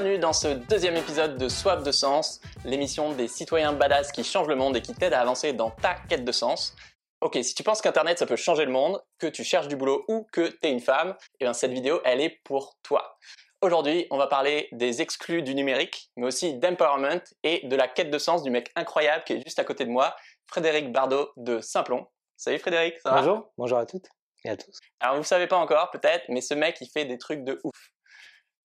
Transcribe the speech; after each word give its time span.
Bienvenue 0.00 0.20
dans 0.20 0.32
ce 0.32 0.46
deuxième 0.46 0.94
épisode 0.94 1.38
de 1.38 1.48
Soif 1.48 1.82
de 1.82 1.90
Sens, 1.90 2.40
l'émission 2.64 3.10
des 3.14 3.26
citoyens 3.26 3.72
badass 3.72 4.12
qui 4.12 4.22
changent 4.22 4.46
le 4.46 4.54
monde 4.54 4.76
et 4.76 4.80
qui 4.80 4.94
t'aident 4.94 5.14
à 5.14 5.20
avancer 5.20 5.52
dans 5.52 5.72
ta 5.72 5.96
quête 6.08 6.24
de 6.24 6.30
sens. 6.30 6.76
Ok, 7.20 7.36
si 7.42 7.52
tu 7.52 7.64
penses 7.64 7.82
qu'Internet 7.82 8.16
ça 8.16 8.24
peut 8.24 8.36
changer 8.36 8.64
le 8.64 8.70
monde, 8.70 9.02
que 9.18 9.26
tu 9.26 9.42
cherches 9.42 9.66
du 9.66 9.74
boulot 9.74 10.04
ou 10.06 10.24
que 10.30 10.50
t'es 10.60 10.70
une 10.70 10.78
femme, 10.78 11.16
eh 11.40 11.46
bien 11.46 11.52
cette 11.52 11.72
vidéo 11.72 12.00
elle 12.04 12.20
est 12.20 12.40
pour 12.44 12.76
toi. 12.84 13.18
Aujourd'hui, 13.60 14.06
on 14.12 14.18
va 14.18 14.28
parler 14.28 14.68
des 14.70 15.02
exclus 15.02 15.42
du 15.42 15.56
numérique, 15.56 16.12
mais 16.16 16.28
aussi 16.28 16.54
d'empowerment 16.54 17.24
et 17.42 17.66
de 17.66 17.74
la 17.74 17.88
quête 17.88 18.12
de 18.12 18.18
sens 18.18 18.44
du 18.44 18.50
mec 18.50 18.70
incroyable 18.76 19.24
qui 19.24 19.32
est 19.32 19.42
juste 19.44 19.58
à 19.58 19.64
côté 19.64 19.84
de 19.84 19.90
moi, 19.90 20.14
Frédéric 20.46 20.92
Bardot 20.92 21.30
de 21.36 21.58
Simplon. 21.58 22.06
Salut 22.36 22.60
Frédéric, 22.60 23.00
ça 23.02 23.10
va? 23.10 23.16
Bonjour, 23.16 23.50
bonjour 23.58 23.78
à 23.78 23.84
toutes 23.84 24.06
et 24.44 24.50
à 24.50 24.56
tous. 24.56 24.78
Alors 25.00 25.16
vous 25.16 25.24
savez 25.24 25.48
pas 25.48 25.56
encore 25.56 25.90
peut-être, 25.90 26.24
mais 26.28 26.40
ce 26.40 26.54
mec 26.54 26.76
il 26.80 26.88
fait 26.88 27.04
des 27.04 27.18
trucs 27.18 27.42
de 27.42 27.60
ouf. 27.64 27.74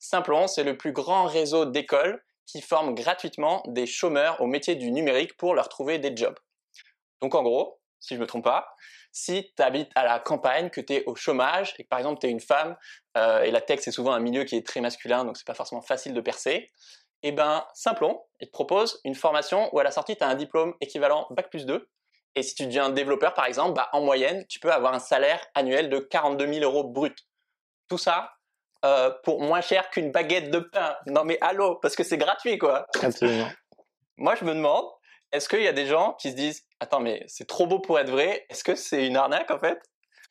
Simplon, 0.04 0.48
c'est 0.48 0.66
le 0.66 0.78
plus 0.78 0.92
grand 0.92 1.24
réseau 1.24 1.64
d'écoles 1.64 2.22
qui 2.46 2.60
forme 2.60 2.94
gratuitement 2.94 3.64
des 3.68 3.86
chômeurs 3.86 4.42
au 4.42 4.48
métier 4.48 4.76
du 4.76 4.92
numérique 4.92 5.38
pour 5.38 5.56
leur 5.56 5.70
trouver 5.70 5.98
des 5.98 6.14
jobs. 6.14 6.38
Donc 7.22 7.36
en 7.36 7.42
gros, 7.42 7.80
si 8.02 8.16
je 8.16 8.20
me 8.20 8.28
trompe 8.28 8.44
pas, 8.44 8.76
si 9.14 9.54
tu 9.56 9.64
habites 9.64 9.90
à 9.96 10.04
la 10.04 10.20
campagne, 10.20 10.70
que 10.70 10.82
tu 10.82 10.92
es 10.92 11.06
au 11.06 11.16
chômage 11.16 11.74
et 11.80 11.86
que 11.86 11.88
par 11.88 12.00
exemple 12.00 12.20
tu 12.20 12.28
es 12.28 12.30
une 12.30 12.42
femme, 12.42 12.76
euh, 13.16 13.44
et 13.44 13.52
la 13.52 13.62
tech 13.62 13.80
c'est 13.82 13.92
souvent 13.92 14.12
un 14.12 14.20
milieu 14.20 14.44
qui 14.44 14.58
est 14.58 14.68
très 14.68 14.82
masculin, 14.82 15.24
donc 15.24 15.38
c'est 15.38 15.48
pas 15.48 15.54
forcément 15.54 15.82
facile 15.82 16.14
de 16.14 16.20
percer, 16.20 16.70
et 17.22 17.32
ben 17.32 17.66
Simplon, 17.74 18.22
il 18.42 18.48
te 18.48 18.52
propose 18.52 19.00
une 19.06 19.16
formation 19.16 19.74
où 19.74 19.80
à 19.80 19.86
la 19.86 19.92
sortie 19.92 20.18
tu 20.18 20.24
as 20.26 20.28
un 20.28 20.36
diplôme 20.36 20.76
équivalent 20.82 21.28
Bac 21.30 21.50
plus 21.50 21.66
2, 21.66 21.90
et 22.36 22.44
si 22.44 22.56
tu 22.56 22.66
deviens 22.66 22.90
développeur 22.90 23.34
par 23.34 23.46
exemple, 23.46 23.76
bah, 23.76 23.88
en 23.94 24.02
moyenne 24.02 24.46
tu 24.50 24.60
peux 24.60 24.74
avoir 24.74 24.94
un 24.94 25.00
salaire 25.00 25.40
annuel 25.56 25.90
de 25.90 26.00
42 26.00 26.56
000 26.56 26.66
euros 26.66 26.84
brut. 26.84 27.18
Tout 27.88 27.98
ça 27.98 28.34
euh, 28.84 29.12
pour 29.24 29.42
moins 29.42 29.62
cher 29.62 29.90
qu'une 29.90 30.12
baguette 30.12 30.52
de 30.52 30.60
pain. 30.60 30.96
Non 31.08 31.24
mais 31.24 31.38
allô, 31.42 31.76
parce 31.76 31.96
que 31.96 32.04
c'est 32.04 32.18
gratuit 32.18 32.58
quoi. 32.58 32.86
Absolument. 33.02 33.48
Moi 34.18 34.36
je 34.36 34.46
me 34.46 34.54
demande, 34.54 34.86
est-ce 35.32 35.50
qu'il 35.50 35.62
y 35.62 35.68
a 35.68 35.74
des 35.74 35.86
gens 35.86 36.14
qui 36.14 36.32
se 36.32 36.36
disent, 36.36 36.66
attends 36.80 37.00
mais 37.00 37.24
c'est 37.28 37.48
trop 37.48 37.66
beau 37.66 37.80
pour 37.80 38.00
être 38.00 38.12
vrai, 38.12 38.46
est-ce 38.50 38.64
que 38.64 38.76
c'est 38.76 39.08
une 39.08 39.18
arnaque 39.18 39.52
en 39.52 39.60
fait? 39.60 39.80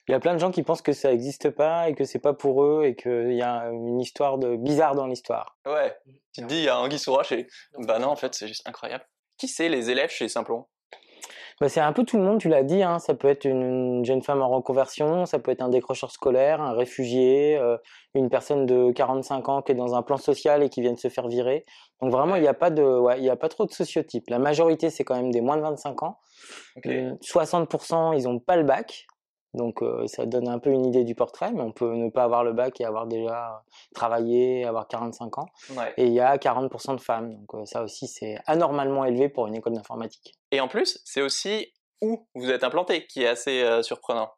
Il 0.08 0.12
y 0.12 0.14
a 0.14 0.20
plein 0.20 0.34
de 0.34 0.38
gens 0.38 0.50
qui 0.50 0.64
pensent 0.64 0.82
que 0.82 0.92
ça 0.92 1.10
n'existe 1.10 1.50
pas 1.50 1.88
et 1.88 1.94
que 1.94 2.04
c'est 2.04 2.18
pas 2.18 2.34
pour 2.34 2.64
eux 2.64 2.84
et 2.84 2.96
qu'il 2.96 3.34
y 3.34 3.42
a 3.42 3.68
une 3.70 4.00
histoire 4.00 4.36
de 4.36 4.56
bizarre 4.56 4.96
dans 4.96 5.06
l'histoire. 5.06 5.56
Ouais, 5.64 5.96
tu 6.34 6.42
te 6.42 6.46
dis, 6.46 6.56
il 6.56 6.64
y 6.64 6.68
a 6.68 6.78
Anguille 6.78 6.98
sous 6.98 7.12
roche 7.12 7.30
et 7.32 7.46
bah 7.78 7.98
non 7.98 8.08
en 8.08 8.16
fait 8.16 8.34
c'est 8.34 8.48
juste 8.48 8.66
incroyable. 8.68 9.06
Qui 9.38 9.48
c'est 9.48 9.68
les 9.68 9.90
élèves 9.90 10.10
chez 10.10 10.28
Simplon 10.28 10.66
bah, 11.60 11.68
c'est 11.68 11.80
un 11.80 11.92
peu 11.92 12.04
tout 12.04 12.16
le 12.16 12.24
monde, 12.24 12.38
tu 12.38 12.48
l'as 12.48 12.62
dit. 12.62 12.82
Hein. 12.82 12.98
Ça 12.98 13.14
peut 13.14 13.28
être 13.28 13.44
une 13.44 14.04
jeune 14.04 14.22
femme 14.22 14.42
en 14.42 14.48
reconversion, 14.48 15.26
ça 15.26 15.38
peut 15.38 15.50
être 15.50 15.62
un 15.62 15.68
décrocheur 15.68 16.10
scolaire, 16.10 16.60
un 16.60 16.72
réfugié, 16.72 17.56
euh, 17.58 17.76
une 18.14 18.28
personne 18.28 18.66
de 18.66 18.90
45 18.92 19.48
ans 19.48 19.62
qui 19.62 19.72
est 19.72 19.76
dans 19.76 19.94
un 19.94 20.02
plan 20.02 20.16
social 20.16 20.62
et 20.62 20.68
qui 20.68 20.80
vient 20.80 20.92
de 20.92 20.98
se 20.98 21.08
faire 21.08 21.28
virer. 21.28 21.64
Donc 22.00 22.10
vraiment, 22.10 22.36
il 22.36 22.42
n'y 22.42 22.48
a 22.48 22.54
pas 22.54 22.70
de, 22.70 22.82
ouais, 22.82 23.18
il 23.18 23.24
y 23.24 23.30
a 23.30 23.36
pas 23.36 23.48
trop 23.48 23.64
de 23.64 23.72
sociotypes. 23.72 24.28
La 24.28 24.38
majorité, 24.38 24.90
c'est 24.90 25.04
quand 25.04 25.16
même 25.16 25.30
des 25.30 25.40
moins 25.40 25.56
de 25.56 25.62
25 25.62 26.02
ans. 26.02 26.18
Ok. 26.76 26.86
60%, 26.86 28.18
ils 28.18 28.24
n'ont 28.24 28.38
pas 28.38 28.56
le 28.56 28.64
bac. 28.64 29.06
Donc 29.54 29.82
euh, 29.82 30.06
ça 30.06 30.24
donne 30.24 30.48
un 30.48 30.58
peu 30.58 30.70
une 30.70 30.86
idée 30.86 31.04
du 31.04 31.14
portrait, 31.14 31.52
mais 31.52 31.60
on 31.60 31.72
peut 31.72 31.92
ne 31.94 32.08
pas 32.10 32.24
avoir 32.24 32.42
le 32.42 32.52
bac 32.52 32.80
et 32.80 32.84
avoir 32.84 33.06
déjà 33.06 33.62
travaillé, 33.94 34.64
avoir 34.64 34.88
45 34.88 35.38
ans. 35.38 35.46
Ouais. 35.76 35.92
Et 35.96 36.06
il 36.06 36.12
y 36.12 36.20
a 36.20 36.36
40% 36.36 36.96
de 36.96 37.00
femmes. 37.00 37.34
Donc 37.34 37.54
euh, 37.54 37.64
ça 37.66 37.82
aussi, 37.82 38.08
c'est 38.08 38.38
anormalement 38.46 39.04
élevé 39.04 39.28
pour 39.28 39.46
une 39.46 39.54
école 39.54 39.74
d'informatique. 39.74 40.34
Et 40.50 40.60
en 40.60 40.68
plus, 40.68 41.00
c'est 41.04 41.22
aussi 41.22 41.72
où 42.00 42.26
vous 42.34 42.50
êtes 42.50 42.64
implanté 42.64 43.06
qui 43.06 43.22
est 43.22 43.28
assez 43.28 43.62
euh, 43.62 43.82
surprenant. 43.82 44.30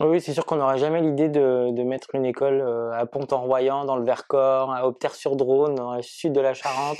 Oui, 0.00 0.18
c'est 0.22 0.32
sûr 0.32 0.46
qu'on 0.46 0.56
n'aurait 0.56 0.78
jamais 0.78 1.02
l'idée 1.02 1.28
de, 1.28 1.72
de 1.72 1.82
mettre 1.82 2.14
une 2.14 2.24
école 2.24 2.62
euh, 2.62 2.90
à 2.92 3.04
Pont-en-Royan, 3.04 3.84
dans 3.84 3.96
le 3.96 4.04
Vercors, 4.04 4.72
à 4.72 4.86
Opter-sur-Drône, 4.86 5.74
dans 5.74 5.94
le 5.94 6.00
sud 6.00 6.32
de 6.32 6.40
la 6.40 6.54
Charente, 6.54 6.98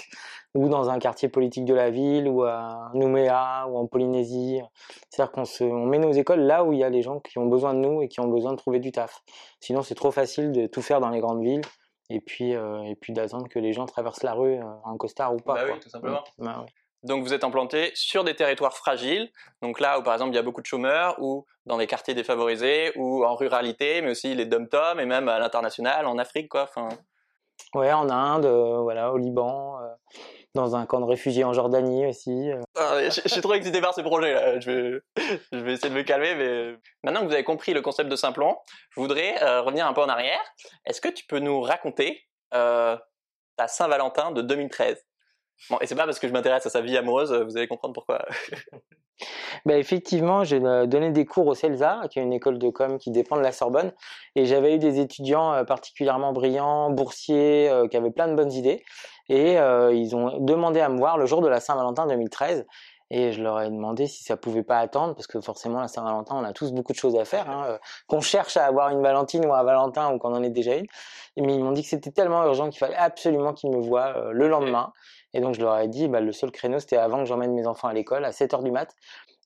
ou 0.54 0.68
dans 0.68 0.90
un 0.90 0.98
quartier 0.98 1.30
politique 1.30 1.64
de 1.64 1.72
la 1.72 1.88
ville, 1.88 2.28
ou 2.28 2.42
à 2.42 2.90
Nouméa, 2.92 3.66
ou 3.70 3.78
en 3.78 3.86
Polynésie. 3.86 4.60
C'est-à-dire 5.08 5.32
qu'on 5.32 5.46
se, 5.46 5.64
on 5.64 5.86
met 5.86 5.98
nos 5.98 6.12
écoles 6.12 6.40
là 6.40 6.62
où 6.62 6.74
il 6.74 6.78
y 6.80 6.84
a 6.84 6.90
les 6.90 7.00
gens 7.00 7.20
qui 7.20 7.38
ont 7.38 7.46
besoin 7.46 7.72
de 7.72 7.78
nous 7.78 8.02
et 8.02 8.08
qui 8.08 8.20
ont 8.20 8.28
besoin 8.28 8.52
de 8.52 8.58
trouver 8.58 8.80
du 8.80 8.92
taf. 8.92 9.22
Sinon, 9.60 9.80
c'est 9.80 9.94
trop 9.94 10.10
facile 10.10 10.52
de 10.52 10.66
tout 10.66 10.82
faire 10.82 11.00
dans 11.00 11.08
les 11.08 11.20
grandes 11.20 11.42
villes 11.42 11.62
et 12.10 12.20
puis, 12.20 12.54
euh, 12.54 12.82
et 12.82 12.96
puis 12.96 13.14
d'attendre 13.14 13.48
que 13.48 13.58
les 13.58 13.72
gens 13.72 13.86
traversent 13.86 14.24
la 14.24 14.34
rue 14.34 14.58
euh, 14.58 14.64
en 14.84 14.98
costard 14.98 15.32
ou 15.32 15.38
pas. 15.38 15.54
Bah 15.54 15.64
oui, 15.72 15.80
tout 15.80 15.88
simplement. 15.88 16.22
Bah 16.38 16.64
oui. 16.66 16.70
Donc 17.02 17.22
vous 17.24 17.32
êtes 17.32 17.44
implanté 17.44 17.90
sur 17.94 18.24
des 18.24 18.34
territoires 18.34 18.76
fragiles, 18.76 19.30
donc 19.62 19.80
là 19.80 19.98
où 19.98 20.02
par 20.02 20.12
exemple 20.14 20.32
il 20.32 20.36
y 20.36 20.38
a 20.38 20.42
beaucoup 20.42 20.60
de 20.60 20.66
chômeurs, 20.66 21.16
ou 21.18 21.46
dans 21.66 21.78
des 21.78 21.86
quartiers 21.86 22.14
défavorisés, 22.14 22.92
ou 22.96 23.24
en 23.24 23.34
ruralité, 23.34 24.02
mais 24.02 24.10
aussi 24.10 24.34
les 24.34 24.44
dom-toms, 24.46 24.98
et 25.00 25.06
même 25.06 25.28
à 25.28 25.38
l'international, 25.38 26.06
en 26.06 26.18
Afrique 26.18 26.48
quoi. 26.50 26.64
Enfin, 26.64 26.88
Ouais, 27.74 27.92
en 27.92 28.08
Inde, 28.10 28.46
euh, 28.46 28.78
voilà, 28.80 29.12
au 29.12 29.16
Liban, 29.18 29.78
euh, 29.80 29.86
dans 30.54 30.74
un 30.76 30.86
camp 30.86 30.98
de 31.00 31.04
réfugiés 31.04 31.44
en 31.44 31.52
Jordanie 31.52 32.06
aussi. 32.06 32.50
euh. 32.50 32.60
Ah, 32.76 33.08
je, 33.08 33.20
je 33.22 33.28
suis 33.28 33.40
trop 33.40 33.54
excité 33.54 33.80
par 33.80 33.94
ce 33.94 34.00
projet 34.00 34.32
là. 34.32 34.58
Je 34.58 34.70
vais, 34.70 35.00
je 35.52 35.58
vais 35.58 35.72
essayer 35.74 35.90
de 35.90 35.94
me 35.94 36.02
calmer, 36.02 36.34
mais 36.34 36.76
maintenant 37.04 37.20
que 37.20 37.26
vous 37.26 37.32
avez 37.34 37.44
compris 37.44 37.72
le 37.72 37.82
concept 37.82 38.08
de 38.10 38.16
Simplon, 38.16 38.56
je 38.90 39.00
voudrais 39.00 39.40
euh, 39.42 39.60
revenir 39.62 39.86
un 39.86 39.92
peu 39.92 40.00
en 40.00 40.08
arrière. 40.08 40.40
Est-ce 40.86 41.00
que 41.00 41.08
tu 41.08 41.24
peux 41.26 41.38
nous 41.38 41.60
raconter 41.60 42.26
ta 42.50 43.68
Saint-Valentin 43.68 44.32
de 44.32 44.42
2013 44.42 45.04
Et 45.80 45.86
c'est 45.86 45.94
pas 45.94 46.04
parce 46.04 46.18
que 46.18 46.28
je 46.28 46.32
m'intéresse 46.32 46.66
à 46.66 46.70
sa 46.70 46.80
vie 46.80 46.96
amoureuse, 46.96 47.32
vous 47.32 47.56
allez 47.56 47.68
comprendre 47.68 47.94
pourquoi. 47.94 48.24
Bah, 49.66 49.76
effectivement, 49.76 50.44
j'ai 50.44 50.64
euh, 50.64 50.86
donné 50.86 51.10
des 51.10 51.26
cours 51.26 51.46
au 51.46 51.54
CELSA, 51.54 52.02
qui 52.10 52.18
est 52.18 52.22
une 52.22 52.32
école 52.32 52.58
de 52.58 52.70
com 52.70 52.98
qui 52.98 53.10
dépend 53.10 53.36
de 53.36 53.42
la 53.42 53.52
Sorbonne, 53.52 53.92
et 54.34 54.46
j'avais 54.46 54.76
eu 54.76 54.78
des 54.78 55.00
étudiants 55.00 55.52
euh, 55.52 55.64
particulièrement 55.64 56.32
brillants, 56.32 56.90
boursiers, 56.90 57.68
euh, 57.68 57.86
qui 57.86 57.96
avaient 57.96 58.10
plein 58.10 58.28
de 58.28 58.34
bonnes 58.34 58.52
idées, 58.52 58.82
et 59.28 59.58
euh, 59.58 59.92
ils 59.94 60.16
ont 60.16 60.38
demandé 60.40 60.80
à 60.80 60.88
me 60.88 60.98
voir 60.98 61.16
le 61.16 61.24
jour 61.24 61.40
de 61.40 61.48
la 61.48 61.60
Saint-Valentin 61.60 62.06
2013. 62.06 62.66
Et 63.10 63.32
je 63.32 63.42
leur 63.42 63.60
ai 63.60 63.68
demandé 63.68 64.06
si 64.06 64.22
ça 64.22 64.36
pouvait 64.36 64.62
pas 64.62 64.78
attendre, 64.78 65.14
parce 65.14 65.26
que 65.26 65.40
forcément 65.40 65.80
la 65.80 65.88
Saint-Valentin, 65.88 66.36
on 66.36 66.44
a 66.44 66.52
tous 66.52 66.72
beaucoup 66.72 66.92
de 66.92 66.98
choses 66.98 67.16
à 67.16 67.24
faire, 67.24 67.50
hein, 67.50 67.64
euh, 67.66 67.78
qu'on 68.06 68.20
cherche 68.20 68.56
à 68.56 68.64
avoir 68.64 68.90
une 68.90 69.02
Valentine 69.02 69.44
ou 69.44 69.52
un 69.52 69.62
Valentin 69.64 70.12
ou 70.12 70.18
qu'on 70.18 70.32
en 70.34 70.42
ait 70.42 70.50
déjà 70.50 70.76
une. 70.76 70.86
Mais 71.36 71.54
ils 71.54 71.62
m'ont 71.62 71.72
dit 71.72 71.82
que 71.82 71.88
c'était 71.88 72.10
tellement 72.12 72.44
urgent 72.44 72.68
qu'il 72.70 72.78
fallait 72.78 72.96
absolument 72.96 73.52
qu'ils 73.52 73.70
me 73.70 73.80
voient 73.80 74.14
euh, 74.16 74.30
le 74.32 74.48
lendemain. 74.48 74.92
Et 75.32 75.40
donc 75.40 75.54
je 75.54 75.60
leur 75.60 75.78
ai 75.78 75.88
dit, 75.88 76.08
bah, 76.08 76.20
le 76.20 76.32
seul 76.32 76.50
créneau 76.50 76.78
c'était 76.78 76.96
avant 76.96 77.18
que 77.18 77.24
j'emmène 77.24 77.52
mes 77.54 77.66
enfants 77.66 77.88
à 77.88 77.92
l'école, 77.92 78.24
à 78.24 78.30
7h 78.30 78.62
du 78.62 78.70
mat. 78.70 78.94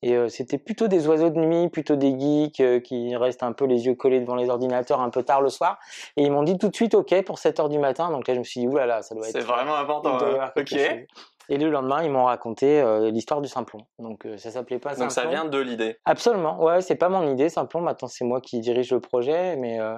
Et 0.03 0.17
euh, 0.17 0.29
c'était 0.29 0.59
plutôt 0.59 0.87
des 0.87 1.07
oiseaux 1.09 1.31
de 1.31 1.39
nuit, 1.39 1.71
plutôt 1.71 1.97
des 1.97 2.19
geeks 2.19 2.61
euh, 2.61 2.79
qui 2.81 3.17
restent 3.17 3.43
un 3.43 3.53
peu 3.53 3.65
les 3.65 3.87
yeux 3.87 3.95
collés 3.95 4.21
devant 4.21 4.35
les 4.35 4.51
ordinateurs 4.51 5.01
un 5.01 5.09
peu 5.09 5.23
tard 5.23 5.41
le 5.41 5.49
soir. 5.49 5.79
Et 6.19 6.25
ils 6.25 6.31
m'ont 6.31 6.43
dit 6.43 6.59
tout 6.59 6.69
de 6.69 6.77
suite 6.77 6.95
OK 6.95 7.23
pour 7.23 7.39
7h 7.39 7.71
du 7.71 7.79
matin. 7.79 8.11
Donc 8.11 8.29
là 8.29 8.35
je 8.35 8.39
me 8.41 8.45
suis 8.45 8.61
dit, 8.61 8.67
oulala, 8.67 9.01
ça 9.01 9.15
doit 9.15 9.27
être... 9.27 9.33
C'est 9.33 9.47
vraiment 9.47 9.77
important. 9.77 10.19
hein. 10.21 10.53
Ok. 10.57 10.69
chose. 10.69 11.07
Et 11.49 11.59
le 11.59 11.71
lendemain, 11.71 12.03
ils 12.03 12.11
m'ont 12.11 12.25
raconté 12.25 12.81
euh, 12.81 13.11
l'histoire 13.11 13.41
du 13.41 13.49
Simplon. 13.49 13.81
Donc 13.99 14.27
euh, 14.27 14.37
ça 14.39 14.51
s'appelait 14.51 14.79
pas 14.79 14.91
Donc 14.95 15.11
ça 15.11 15.23
Simplon. 15.23 15.31
vient 15.31 15.45
de 15.45 15.59
l'idée. 15.59 15.99
Absolument, 16.05 16.63
ouais, 16.63 16.81
c'est 16.81 16.95
pas 16.97 17.09
mon 17.09 17.31
idée, 17.33 17.49
Simplon, 17.49 17.81
maintenant 17.81 18.09
c'est 18.09 18.25
moi 18.25 18.41
qui 18.41 18.61
dirige 18.61 18.93
le 18.93 19.01
projet, 19.01 19.57
mais 19.57 19.81
euh, 19.81 19.95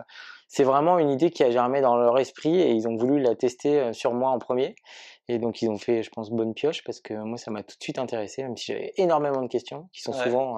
c'est 0.49 0.65
vraiment 0.65 0.99
une 0.99 1.11
idée 1.11 1.31
qui 1.31 1.43
a 1.45 1.51
germé 1.51 1.81
dans 1.81 1.97
leur 1.97 2.19
esprit 2.19 2.61
et 2.61 2.71
ils 2.71 2.87
ont 2.89 2.97
voulu 2.97 3.21
la 3.21 3.35
tester 3.35 3.81
euh, 3.81 3.93
sur 3.93 4.13
moi 4.13 4.31
en 4.31 4.39
premier. 4.39 4.75
Et 5.29 5.39
donc 5.41 5.61
ils 5.61 5.69
ont 5.69 5.77
fait, 5.79 6.05
je 6.05 6.11
pense, 6.11 6.31
bonne 6.31 6.55
pioche 6.55 6.85
parce 6.85 7.01
que 7.01 7.13
moi 7.15 7.37
ça 7.37 7.51
m'a 7.51 7.65
tout 7.65 7.77
de 7.77 7.83
suite 7.83 7.99
intéressé, 7.99 8.45
même 8.45 8.57
si 8.57 8.67
j'avais 8.73 8.93
énormément 8.97 9.43
de 9.43 9.49
questions 9.49 9.89
qui 9.93 10.01
sont 10.03 10.13
Ouais. 10.13 10.23
souvent 10.23 10.57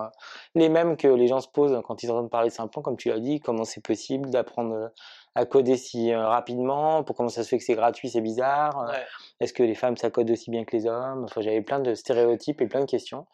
les 0.54 0.68
mêmes 0.68 0.98
que 0.98 1.08
les 1.08 1.26
gens 1.26 1.40
se 1.40 1.48
posent 1.48 1.80
quand 1.86 2.02
ils 2.02 2.10
entendent 2.10 2.28
parler 2.30 2.50
de 2.50 2.54
Simplon, 2.54 2.82
comme 2.82 2.98
tu 2.98 3.08
l'as 3.08 3.18
dit, 3.18 3.40
comment 3.40 3.64
c'est 3.64 3.82
possible 3.82 4.28
d'apprendre 4.28 4.90
à 5.38 5.46
coder 5.46 5.76
si 5.76 6.12
euh, 6.12 6.26
rapidement, 6.26 7.04
pour 7.04 7.14
comment 7.16 7.28
ça 7.28 7.44
se 7.44 7.48
fait 7.48 7.58
que 7.58 7.64
c'est 7.64 7.74
gratuit, 7.76 8.08
c'est 8.10 8.20
bizarre, 8.20 8.78
euh, 8.80 8.92
Ouais. 8.92 9.06
est-ce 9.40 9.52
que 9.52 9.62
les 9.62 9.74
femmes 9.74 9.96
ça 9.96 10.10
code 10.10 10.30
aussi 10.30 10.50
bien 10.50 10.64
que 10.64 10.74
les 10.76 10.86
hommes, 10.86 11.24
enfin 11.24 11.40
j'avais 11.40 11.62
plein 11.62 11.78
de 11.80 11.94
stéréotypes 11.94 12.60
et 12.60 12.66
plein 12.66 12.80
de 12.80 12.90
questions. 12.90 13.26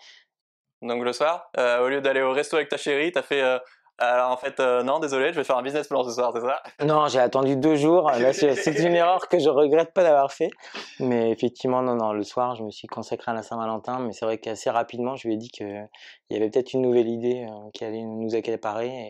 Donc 0.82 1.02
le 1.02 1.12
soir, 1.12 1.50
euh, 1.58 1.84
au 1.84 1.88
lieu 1.88 2.00
d'aller 2.02 2.20
au 2.20 2.32
resto 2.32 2.56
avec 2.56 2.68
ta 2.68 2.76
chérie, 2.76 3.10
t'as 3.10 3.22
fait. 3.22 3.40
euh, 3.42 3.58
alors 3.98 4.32
en 4.32 4.36
fait, 4.36 4.58
euh, 4.60 4.82
non, 4.82 4.98
désolé, 4.98 5.32
je 5.32 5.36
vais 5.38 5.44
faire 5.44 5.56
un 5.56 5.62
business 5.62 5.86
plan 5.88 6.02
ce 6.02 6.10
soir, 6.10 6.32
c'est 6.34 6.40
ça? 6.40 6.60
Non, 6.84 7.06
j'ai 7.06 7.20
attendu 7.20 7.56
deux 7.56 7.76
jours. 7.76 8.10
C'est 8.32 8.78
une 8.80 8.94
erreur 8.96 9.28
que 9.28 9.38
je 9.38 9.48
regrette 9.48 9.94
pas 9.94 10.02
d'avoir 10.02 10.32
fait. 10.32 10.50
Mais 10.98 11.30
effectivement, 11.30 11.80
non, 11.80 11.94
non, 11.94 12.12
le 12.12 12.24
soir, 12.24 12.56
je 12.56 12.64
me 12.64 12.70
suis 12.70 12.88
consacré 12.88 13.30
à 13.30 13.34
la 13.34 13.42
Saint-Valentin. 13.44 14.00
Mais 14.00 14.12
c'est 14.12 14.24
vrai 14.26 14.38
qu'assez 14.38 14.68
rapidement, 14.68 15.14
je 15.14 15.28
lui 15.28 15.34
ai 15.34 15.36
dit 15.38 15.48
qu'il 15.48 15.88
y 16.30 16.36
avait 16.36 16.50
peut-être 16.50 16.72
une 16.74 16.82
nouvelle 16.82 17.08
idée 17.08 17.46
euh, 17.48 17.70
qui 17.72 17.84
allait 17.84 18.02
nous 18.02 18.34
accaparer. 18.34 19.08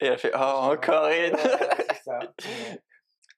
Et 0.00 0.06
elle 0.06 0.18
fait 0.18 0.32
Oh, 0.34 0.70
encore 0.72 1.08
une 1.08 1.36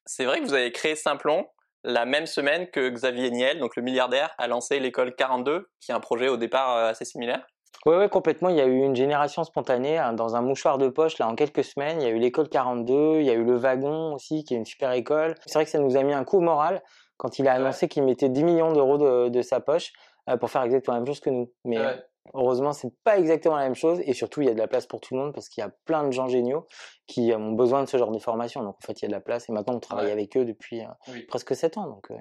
C'est 0.07 0.25
vrai 0.25 0.41
que 0.41 0.45
vous 0.45 0.55
avez 0.55 0.73
créé 0.73 0.97
Simplon 0.97 1.47
la 1.85 2.07
même 2.07 2.27
semaine 2.27 2.69
que 2.71 2.89
Xavier 2.89 3.31
Niel, 3.31 3.59
donc 3.59 3.77
le 3.77 3.83
milliardaire, 3.83 4.35
a 4.39 4.49
lancé 4.49 4.81
l'école 4.81 5.15
42, 5.15 5.69
qui 5.81 5.93
est 5.93 5.95
un 5.95 6.01
projet 6.01 6.29
au 6.29 6.37
départ 6.37 6.77
euh, 6.77 6.91
assez 6.91 7.05
similaire. 7.05 7.47
Oui, 7.85 7.97
ouais, 7.97 8.09
complètement. 8.09 8.49
Il 8.49 8.57
y 8.57 8.61
a 8.61 8.67
eu 8.67 8.79
une 8.79 8.97
génération 8.97 9.45
spontanée 9.45 9.99
hein, 9.99 10.15
dans 10.15 10.37
un 10.37 10.41
mouchoir 10.41 10.79
de 10.79 10.89
poche 10.89 11.19
là 11.19 11.29
en 11.29 11.35
quelques 11.35 11.65
semaines. 11.65 12.01
Il 12.01 12.09
y 12.09 12.11
a 12.11 12.15
eu 12.15 12.19
l'école 12.19 12.49
42, 12.49 13.21
il 13.21 13.27
y 13.27 13.31
a 13.31 13.35
eu 13.35 13.45
le 13.45 13.57
wagon 13.57 14.15
aussi, 14.15 14.45
qui 14.45 14.55
est 14.55 14.57
une 14.57 14.65
super 14.65 14.93
école. 14.93 15.35
C'est 15.45 15.55
vrai 15.55 15.67
que 15.67 15.71
ça 15.71 15.79
nous 15.79 15.97
a 15.97 16.03
mis 16.03 16.15
un 16.15 16.25
coup 16.25 16.39
au 16.39 16.41
moral 16.41 16.83
quand 17.19 17.39
il 17.39 17.47
a 17.47 17.53
annoncé 17.53 17.89
qu'il 17.89 18.03
mettait 18.05 18.31
10 18.31 18.45
millions 18.45 18.73
d'euros 18.73 18.97
de, 18.97 19.29
de 19.29 19.43
sa 19.43 19.61
poche 19.61 19.93
euh, 20.31 20.39
pour 20.39 20.51
faire 20.51 20.63
exactement 20.63 20.95
la 20.95 21.01
même 21.01 21.07
chose 21.07 21.21
que 21.21 21.31
nous. 21.31 21.53
Mais 21.65 21.79
Ouais. 21.79 22.03
Heureusement, 22.35 22.73
c'est 22.73 22.93
pas 23.05 23.19
exactement 23.19 23.57
la 23.57 23.63
même 23.65 23.75
chose 23.75 24.01
et 24.05 24.13
surtout, 24.13 24.43
il 24.43 24.47
y 24.49 24.51
a 24.51 24.55
de 24.55 24.59
la 24.59 24.69
place 24.69 24.87
pour 24.87 25.01
tout 25.01 25.15
le 25.15 25.21
monde 25.21 25.33
parce 25.33 25.49
qu'il 25.49 25.63
y 25.63 25.65
a 25.67 25.71
plein 25.85 26.05
de 26.05 26.11
gens 26.13 26.29
géniaux 26.29 26.67
qui 27.07 27.33
euh, 27.33 27.39
ont 27.39 27.53
besoin 27.53 27.83
de 27.85 27.89
ce 27.89 27.97
genre 27.97 28.11
de 28.11 28.19
formation. 28.19 28.63
Donc 28.63 28.77
en 28.77 28.87
fait, 28.87 29.01
il 29.01 29.03
y 29.03 29.07
a 29.07 29.09
de 29.09 29.13
la 29.15 29.21
place 29.21 29.49
et 29.49 29.53
maintenant 29.53 29.75
on 29.77 29.81
travaille 29.81 30.07
Ouais. 30.07 30.13
avec 30.13 30.37
eux 30.37 30.45
depuis 30.45 30.83
euh, 30.83 30.89
Oui. 31.09 31.23
presque 31.23 31.55
7 31.57 31.79
ans. 31.79 31.87
Donc 31.87 32.11
euh, 32.11 32.17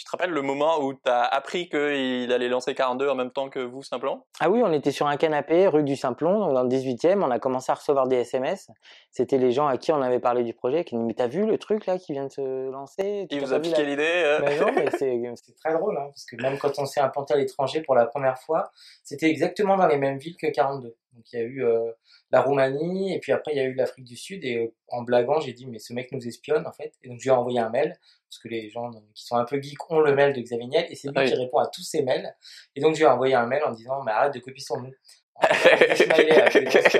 Tu 0.00 0.06
te 0.06 0.12
rappelles 0.12 0.30
le 0.30 0.40
moment 0.40 0.82
où 0.82 0.94
tu 0.94 1.10
as 1.10 1.24
appris 1.24 1.68
qu'il 1.68 2.32
allait 2.32 2.48
lancer 2.48 2.74
42 2.74 3.10
en 3.10 3.14
même 3.14 3.30
temps 3.30 3.50
que 3.50 3.58
vous, 3.58 3.82
Simplon 3.82 4.22
Ah 4.40 4.48
oui, 4.48 4.62
on 4.64 4.72
était 4.72 4.92
sur 4.92 5.06
un 5.06 5.18
canapé, 5.18 5.66
rue 5.66 5.82
du 5.82 5.94
Simplon, 5.94 6.38
donc 6.38 6.54
dans 6.54 6.62
le 6.62 6.70
18e. 6.70 7.22
On 7.22 7.30
a 7.30 7.38
commencé 7.38 7.70
à 7.70 7.74
recevoir 7.74 8.08
des 8.08 8.16
SMS. 8.16 8.70
C'était 9.10 9.36
les 9.36 9.52
gens 9.52 9.66
à 9.66 9.76
qui 9.76 9.92
on 9.92 10.00
avait 10.00 10.18
parlé 10.18 10.42
du 10.42 10.54
projet 10.54 10.86
qui 10.86 10.96
nous 10.96 11.04
Mais 11.04 11.12
t'as 11.12 11.26
vu 11.26 11.44
le 11.44 11.58
truc 11.58 11.84
là 11.84 11.98
qui 11.98 12.14
vient 12.14 12.24
de 12.24 12.32
se 12.32 12.70
lancer? 12.70 13.26
Il 13.30 13.40
vous 13.40 13.52
a 13.52 13.60
piqué 13.60 13.84
l'idée 13.84 14.22
euh 14.24 14.40
mais 14.42 14.58
Non, 14.58 14.72
mais 14.74 14.90
c'est 14.98 15.54
très 15.62 15.74
drôle, 15.74 15.98
hein, 15.98 16.06
parce 16.06 16.24
que 16.24 16.36
même 16.40 16.56
quand 16.56 16.78
on 16.78 16.86
s'est 16.86 17.00
implanté 17.00 17.34
à 17.34 17.36
l'étranger 17.36 17.82
pour 17.82 17.94
la 17.94 18.06
première 18.06 18.38
fois, 18.38 18.70
c'était 19.04 19.28
exactement 19.28 19.76
dans 19.76 19.86
les 19.86 19.98
mêmes 19.98 20.16
villes 20.16 20.38
que 20.38 20.46
42. 20.46 20.96
Donc 21.20 21.30
il 21.34 21.38
y 21.38 21.42
a 21.42 21.44
eu 21.44 21.64
euh, 21.66 21.92
la 22.30 22.40
Roumanie, 22.40 23.14
et 23.14 23.18
puis 23.18 23.30
après 23.32 23.52
il 23.52 23.58
y 23.58 23.60
a 23.60 23.64
eu 23.64 23.74
l'Afrique 23.74 24.06
du 24.06 24.16
Sud, 24.16 24.42
et 24.42 24.56
euh, 24.56 24.74
en 24.88 25.02
blaguant, 25.02 25.38
j'ai 25.38 25.52
dit, 25.52 25.66
mais 25.66 25.78
ce 25.78 25.92
mec 25.92 26.10
nous 26.12 26.26
espionne 26.26 26.66
en 26.66 26.72
fait. 26.72 26.94
Et 27.02 27.10
donc 27.10 27.18
je 27.18 27.24
lui 27.24 27.28
ai 27.28 27.32
envoyé 27.32 27.58
un 27.60 27.68
mail, 27.68 27.92
parce 28.26 28.38
que 28.42 28.48
les 28.48 28.70
gens 28.70 28.90
qui 29.14 29.26
sont 29.26 29.36
un 29.36 29.44
peu 29.44 29.60
geeks 29.60 29.90
ont 29.90 30.00
le 30.00 30.14
mail 30.14 30.32
de 30.32 30.40
Xavier 30.40 30.66
Niel, 30.66 30.86
et 30.88 30.94
c'est 30.94 31.08
lui 31.08 31.14
ah 31.18 31.26
qui 31.26 31.34
répond 31.34 31.58
à 31.58 31.66
tous 31.66 31.82
ces 31.82 32.00
mails. 32.02 32.34
Et 32.74 32.80
donc 32.80 32.94
je 32.94 33.00
lui 33.00 33.04
ai 33.04 33.08
envoyé 33.08 33.34
un 33.34 33.44
mail 33.44 33.62
en 33.64 33.72
disant, 33.72 34.02
mais 34.02 34.12
arrête 34.12 34.32
de 34.32 34.38
copier 34.38 34.64
son 34.64 34.80
nom. 34.80 34.90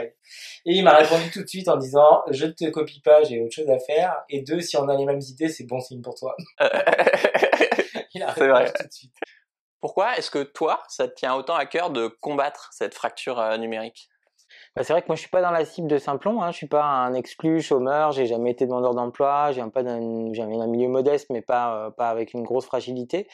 et 0.03 0.13
il 0.67 0.85
m'a 0.85 0.99
répondu 0.99 1.31
tout 1.31 1.43
de 1.43 1.49
suite 1.49 1.69
en 1.69 1.79
disant 1.79 2.23
Je 2.31 2.45
ne 2.45 2.53
te 2.53 2.69
copie 2.69 3.01
pas, 3.01 3.23
j'ai 3.23 3.41
autre 3.41 3.55
chose 3.55 3.71
à 3.71 3.79
faire. 3.79 4.23
Et 4.29 4.43
deux, 4.43 4.61
si 4.61 4.77
on 4.77 4.87
a 4.89 4.97
les 4.97 5.07
mêmes 5.07 5.21
idées, 5.21 5.49
c'est 5.49 5.65
bon 5.65 5.81
signe 5.81 6.03
pour 6.03 6.15
toi. 6.15 6.37
il 6.61 8.23
a 8.23 8.33
répondu 8.33 8.73
tout 8.79 8.87
de 8.87 8.93
suite. 8.93 9.15
Pourquoi 9.81 10.17
est-ce 10.17 10.31
que 10.31 10.43
toi, 10.43 10.83
ça 10.89 11.09
te 11.09 11.15
tient 11.15 11.35
autant 11.35 11.55
à 11.55 11.67
cœur 11.67 11.91
de 11.91 12.07
combattre 12.07 12.69
cette 12.73 12.95
fracture 12.95 13.39
euh, 13.39 13.57
numérique? 13.57 14.09
Bah, 14.77 14.85
c'est 14.85 14.93
vrai 14.93 15.03
que 15.03 15.09
moi 15.09 15.17
je 15.17 15.21
suis 15.21 15.31
pas 15.31 15.43
dans 15.43 15.51
la 15.51 15.65
cible 15.65 15.89
de 15.89 15.99
Simplon, 15.99 16.43
hein. 16.43 16.53
je 16.53 16.57
suis 16.57 16.69
pas 16.69 16.85
un 16.85 17.15
exclu, 17.15 17.61
chômeur, 17.61 18.13
j'ai 18.13 18.27
jamais 18.27 18.51
été 18.51 18.67
demandeur 18.67 18.95
d'emploi, 18.95 19.51
j'ai 19.51 19.63
pas 19.65 19.83
d'un, 19.83 19.97
un 19.97 20.67
milieu 20.67 20.89
modeste 20.89 21.29
mais 21.31 21.43
pas 21.43 21.75
euh, 21.75 21.91
pas 21.91 22.09
avec 22.09 22.35
une 22.35 22.45
grosse 22.45 22.67
fragilité. 22.67 23.27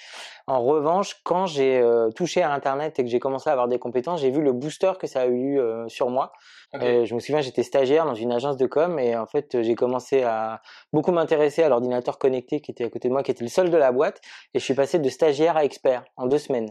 En 0.46 0.62
revanche, 0.62 1.20
quand 1.24 1.46
j'ai 1.46 1.78
euh, 1.78 2.10
touché 2.10 2.42
à 2.42 2.52
internet 2.52 2.98
et 2.98 3.04
que 3.04 3.10
j'ai 3.10 3.18
commencé 3.18 3.50
à 3.50 3.52
avoir 3.52 3.68
des 3.68 3.78
compétences, 3.78 4.20
j'ai 4.20 4.30
vu 4.30 4.40
le 4.40 4.52
booster 4.52 4.92
que 4.98 5.06
ça 5.06 5.22
a 5.22 5.26
eu 5.26 5.60
sur 5.88 6.08
moi. 6.08 6.32
Je 6.74 7.14
me 7.14 7.20
souviens, 7.20 7.40
j'étais 7.40 7.62
stagiaire 7.62 8.04
dans 8.04 8.14
une 8.14 8.32
agence 8.32 8.56
de 8.56 8.66
com 8.66 8.98
et 8.98 9.16
en 9.16 9.26
fait 9.26 9.62
j'ai 9.62 9.74
commencé 9.74 10.22
à 10.22 10.60
beaucoup 10.92 11.12
m'intéresser 11.12 11.62
à 11.62 11.68
l'ordinateur 11.68 12.18
connecté 12.18 12.60
qui 12.60 12.70
était 12.70 12.84
à 12.84 12.90
côté 12.90 13.08
de 13.08 13.12
moi, 13.12 13.22
qui 13.22 13.30
était 13.30 13.44
le 13.44 13.50
seul 13.50 13.70
de 13.70 13.76
la 13.76 13.92
boîte 13.92 14.20
et 14.54 14.58
je 14.58 14.64
suis 14.64 14.74
passé 14.74 14.98
de 14.98 15.08
stagiaire 15.08 15.56
à 15.56 15.64
expert 15.64 16.04
en 16.16 16.26
deux 16.26 16.38
semaines. 16.38 16.70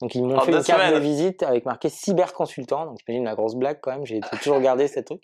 Donc 0.00 0.14
ils 0.14 0.22
m'ont 0.22 0.38
fait 0.40 0.52
une 0.52 0.62
carte 0.62 0.92
de 0.92 0.98
visite 0.98 1.42
avec 1.42 1.64
marqué 1.64 1.88
cyberconsultant. 1.88 2.86
Donc 2.86 2.98
j'imagine 3.06 3.24
la 3.24 3.34
grosse 3.34 3.54
blague 3.54 3.78
quand 3.80 3.92
même. 3.92 4.06
J'ai 4.06 4.20
toujours 4.42 4.56
regardé 4.56 4.88
cette 4.88 5.06
truc. 5.06 5.22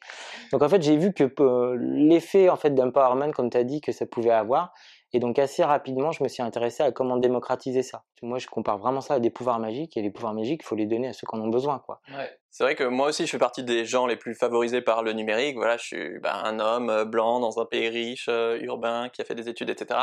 Donc 0.51 0.63
en 0.63 0.69
fait 0.69 0.83
j'ai 0.83 0.97
vu 0.97 1.13
que 1.13 1.25
euh, 1.41 1.77
l'effet 1.79 2.49
en 2.49 2.57
fait 2.57 2.71
d'empowerment, 2.71 3.33
comme 3.33 3.51
tu 3.51 3.59
as 3.59 3.65
dit, 3.65 3.81
que 3.81 3.93
ça 3.93 4.07
pouvait 4.07 4.31
avoir. 4.31 4.73
Et 5.15 5.19
donc 5.19 5.39
assez 5.39 5.63
rapidement, 5.63 6.11
je 6.11 6.23
me 6.23 6.29
suis 6.29 6.43
intéressé 6.43 6.83
à 6.83 6.91
comment 6.91 7.19
démocratiser 7.19 7.83
ça. 7.83 8.05
Moi, 8.23 8.39
je 8.39 8.47
compare 8.47 8.79
vraiment 8.79 9.01
ça 9.01 9.15
à 9.15 9.19
des 9.21 9.31
pouvoirs 9.31 9.59
magiques, 9.59 9.97
et 9.97 10.03
les 10.03 10.11
pouvoirs 10.11 10.33
magiques, 10.33 10.63
il 10.65 10.67
faut 10.67 10.77
les 10.77 10.87
donner 10.87 11.09
à 11.09 11.13
ceux 11.13 11.27
qui 11.27 11.37
en 11.37 11.41
ont 11.41 11.49
besoin, 11.49 11.81
quoi. 11.85 12.01
Ouais. 12.09 12.31
C'est 12.51 12.65
vrai 12.65 12.75
que 12.75 12.85
moi 12.85 13.09
aussi, 13.09 13.27
je 13.27 13.31
fais 13.31 13.39
partie 13.39 13.65
des 13.65 13.85
gens 13.85 14.07
les 14.07 14.17
plus 14.17 14.35
favorisés 14.35 14.81
par 14.81 15.03
le 15.03 15.13
numérique. 15.13 15.57
Voilà, 15.57 15.77
je 15.77 15.83
suis 15.83 16.19
bah, 16.21 16.41
un 16.45 16.61
homme 16.61 16.89
euh, 16.89 17.05
blanc 17.05 17.41
dans 17.41 17.61
un 17.61 17.67
pays 17.67 17.89
riche, 17.89 18.27
euh, 18.29 18.59
urbain, 18.61 19.11
qui 19.13 19.21
a 19.21 19.25
fait 19.25 19.35
des 19.35 19.49
études, 19.49 19.71
etc. 19.71 19.99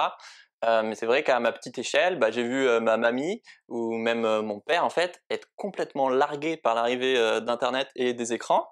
Euh, 0.65 0.83
mais 0.83 0.95
c'est 0.95 1.05
vrai 1.05 1.23
qu'à 1.23 1.39
ma 1.39 1.51
petite 1.51 1.77
échelle, 1.77 2.19
bah, 2.19 2.31
j'ai 2.31 2.43
vu 2.43 2.67
euh, 2.67 2.79
ma 2.81 2.97
mamie 2.97 3.41
ou 3.69 3.93
même 3.93 4.25
euh, 4.25 4.41
mon 4.41 4.59
père 4.59 4.83
en 4.83 4.89
fait 4.89 5.23
être 5.29 5.47
complètement 5.55 6.09
largué 6.09 6.57
par 6.57 6.75
l'arrivée 6.75 7.15
d'internet 7.41 7.89
et 7.95 8.13
des 8.13 8.33
écrans. 8.33 8.67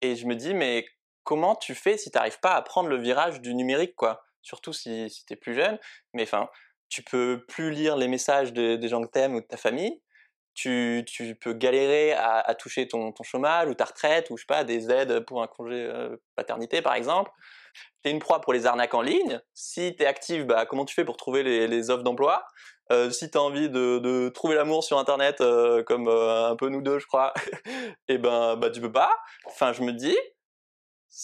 Et 0.00 0.16
je 0.16 0.26
me 0.26 0.34
dis 0.34 0.54
mais 0.54 0.86
comment 1.24 1.56
tu 1.56 1.74
fais 1.74 1.98
si 1.98 2.10
tu 2.10 2.16
n'arrives 2.18 2.40
pas 2.40 2.54
à 2.54 2.62
prendre 2.62 2.88
le 2.88 2.96
virage 2.96 3.40
du 3.40 3.54
numérique 3.54 3.94
quoi? 3.96 4.24
Surtout 4.42 4.72
si, 4.72 5.10
si 5.10 5.24
tu 5.26 5.34
es 5.34 5.36
plus 5.36 5.54
jeune. 5.54 5.78
Mais 6.14 6.22
enfin, 6.22 6.48
tu 6.88 7.02
peux 7.02 7.44
plus 7.48 7.70
lire 7.70 7.96
les 7.96 8.08
messages 8.08 8.52
des 8.52 8.88
gens 8.88 9.02
que 9.02 9.10
t'aimes 9.10 9.34
ou 9.34 9.40
de 9.40 9.46
ta 9.46 9.56
famille. 9.56 10.00
Tu, 10.54 11.04
tu 11.06 11.34
peux 11.34 11.52
galérer 11.52 12.12
à, 12.12 12.38
à 12.38 12.54
toucher 12.54 12.86
ton, 12.86 13.10
ton, 13.12 13.24
chômage 13.24 13.68
ou 13.68 13.74
ta 13.74 13.86
retraite 13.86 14.30
ou 14.30 14.36
je 14.36 14.42
sais 14.42 14.46
pas 14.46 14.62
des 14.62 14.90
aides 14.90 15.20
pour 15.20 15.42
un 15.42 15.48
congé 15.48 15.90
paternité 16.36 16.80
par 16.80 16.94
exemple 16.94 17.30
tu 18.02 18.10
es 18.10 18.12
une 18.12 18.18
proie 18.18 18.40
pour 18.40 18.52
les 18.52 18.66
arnaques 18.66 18.94
en 18.94 19.02
ligne. 19.02 19.40
Si 19.54 19.94
tu 19.96 20.02
es 20.02 20.06
active, 20.06 20.46
bah, 20.46 20.66
comment 20.66 20.84
tu 20.84 20.94
fais 20.94 21.04
pour 21.04 21.16
trouver 21.16 21.42
les, 21.42 21.90
offres 21.90 22.02
d'emploi? 22.02 22.44
Euh, 22.92 23.10
Si 23.10 23.30
tu 23.30 23.38
as 23.38 23.42
envie 23.42 23.70
de, 23.70 24.28
trouver 24.34 24.54
l'amour 24.54 24.84
sur 24.84 24.98
Internet, 24.98 25.40
euh, 25.40 25.82
comme 25.82 26.08
euh, 26.08 26.50
un 26.50 26.56
peu 26.56 26.68
nous 26.68 26.82
deux, 26.82 26.98
je 26.98 27.06
crois, 27.06 27.32
et 27.66 27.70
eh 28.08 28.18
ben 28.18 28.56
bah, 28.56 28.70
tu 28.70 28.80
peux 28.80 28.92
pas. 28.92 29.16
Enfin, 29.46 29.72
je 29.72 29.82
me 29.82 29.92
dis, 29.92 30.16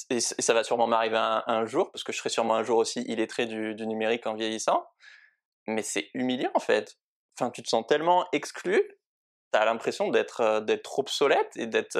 et, 0.08 0.20
ça 0.20 0.54
va 0.54 0.64
sûrement 0.64 0.86
m'arriver 0.86 1.18
un, 1.18 1.66
jour, 1.66 1.90
parce 1.92 2.04
que 2.04 2.12
je 2.12 2.18
serai 2.18 2.28
sûrement 2.28 2.54
un 2.54 2.62
jour 2.62 2.78
aussi 2.78 3.02
illettré 3.02 3.46
du, 3.46 3.74
du 3.74 3.86
numérique 3.86 4.26
en 4.26 4.34
vieillissant, 4.34 4.86
mais 5.66 5.82
c'est 5.82 6.10
humiliant 6.14 6.50
en 6.54 6.60
fait. 6.60 6.96
Enfin, 7.38 7.50
tu 7.50 7.62
te 7.62 7.68
sens 7.68 7.86
tellement 7.86 8.26
exclu, 8.32 8.82
tu 9.52 9.58
as 9.58 9.64
l'impression 9.64 10.08
d'être 10.08 10.60
d'être 10.60 10.98
obsolète 10.98 11.56
et 11.56 11.66
d'être 11.66 11.98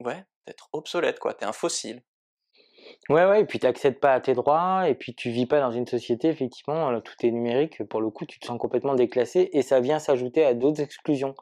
ouais, 0.00 0.24
d'être 0.46 0.68
obsolète 0.72 1.18
quoi, 1.18 1.34
t'es 1.34 1.44
un 1.44 1.52
fossile. 1.52 2.02
Ouais, 3.08 3.24
ouais, 3.24 3.42
et 3.42 3.44
puis 3.44 3.58
tu 3.58 3.66
n'accèdes 3.66 4.00
pas 4.00 4.14
à 4.14 4.20
tes 4.20 4.34
droits, 4.34 4.88
et 4.88 4.94
puis 4.94 5.14
tu 5.14 5.30
vis 5.30 5.46
pas 5.46 5.60
dans 5.60 5.70
une 5.70 5.86
société, 5.86 6.28
effectivement, 6.28 7.00
tout 7.00 7.14
est 7.22 7.30
numérique, 7.30 7.84
pour 7.84 8.00
le 8.00 8.10
coup, 8.10 8.26
tu 8.26 8.38
te 8.38 8.46
sens 8.46 8.58
complètement 8.58 8.94
déclassé, 8.94 9.50
et 9.52 9.62
ça 9.62 9.80
vient 9.80 9.98
s'ajouter 9.98 10.44
à 10.44 10.54
d'autres 10.54 10.80
exclusions. 10.80 11.34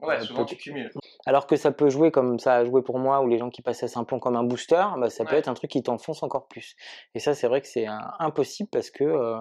Ouais, 0.00 0.14
euh, 0.16 0.20
souvent 0.20 0.44
tu 0.44 0.56
cumules. 0.56 0.92
Alors 1.26 1.46
que 1.46 1.56
ça 1.56 1.72
peut 1.72 1.90
jouer 1.90 2.12
comme 2.12 2.38
ça 2.38 2.54
a 2.54 2.64
joué 2.64 2.82
pour 2.82 2.98
moi, 2.98 3.20
ou 3.20 3.26
les 3.26 3.38
gens 3.38 3.50
qui 3.50 3.62
passaient 3.62 3.86
à 3.86 3.88
Simplon 3.88 4.20
comme 4.20 4.36
un 4.36 4.44
booster, 4.44 4.84
bah, 4.98 5.10
ça 5.10 5.24
peut 5.24 5.34
être 5.34 5.48
un 5.48 5.54
truc 5.54 5.70
qui 5.70 5.82
t'enfonce 5.82 6.22
encore 6.22 6.46
plus. 6.46 6.76
Et 7.14 7.18
ça, 7.18 7.34
c'est 7.34 7.48
vrai 7.48 7.60
que 7.60 7.66
c'est 7.66 7.86
impossible 8.20 8.68
parce 8.70 8.90
que, 8.90 9.04
euh, 9.04 9.38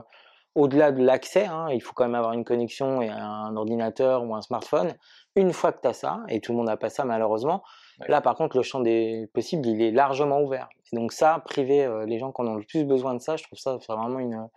au-delà 0.56 0.92
de 0.92 1.04
l'accès, 1.04 1.46
hein, 1.46 1.68
il 1.72 1.82
faut 1.82 1.94
quand 1.94 2.06
même 2.06 2.16
avoir 2.16 2.34
une 2.34 2.44
connexion 2.44 3.02
et 3.04 3.10
un 3.10 3.56
ordinateur 3.56 4.24
ou 4.24 4.34
un 4.34 4.42
smartphone. 4.42 4.96
Une 5.38 5.54
fois 5.54 5.72
que 5.72 5.82
tu 5.82 5.88
as 5.88 5.94
ça, 5.94 6.24
et 6.28 6.42
tout 6.42 6.52
le 6.52 6.58
monde 6.58 6.68
n'a 6.68 6.76
pas 6.76 6.90
ça 6.90 7.06
malheureusement, 7.06 7.64
Là, 8.08 8.22
par 8.22 8.36
contre, 8.36 8.58
le 8.58 8.64
champ 8.64 8.80
des 8.80 9.28
possibles, 9.34 9.66
il 9.68 9.82
est 9.82 9.92
largement 9.92 10.42
ouvert. 10.42 10.70
Et 10.92 10.96
donc 10.96 11.12
ça, 11.12 11.42
priver 11.46 11.84
euh, 11.84 12.06
les 12.06 12.20
gens 12.20 12.32
qui 12.32 12.42
en 12.42 12.48
ont 12.48 12.56
le 12.56 12.64
plus 12.64 12.86
besoin 12.86 13.16
de 13.16 13.20
ça, 13.20 13.38
je 13.38 13.44
trouve 13.44 13.58
ça 13.58 13.78
vraiment 13.88 14.20
une, 14.20 14.48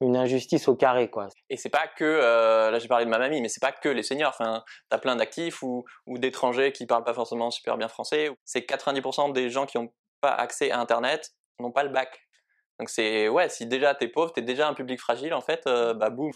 une 0.00 0.16
injustice 0.16 0.68
au 0.68 0.76
carré, 0.76 1.08
quoi. 1.08 1.28
Et 1.48 1.56
c'est 1.56 1.70
pas 1.70 1.86
que, 1.88 2.04
euh, 2.04 2.70
là 2.70 2.78
j'ai 2.78 2.88
parlé 2.88 3.06
de 3.06 3.10
ma 3.10 3.18
mamie, 3.18 3.40
mais 3.40 3.48
c'est 3.48 3.62
pas 3.62 3.72
que 3.72 3.88
les 3.88 4.02
seniors. 4.02 4.30
Enfin, 4.38 4.62
t'as 4.90 4.98
plein 4.98 5.16
d'actifs 5.16 5.62
ou, 5.62 5.84
ou 6.06 6.18
d'étrangers 6.18 6.72
qui 6.72 6.86
parlent 6.86 7.04
pas 7.04 7.14
forcément 7.14 7.50
super 7.50 7.78
bien 7.78 7.88
français. 7.88 8.30
C'est 8.44 8.68
90% 8.68 9.32
des 9.32 9.48
gens 9.48 9.64
qui 9.64 9.78
n'ont 9.78 9.90
pas 10.20 10.32
accès 10.32 10.70
à 10.70 10.78
Internet 10.78 11.32
n'ont 11.60 11.72
pas 11.72 11.84
le 11.84 11.90
bac. 11.90 12.20
Donc 12.78 12.90
c'est, 12.90 13.28
ouais, 13.28 13.48
si 13.48 13.66
déjà 13.66 13.94
t'es 13.94 14.08
pauvre, 14.08 14.32
t'es 14.32 14.42
déjà 14.42 14.68
un 14.68 14.74
public 14.74 15.00
fragile, 15.00 15.32
en 15.32 15.40
fait, 15.40 15.62
euh, 15.66 15.94
bah 15.94 16.10
boum, 16.10 16.32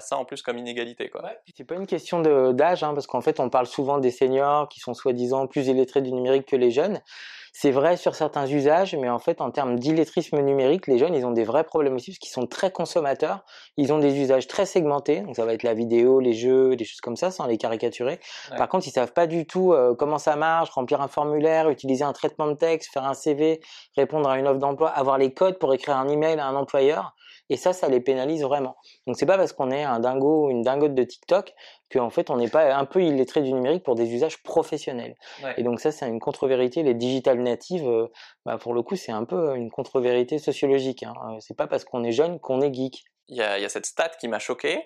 ça 0.00 0.16
en 0.16 0.24
plus 0.24 0.42
comme 0.42 0.58
inégalité. 0.58 1.08
Quoi. 1.08 1.22
Ouais, 1.22 1.38
c'est 1.56 1.64
pas 1.64 1.74
une 1.74 1.86
question 1.86 2.20
d'âge, 2.52 2.82
hein, 2.82 2.94
parce 2.94 3.06
qu'en 3.06 3.20
fait, 3.20 3.40
on 3.40 3.50
parle 3.50 3.66
souvent 3.66 3.98
des 3.98 4.10
seniors 4.10 4.68
qui 4.68 4.80
sont 4.80 4.94
soi-disant 4.94 5.46
plus 5.46 5.68
illettrés 5.68 6.02
du 6.02 6.12
numérique 6.12 6.46
que 6.46 6.56
les 6.56 6.70
jeunes. 6.70 7.00
C'est 7.54 7.70
vrai 7.70 7.98
sur 7.98 8.14
certains 8.14 8.46
usages, 8.46 8.96
mais 8.96 9.10
en 9.10 9.18
fait, 9.18 9.42
en 9.42 9.50
termes 9.50 9.78
d'illettrisme 9.78 10.40
numérique, 10.40 10.86
les 10.86 10.96
jeunes, 10.96 11.14
ils 11.14 11.26
ont 11.26 11.32
des 11.32 11.44
vrais 11.44 11.64
problèmes 11.64 11.94
aussi, 11.94 12.12
parce 12.12 12.18
qu'ils 12.18 12.30
sont 12.30 12.46
très 12.46 12.70
consommateurs. 12.70 13.44
Ils 13.76 13.92
ont 13.92 13.98
des 13.98 14.18
usages 14.18 14.46
très 14.48 14.64
segmentés, 14.64 15.20
donc 15.20 15.36
ça 15.36 15.44
va 15.44 15.52
être 15.52 15.62
la 15.62 15.74
vidéo, 15.74 16.18
les 16.18 16.32
jeux, 16.32 16.76
des 16.76 16.86
choses 16.86 17.02
comme 17.02 17.16
ça, 17.16 17.30
sans 17.30 17.46
les 17.46 17.58
caricaturer. 17.58 18.20
Par 18.56 18.70
contre, 18.70 18.86
ils 18.88 18.90
savent 18.90 19.12
pas 19.12 19.26
du 19.26 19.46
tout 19.46 19.74
euh, 19.74 19.94
comment 19.94 20.16
ça 20.16 20.34
marche, 20.34 20.70
remplir 20.70 21.02
un 21.02 21.08
formulaire, 21.08 21.68
utiliser 21.68 22.04
un 22.04 22.14
traitement 22.14 22.46
de 22.46 22.54
texte, 22.54 22.90
faire 22.90 23.04
un 23.04 23.14
CV, 23.14 23.60
répondre 23.96 24.30
à 24.30 24.38
une 24.38 24.48
offre 24.48 24.58
d'emploi, 24.58 24.88
avoir 24.88 25.18
les 25.18 25.34
codes 25.34 25.58
pour 25.58 25.74
écrire 25.74 25.98
un 25.98 26.08
email 26.08 26.38
à 26.40 26.46
un 26.46 26.56
employeur. 26.56 27.14
Et 27.52 27.58
ça, 27.58 27.74
ça 27.74 27.90
les 27.90 28.00
pénalise 28.00 28.42
vraiment. 28.42 28.76
Donc 29.06 29.18
c'est 29.18 29.26
pas 29.26 29.36
parce 29.36 29.52
qu'on 29.52 29.70
est 29.70 29.82
un 29.82 30.00
dingo 30.00 30.46
ou 30.46 30.50
une 30.50 30.62
dingote 30.62 30.94
de 30.94 31.02
TikTok 31.02 31.52
qu'en 31.92 32.08
fait 32.08 32.30
on 32.30 32.38
n'est 32.38 32.48
pas 32.48 32.74
un 32.74 32.86
peu 32.86 33.02
illettré 33.02 33.42
du 33.42 33.52
numérique 33.52 33.82
pour 33.84 33.94
des 33.94 34.10
usages 34.10 34.42
professionnels. 34.42 35.16
Et 35.58 35.62
donc 35.62 35.78
ça, 35.78 35.92
c'est 35.92 36.08
une 36.08 36.18
contre-vérité. 36.18 36.82
Les 36.82 36.94
digital 36.94 37.42
natives, 37.42 37.86
euh, 37.86 38.08
bah, 38.46 38.56
pour 38.56 38.72
le 38.72 38.82
coup, 38.82 38.96
c'est 38.96 39.12
un 39.12 39.26
peu 39.26 39.54
une 39.54 39.70
contre-vérité 39.70 40.38
sociologique. 40.38 41.02
Hein. 41.02 41.12
Euh, 41.28 41.36
c'est 41.40 41.54
pas 41.54 41.66
parce 41.66 41.84
qu'on 41.84 42.02
est 42.04 42.12
jeune 42.12 42.40
qu'on 42.40 42.62
est 42.62 42.72
geek. 42.72 43.04
Il 43.28 43.36
y 43.36 43.42
a, 43.42 43.68
cette 43.68 43.84
stat 43.84 44.12
qui 44.18 44.28
m'a 44.28 44.38
choqué, 44.38 44.82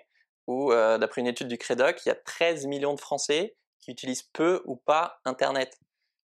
où 0.48 0.72
euh, 0.72 0.98
d'après 0.98 1.20
une 1.20 1.28
étude 1.28 1.46
du 1.46 1.58
Crédoc, 1.58 2.04
il 2.04 2.08
y 2.08 2.12
a 2.12 2.16
13 2.16 2.66
millions 2.66 2.94
de 2.94 3.00
Français 3.00 3.56
qui 3.78 3.92
utilisent 3.92 4.28
peu 4.32 4.62
ou 4.64 4.74
pas 4.74 5.20
Internet. 5.24 5.78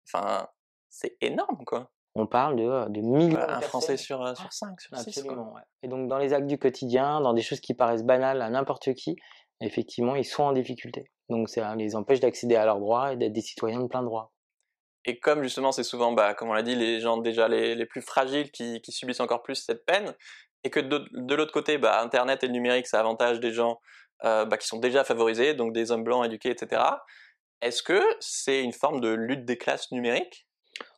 Enfin, 0.09 0.49
c'est 0.91 1.17
énorme, 1.21 1.65
quoi 1.65 1.93
on 2.15 2.27
parle 2.27 2.57
de, 2.57 2.91
de 2.91 3.01
millions 3.01 3.41
Un 3.41 3.61
Français 3.61 3.97
sur, 3.97 4.23
euh, 4.23 4.35
sur 4.35 4.53
5, 4.53 4.81
sur 4.81 4.97
Absolument, 4.97 5.55
Et 5.83 5.89
donc 5.89 6.09
dans 6.09 6.19
les 6.19 6.33
actes 6.33 6.47
du 6.47 6.59
quotidien, 6.59 7.21
dans 7.21 7.33
des 7.33 7.43
choses 7.43 7.61
qui 7.61 7.75
paraissent 7.75 8.05
banales 8.05 8.43
à 8.43 8.51
n'importe 8.51 8.93
qui, 8.95 9.17
effectivement, 9.61 10.15
ils 10.15 10.25
sont 10.25 10.43
en 10.43 10.53
difficulté. 10.53 11.11
Donc 11.31 11.49
ça 11.49 11.75
les 11.75 11.97
empêche 11.97 12.21
d'accéder 12.21 12.57
à 12.57 12.65
leurs 12.67 12.81
droits 12.81 13.13
et 13.13 13.17
d'être 13.17 13.33
des 13.33 13.41
citoyens 13.41 13.81
de 13.81 13.87
plein 13.87 14.03
droit. 14.03 14.33
Et 15.05 15.19
comme 15.19 15.43
justement 15.43 15.73
c'est 15.73 15.83
souvent, 15.83 16.13
bah, 16.13 16.35
comme 16.35 16.51
on 16.51 16.53
l'a 16.53 16.63
dit, 16.63 16.75
les 16.75 17.01
gens 17.01 17.17
déjà 17.17 17.49
les, 17.49 17.75
les 17.75 17.87
plus 17.87 18.03
fragiles 18.03 18.51
qui, 18.51 18.81
qui, 18.83 18.93
subissent 18.93 19.21
encore 19.21 19.43
plus 19.43 19.57
cette 19.57 19.85
peine, 19.85 20.15
et 20.65 20.71
que 20.71 20.81
de, 20.81 21.09
de 21.13 21.35
l'autre 21.35 21.53
côté, 21.53 21.79
bah, 21.79 22.01
Internet 22.01 22.45
et 22.45 22.47
le 22.47 22.53
numérique, 22.53 22.87
ça 22.87 23.01
avantage 23.01 23.41
des 23.41 23.53
gens 23.53 23.81
euh, 24.25 24.45
bah, 24.45 24.59
qui 24.59 24.67
sont 24.69 24.79
déjà 24.79 25.03
favorisés, 25.03 25.55
donc 25.55 25.73
des 25.73 25.91
hommes 25.91 26.05
blancs 26.05 26.25
éduqués, 26.25 26.51
etc. 26.51 26.83
Est-ce 27.63 27.83
que 27.83 28.01
c'est 28.21 28.63
une 28.63 28.73
forme 28.73 29.01
de 29.01 29.09
lutte 29.09 29.45
des 29.45 29.59
classes 29.59 29.91
numériques? 29.91 30.47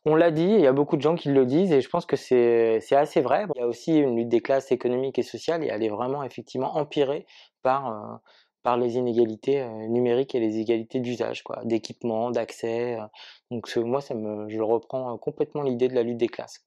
On 0.05 0.15
l'a 0.15 0.31
dit, 0.31 0.43
il 0.43 0.61
y 0.61 0.67
a 0.67 0.71
beaucoup 0.71 0.97
de 0.97 1.01
gens 1.01 1.15
qui 1.15 1.29
le 1.29 1.45
disent 1.45 1.71
et 1.71 1.81
je 1.81 1.89
pense 1.89 2.05
que 2.05 2.15
c'est 2.15 2.79
assez 2.91 3.21
vrai. 3.21 3.45
Il 3.55 3.59
y 3.59 3.63
a 3.63 3.67
aussi 3.67 3.97
une 3.97 4.15
lutte 4.15 4.29
des 4.29 4.41
classes 4.41 4.71
économiques 4.71 5.17
et 5.17 5.23
sociales 5.23 5.63
et 5.63 5.67
elle 5.67 5.83
est 5.83 5.89
vraiment 5.89 6.23
effectivement 6.23 6.75
empirée 6.77 7.25
par, 7.63 8.21
euh, 8.67 8.77
les 8.77 8.95
inégalités 8.95 9.61
euh, 9.61 9.87
numériques 9.87 10.33
et 10.35 10.39
les 10.39 10.55
inégalités 10.55 10.99
d'usage, 10.99 11.43
d'équipement, 11.63 12.31
d'accès. 12.31 12.99
Euh. 12.99 13.05
donc 13.51 13.75
moi, 13.77 14.01
ça 14.01 14.13
me, 14.13 14.47
je 14.49 14.61
reprends 14.61 15.17
complètement 15.17 15.63
l'idée 15.63 15.87
de 15.87 15.95
la 15.95 16.03
lutte 16.03 16.17
des 16.17 16.27
classes. 16.27 16.63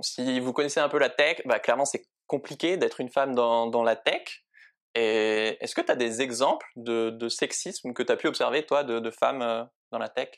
Si 0.00 0.40
vous 0.40 0.52
connaissez 0.52 0.80
un 0.80 0.88
peu 0.88 0.98
la 0.98 1.10
tech, 1.10 1.40
bah, 1.46 1.58
clairement 1.58 1.84
c'est 1.84 2.06
compliqué 2.26 2.76
d'être 2.76 3.00
une 3.00 3.10
femme 3.10 3.34
dans, 3.34 3.82
la 3.82 3.96
tech. 3.96 4.44
Est-ce 4.94 5.74
que 5.74 5.80
tu 5.80 5.90
as 5.90 5.96
des 5.96 6.20
exemples 6.20 6.66
de, 6.76 7.10
de 7.10 7.28
sexisme 7.28 7.92
que 7.92 8.02
tu 8.02 8.12
as 8.12 8.16
pu 8.16 8.26
observer, 8.26 8.64
toi, 8.64 8.84
de, 8.84 8.98
de 8.98 9.10
femmes 9.10 9.68
dans 9.90 9.98
la 9.98 10.08
tech? 10.08 10.30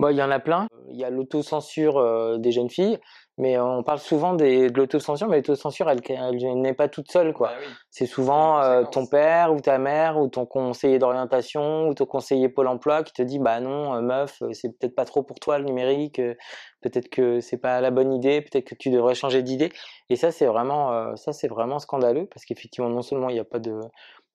Bah, 0.00 0.12
il 0.12 0.16
y 0.16 0.22
en 0.22 0.30
a 0.30 0.40
plein. 0.40 0.66
Il 0.88 0.98
y 0.98 1.04
a 1.04 1.10
l'autocensure 1.10 1.98
euh, 1.98 2.38
des 2.38 2.52
jeunes 2.52 2.70
filles, 2.70 2.98
mais 3.36 3.58
on 3.58 3.82
parle 3.82 3.98
souvent 3.98 4.32
des, 4.32 4.70
de 4.70 4.78
l'autocensure, 4.78 5.28
mais 5.28 5.36
l'autocensure, 5.36 5.90
elle, 5.90 6.00
elle, 6.08 6.60
n'est 6.60 6.74
pas 6.74 6.88
toute 6.88 7.10
seule, 7.12 7.34
quoi. 7.34 7.48
Bah 7.48 7.66
c'est 7.90 8.06
souvent 8.06 8.60
euh, 8.62 8.84
ton 8.84 9.06
père 9.06 9.52
ou 9.52 9.60
ta 9.60 9.78
mère 9.78 10.18
ou 10.18 10.28
ton 10.28 10.46
conseiller 10.46 10.98
d'orientation 10.98 11.88
ou 11.88 11.94
ton 11.94 12.06
conseiller 12.06 12.48
Pôle 12.48 12.68
Emploi 12.68 13.02
qui 13.02 13.12
te 13.12 13.22
dit, 13.22 13.38
bah 13.38 13.60
non, 13.60 13.94
euh, 13.94 14.00
meuf, 14.00 14.42
c'est 14.52 14.70
peut-être 14.78 14.94
pas 14.94 15.04
trop 15.04 15.22
pour 15.22 15.38
toi 15.38 15.58
le 15.58 15.64
numérique, 15.64 16.20
peut-être 16.80 17.10
que 17.10 17.40
c'est 17.40 17.58
pas 17.58 17.82
la 17.82 17.90
bonne 17.90 18.14
idée, 18.14 18.40
peut-être 18.40 18.64
que 18.64 18.74
tu 18.74 18.90
devrais 18.90 19.14
changer 19.14 19.42
d'idée. 19.42 19.70
Et 20.08 20.16
ça, 20.16 20.30
c'est 20.30 20.46
vraiment, 20.46 21.14
ça, 21.16 21.32
c'est 21.32 21.48
vraiment 21.48 21.78
scandaleux 21.78 22.26
parce 22.26 22.46
qu'effectivement, 22.46 22.88
non 22.88 23.02
seulement 23.02 23.28
il 23.28 23.34
n'y 23.34 23.40
a 23.40 23.44
pas 23.44 23.58
de 23.58 23.80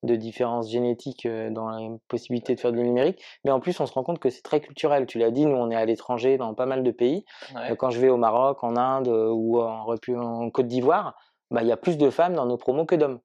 de 0.06 0.16
différences 0.16 0.70
génétiques 0.70 1.26
euh, 1.26 1.50
dans 1.50 1.70
la 1.70 1.98
possibilité 2.08 2.56
de 2.56 2.60
faire 2.60 2.72
du 2.72 2.82
numérique, 2.82 3.22
mais 3.44 3.52
en 3.52 3.60
plus 3.60 3.80
on 3.80 3.86
se 3.86 3.94
rend 3.94 4.04
compte 4.04 4.20
que 4.20 4.30
c'est 4.30 4.42
très 4.42 4.62
culturel. 4.62 5.06
Tu 5.06 5.20
l'as 5.20 5.32
dit, 5.32 5.46
nous 5.46 5.56
on 5.56 5.70
est 5.72 5.76
à 5.76 5.86
l'étranger 5.86 6.38
dans 6.38 6.54
pas 6.54 6.66
mal 6.66 6.84
de 6.84 6.92
pays. 6.92 7.26
Euh, 7.56 7.76
quand 7.76 7.90
je 7.90 8.00
vais 8.00 8.10
au 8.10 8.18
Maroc, 8.18 8.64
en 8.64 8.76
Inde 8.78 9.08
euh, 9.08 9.30
ou 9.30 9.60
en, 9.60 9.86
en 9.88 10.50
Côte 10.50 10.68
d'Ivoire, 10.68 11.16
bah, 11.52 11.62
il 11.62 11.68
y 11.68 11.72
a 11.72 11.78
plus 11.78 11.98
de 11.98 12.10
femmes 12.10 12.36
dans 12.36 12.46
nos 12.46 12.58
promos 12.58 12.86
que 12.86 12.96
d'hommes. 12.96 13.20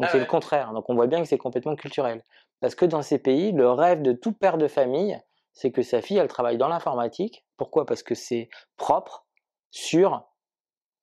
Donc 0.00 0.08
ah 0.08 0.12
c'est 0.12 0.18
le 0.18 0.26
contraire. 0.26 0.72
Donc 0.72 0.90
on 0.90 0.94
voit 0.94 1.06
bien 1.06 1.20
que 1.20 1.28
c'est 1.28 1.38
complètement 1.38 1.76
culturel. 1.76 2.24
Parce 2.60 2.74
que 2.74 2.84
dans 2.84 3.02
ces 3.02 3.18
pays, 3.18 3.52
le 3.52 3.70
rêve 3.70 4.02
de 4.02 4.12
tout 4.12 4.32
père 4.32 4.58
de 4.58 4.68
famille, 4.68 5.20
c'est 5.52 5.70
que 5.70 5.82
sa 5.82 6.02
fille, 6.02 6.18
elle 6.18 6.28
travaille 6.28 6.58
dans 6.58 6.68
l'informatique. 6.68 7.44
Pourquoi? 7.56 7.86
Parce 7.86 8.02
que 8.02 8.14
c'est 8.14 8.48
propre, 8.76 9.24
sûr, 9.70 10.24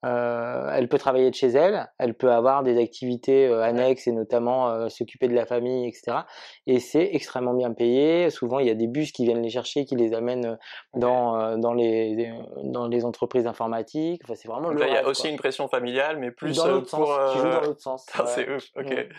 euh, 0.04 0.70
elle 0.74 0.88
peut 0.90 0.98
travailler 0.98 1.30
de 1.30 1.36
chez 1.36 1.50
elle, 1.50 1.92
elle 2.00 2.16
peut 2.16 2.32
avoir 2.32 2.64
des 2.64 2.80
activités 2.80 3.48
euh, 3.48 3.62
annexes 3.62 4.08
et 4.08 4.12
notamment 4.12 4.70
euh, 4.70 4.90
s'occuper 4.90 5.28
de 5.28 5.36
la 5.36 5.46
famille, 5.46 5.88
etc. 5.88 6.20
Et 6.66 6.80
c'est 6.80 7.10
extrêmement 7.14 7.54
bien 7.54 7.72
payé. 7.72 8.32
Souvent, 8.32 8.60
il 8.60 8.68
y 8.68 8.72
a 8.72 8.76
des 8.76 8.88
bus 8.88 9.12
qui 9.12 9.26
viennent 9.26 9.44
les 9.44 9.50
chercher, 9.50 9.86
qui 9.86 9.96
les 9.96 10.14
amènent 10.14 10.58
dans, 10.96 11.58
dans, 11.58 11.74
les, 11.74 12.34
dans 12.64 12.88
les 12.88 13.06
entreprises 13.06 13.46
informatiques. 13.46 14.22
Enfin, 14.24 14.36
c'est 14.36 14.48
vraiment. 14.48 14.72
il 14.72 14.80
y 14.80 14.98
a 14.98 15.08
aussi 15.08 15.30
une 15.30 15.38
pression 15.38 15.68
familiale, 15.68 16.18
mais 16.18 16.32
plus 16.32 16.58
dans 16.58 16.68
l'autre 16.68 16.90
pour, 16.90 17.08
sens. 17.08 17.34
Qui 17.34 17.40
joue 17.40 17.50
dans 17.50 17.62
l'autre 17.62 17.82
sens. 17.82 18.06
c'est 18.26 18.50
ouf. 18.52 18.64
Ok. 18.76 18.92
Mm. 18.92 19.14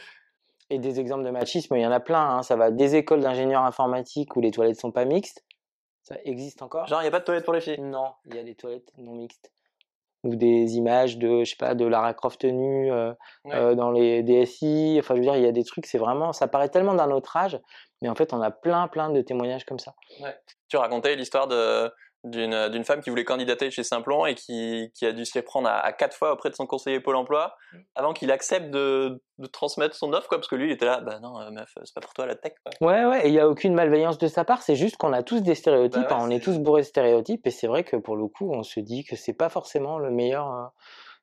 Et 0.71 0.79
des 0.79 1.01
exemples 1.01 1.25
de 1.25 1.31
machisme, 1.31 1.77
il 1.77 1.83
y 1.83 1.87
en 1.87 1.93
a 1.93 2.01
plein. 2.01 2.39
Hein. 2.39 2.43
Ça 2.43 2.57
va 2.57 2.71
des 2.71 2.97
écoles 2.97 3.21
d'ingénieurs 3.21 3.63
informatiques 3.63 4.35
où 4.37 4.41
les 4.41 4.51
toilettes 4.51 4.81
sont 4.81 4.91
pas 4.91 5.05
mixtes. 5.05 5.45
Ça 6.03 6.17
existe 6.25 6.63
encore? 6.63 6.87
Genre, 6.89 7.01
il 7.01 7.05
n'y 7.05 7.09
a 7.09 7.13
pas 7.13 7.21
de 7.21 7.25
toilettes 7.25 7.45
pour 7.45 7.55
les 7.55 7.61
filles? 7.61 7.81
Non, 7.81 8.15
il 8.25 8.35
y 8.35 8.39
a 8.39 8.43
des 8.43 8.57
toilettes 8.57 8.91
non 8.97 9.13
mixtes 9.13 9.53
ou 10.25 10.37
des 10.37 10.77
images 10.77 11.19
de 11.19 11.45
je 11.45 11.51
sais 11.51 11.57
pas 11.57 11.75
de 11.75 11.85
Lara 11.85 12.15
Croft 12.15 12.45
nue 12.45 12.93
euh, 12.93 13.13
euh, 13.47 13.75
dans 13.75 13.91
les 13.91 14.23
DSI 14.23 14.97
enfin 15.01 15.15
je 15.15 15.21
veux 15.21 15.25
dire 15.25 15.37
il 15.37 15.43
y 15.43 15.47
a 15.47 15.53
des 15.53 15.65
trucs 15.65 15.87
c'est 15.87 15.99
vraiment 15.99 16.33
ça 16.33 16.47
paraît 16.49 16.69
tellement 16.69 16.95
d'un 16.95 17.11
autre 17.11 17.37
âge 17.37 17.59
mais 18.01 18.09
en 18.09 18.15
fait 18.15 18.33
on 18.33 18.41
a 18.41 18.51
plein 18.51 18.87
plein 18.89 19.11
de 19.11 19.21
témoignages 19.21 19.65
comme 19.65 19.79
ça. 19.79 19.95
Ouais. 20.21 20.35
tu 20.69 20.77
racontais 20.77 21.17
l'histoire 21.17 21.49
de 21.49 21.91
d'une 22.25 22.69
d'une 22.69 22.85
femme 22.85 23.01
qui 23.01 23.11
voulait 23.11 23.25
candidater 23.25 23.71
chez 23.71 23.83
Simplon 23.83 24.27
et 24.27 24.35
qui, 24.35 24.93
qui 24.95 25.07
a 25.07 25.13
dû 25.13 25.25
se 25.25 25.37
reprendre 25.39 25.69
à, 25.69 25.81
à, 25.81 25.93
quatre 25.93 26.17
fois 26.17 26.33
auprès 26.33 26.51
de 26.51 26.55
son 26.55 26.67
conseiller 26.67 27.01
Pôle 27.01 27.17
Emploi 27.17 27.57
mm. 27.73 27.79
avant 27.97 28.13
qu'il 28.13 28.31
accepte 28.31 28.71
de, 28.71 29.21
de, 29.39 29.47
transmettre 29.49 29.97
son 29.97 30.13
offre 30.13 30.29
quoi 30.29 30.39
parce 30.39 30.49
que 30.49 30.55
lui 30.55 30.69
il 30.69 30.73
était 30.73 30.87
là 30.87 31.01
bah 31.01 31.19
non 31.21 31.41
euh, 31.41 31.51
meuf 31.51 31.73
c'est 31.83 31.95
pas 31.95 32.01
pour 32.01 32.15
toi 32.15 32.27
la 32.27 32.37
tech 32.37 32.53
quoi. 32.65 32.89
ouais 32.89 33.05
ouais 33.05 33.27
et 33.27 33.29
il 33.29 33.35
y 33.35 33.41
a 33.41 33.49
aucune 33.49 33.75
malveillance 33.75 34.19
de 34.19 34.29
sa 34.29 34.45
part 34.45 34.63
c'est 34.63 34.77
juste 34.77 34.97
qu'on 34.97 35.13
a 35.13 35.25
tous 35.25 35.43
des 35.43 35.57
stéréotypes 35.57 36.09
bah 36.09 36.17
hein, 36.19 36.27
on 36.27 36.31
est, 36.31 36.41
tous 36.41 36.59
bourrés 36.59 36.83
de 36.83 36.87
stéréotypes 36.87 37.45
et 37.47 37.51
c'est 37.51 37.67
vrai 37.67 37.83
que 37.83 37.97
pour 37.97 38.17
le 38.17 38.29
coup 38.29 38.53
on 38.53 38.63
se 38.63 38.79
dit 38.79 39.05
que 39.05 39.17
c'est 39.17 39.35
pas 39.35 39.49
forcément 39.49 39.99
le 39.99 40.11
meilleur 40.11 40.53
euh, 40.53 40.67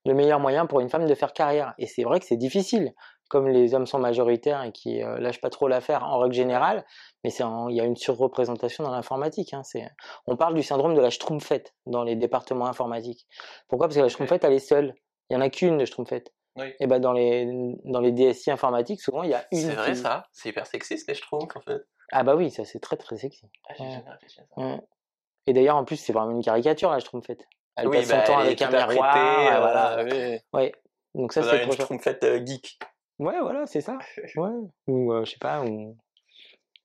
le 0.06 0.14
meilleur 0.14 0.40
moyen 0.40 0.66
pour 0.66 0.82
une 0.82 0.90
femme 0.90 1.06
de 1.06 1.16
faire 1.16 1.32
carrière 1.32 1.74
et 1.78 1.86
c'est 1.86 2.04
vrai 2.04 2.20
que 2.20 2.26
c'est 2.26 2.38
difficile 2.38 2.94
comme 3.30 3.48
les 3.48 3.74
hommes 3.74 3.86
sont 3.86 4.00
majoritaires 4.00 4.64
et 4.64 4.72
qui 4.72 5.02
euh, 5.02 5.20
lâchent 5.20 5.40
pas 5.40 5.50
trop 5.50 5.68
l'affaire 5.68 6.04
en 6.04 6.20
règle 6.20 6.34
générale, 6.34 6.86
mais 7.24 7.32
il 7.32 7.76
y 7.76 7.80
a 7.80 7.86
une 7.86 7.96
surreprésentation 7.96 8.84
dans 8.84 8.92
l'informatique. 8.92 9.54
Hein, 9.54 9.62
on 10.28 10.36
parle 10.36 10.56
du 10.56 10.64
syndrome 10.64 10.96
de 10.96 11.02
la 11.02 11.12
schtroumpfette 11.12 11.74
dans 11.86 12.04
les 12.04 12.16
départements 12.16 12.68
informatiques. 12.68 13.28
Pourquoi? 13.68 13.88
Parce 13.88 13.96
que 13.96 14.02
la 14.02 14.10
schtroumpfette, 14.10 14.44
elle 14.44 14.54
est 14.54 14.60
seule. 14.60 14.96
Il 15.30 15.36
y 15.36 15.38
en 15.38 15.42
a 15.42 15.50
qu'une 15.50 15.78
de 15.78 15.86
schtroumpfette. 15.86 16.34
Et 16.80 16.88
ben 16.88 17.00
dans 17.00 17.14
les 17.14 17.48
dans 17.86 18.02
les 18.02 18.12
DSI 18.12 18.52
informatiques, 18.52 19.02
souvent 19.02 19.24
il 19.24 19.30
y 19.30 19.34
a 19.34 19.46
une. 19.52 19.60
C'est 19.60 19.76
vrai 19.76 19.96
ça. 19.96 20.26
C'est 20.34 20.50
hyper 20.50 20.68
sexiste 20.68 21.08
les 21.08 21.14
schtroumpfs 21.14 21.56
en 21.56 21.62
fait. 21.62 21.82
Ah 22.12 22.24
bah 22.24 22.36
oui, 22.36 22.52
ça 22.52 22.66
c'est 22.66 22.80
très 22.80 22.98
très 22.98 23.18
sexy. 23.18 23.46
Ah, 24.58 24.78
Et 25.48 25.54
d'ailleurs 25.54 25.78
en 25.78 25.86
plus 25.86 25.98
c'est 25.98 26.12
vraiment 26.12 26.32
une 26.32 26.44
caricature 26.44 26.92
la 26.92 27.00
schtroumpfette. 27.00 27.48
Elle 27.76 27.90
passe 27.90 28.08
son 28.08 28.16
bah, 28.16 28.22
temps 28.24 28.40
avec 28.40 28.62
un 28.62 28.70
miroir. 28.70 29.16
Euh, 29.16 29.60
voilà. 29.60 30.04
Oui. 30.04 30.40
Ouais. 30.52 30.74
Donc 31.16 31.32
ça 31.32 31.44
c'est 31.44 31.64
une 31.64 31.72
schtroumpfette 31.72 32.24
euh, 32.24 32.46
geek. 32.46 32.80
Ouais, 33.20 33.40
voilà, 33.42 33.66
c'est 33.66 33.82
ça. 33.82 34.00
Ouais. 34.38 34.50
Ou, 34.88 35.14
euh, 35.14 35.26
je 35.26 35.32
sais 35.32 35.38
pas, 35.40 35.62
ou, 35.62 35.98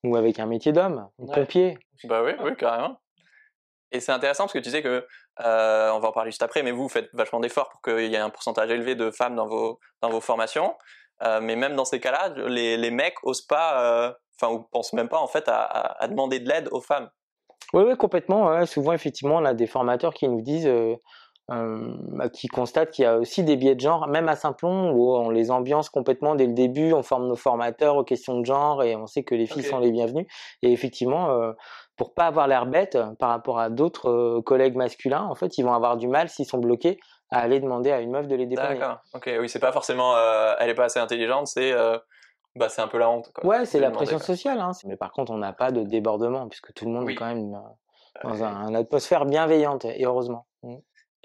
ou 0.02 0.16
avec 0.16 0.40
un 0.40 0.46
métier 0.46 0.72
d'homme, 0.72 1.08
un 1.20 1.32
pompier. 1.32 1.78
Bah 2.04 2.22
oui, 2.24 2.32
oui, 2.42 2.56
carrément. 2.56 2.98
Et 3.92 4.00
c'est 4.00 4.10
intéressant 4.10 4.44
parce 4.44 4.52
que 4.52 4.58
tu 4.58 4.70
sais 4.70 4.82
que, 4.82 5.06
euh, 5.44 5.90
on 5.92 6.00
va 6.00 6.08
en 6.08 6.12
parler 6.12 6.32
juste 6.32 6.42
après, 6.42 6.64
mais 6.64 6.72
vous, 6.72 6.88
faites 6.88 7.08
vachement 7.12 7.38
d'efforts 7.38 7.70
pour 7.70 7.80
qu'il 7.82 8.10
y 8.10 8.14
ait 8.16 8.18
un 8.18 8.30
pourcentage 8.30 8.68
élevé 8.70 8.96
de 8.96 9.12
femmes 9.12 9.36
dans 9.36 9.46
vos, 9.46 9.78
dans 10.02 10.10
vos 10.10 10.20
formations. 10.20 10.74
Euh, 11.22 11.40
mais 11.40 11.54
même 11.54 11.76
dans 11.76 11.84
ces 11.84 12.00
cas-là, 12.00 12.34
les, 12.48 12.76
les 12.76 12.90
mecs 12.90 13.22
osent 13.22 13.46
pas, 13.46 14.16
enfin, 14.36 14.52
ou 14.52 14.64
pensent 14.64 14.92
même 14.92 15.08
pas 15.08 15.20
en 15.20 15.28
fait 15.28 15.48
à, 15.48 15.62
à, 15.62 16.08
demander 16.08 16.40
de 16.40 16.48
l'aide 16.48 16.68
aux 16.72 16.80
femmes. 16.80 17.08
Oui, 17.72 17.84
oui, 17.86 17.96
complètement. 17.96 18.66
Souvent, 18.66 18.92
effectivement, 18.92 19.36
on 19.36 19.44
a 19.44 19.54
des 19.54 19.68
formateurs 19.68 20.12
qui 20.12 20.28
nous 20.28 20.42
disent 20.42 20.68
qui 22.32 22.48
constate 22.48 22.90
qu'il 22.90 23.04
y 23.04 23.06
a 23.06 23.18
aussi 23.18 23.44
des 23.44 23.56
biais 23.56 23.74
de 23.74 23.80
genre, 23.80 24.08
même 24.08 24.28
à 24.28 24.36
Simplon, 24.36 24.92
où 24.92 25.14
on 25.14 25.30
les 25.30 25.50
ambiance 25.50 25.90
complètement 25.90 26.34
dès 26.34 26.46
le 26.46 26.54
début, 26.54 26.92
on 26.92 27.02
forme 27.02 27.28
nos 27.28 27.36
formateurs 27.36 27.96
aux 27.96 28.04
questions 28.04 28.40
de 28.40 28.46
genre 28.46 28.82
et 28.82 28.96
on 28.96 29.06
sait 29.06 29.24
que 29.24 29.34
les 29.34 29.46
filles 29.46 29.62
sont 29.62 29.78
les 29.78 29.90
bienvenues. 29.90 30.26
Et 30.62 30.72
effectivement, 30.72 31.30
euh, 31.30 31.52
pour 31.96 32.14
pas 32.14 32.26
avoir 32.26 32.48
l'air 32.48 32.66
bête 32.66 32.98
par 33.18 33.28
rapport 33.28 33.58
à 33.58 33.68
d'autres 33.68 34.08
euh, 34.08 34.42
collègues 34.42 34.76
masculins, 34.76 35.24
en 35.24 35.34
fait, 35.34 35.58
ils 35.58 35.62
vont 35.62 35.74
avoir 35.74 35.96
du 35.96 36.08
mal 36.08 36.28
s'ils 36.28 36.46
sont 36.46 36.58
bloqués 36.58 36.98
à 37.30 37.40
aller 37.40 37.60
demander 37.60 37.90
à 37.90 38.00
une 38.00 38.10
meuf 38.10 38.26
de 38.26 38.36
les 38.36 38.46
dépanner. 38.46 38.78
D'accord. 38.78 38.98
Ok. 39.12 39.30
Oui, 39.40 39.48
c'est 39.48 39.58
pas 39.58 39.72
forcément, 39.72 40.14
elle 40.58 40.70
est 40.70 40.74
pas 40.74 40.84
assez 40.84 41.00
intelligente, 41.00 41.48
c'est 41.48 41.74
bah, 42.56 42.68
c'est 42.68 42.82
un 42.82 42.88
peu 42.88 42.98
la 42.98 43.10
honte. 43.10 43.32
Quoi. 43.34 43.44
Ouais, 43.44 43.66
c'est 43.66 43.80
la 43.80 43.90
pression 43.90 44.18
sociale. 44.18 44.60
Hein. 44.60 44.70
Mais 44.86 44.96
par 44.96 45.12
contre, 45.12 45.32
on 45.32 45.38
n'a 45.38 45.52
pas 45.52 45.72
de 45.72 45.82
débordement, 45.82 46.48
puisque 46.48 46.72
tout 46.72 46.84
le 46.84 46.92
monde 46.92 47.10
est 47.10 47.14
quand 47.14 47.26
même 47.26 47.50
dans 48.22 48.44
un, 48.44 48.68
une 48.68 48.76
atmosphère 48.76 49.26
bienveillante, 49.26 49.84
et 49.84 50.04
heureusement. 50.04 50.46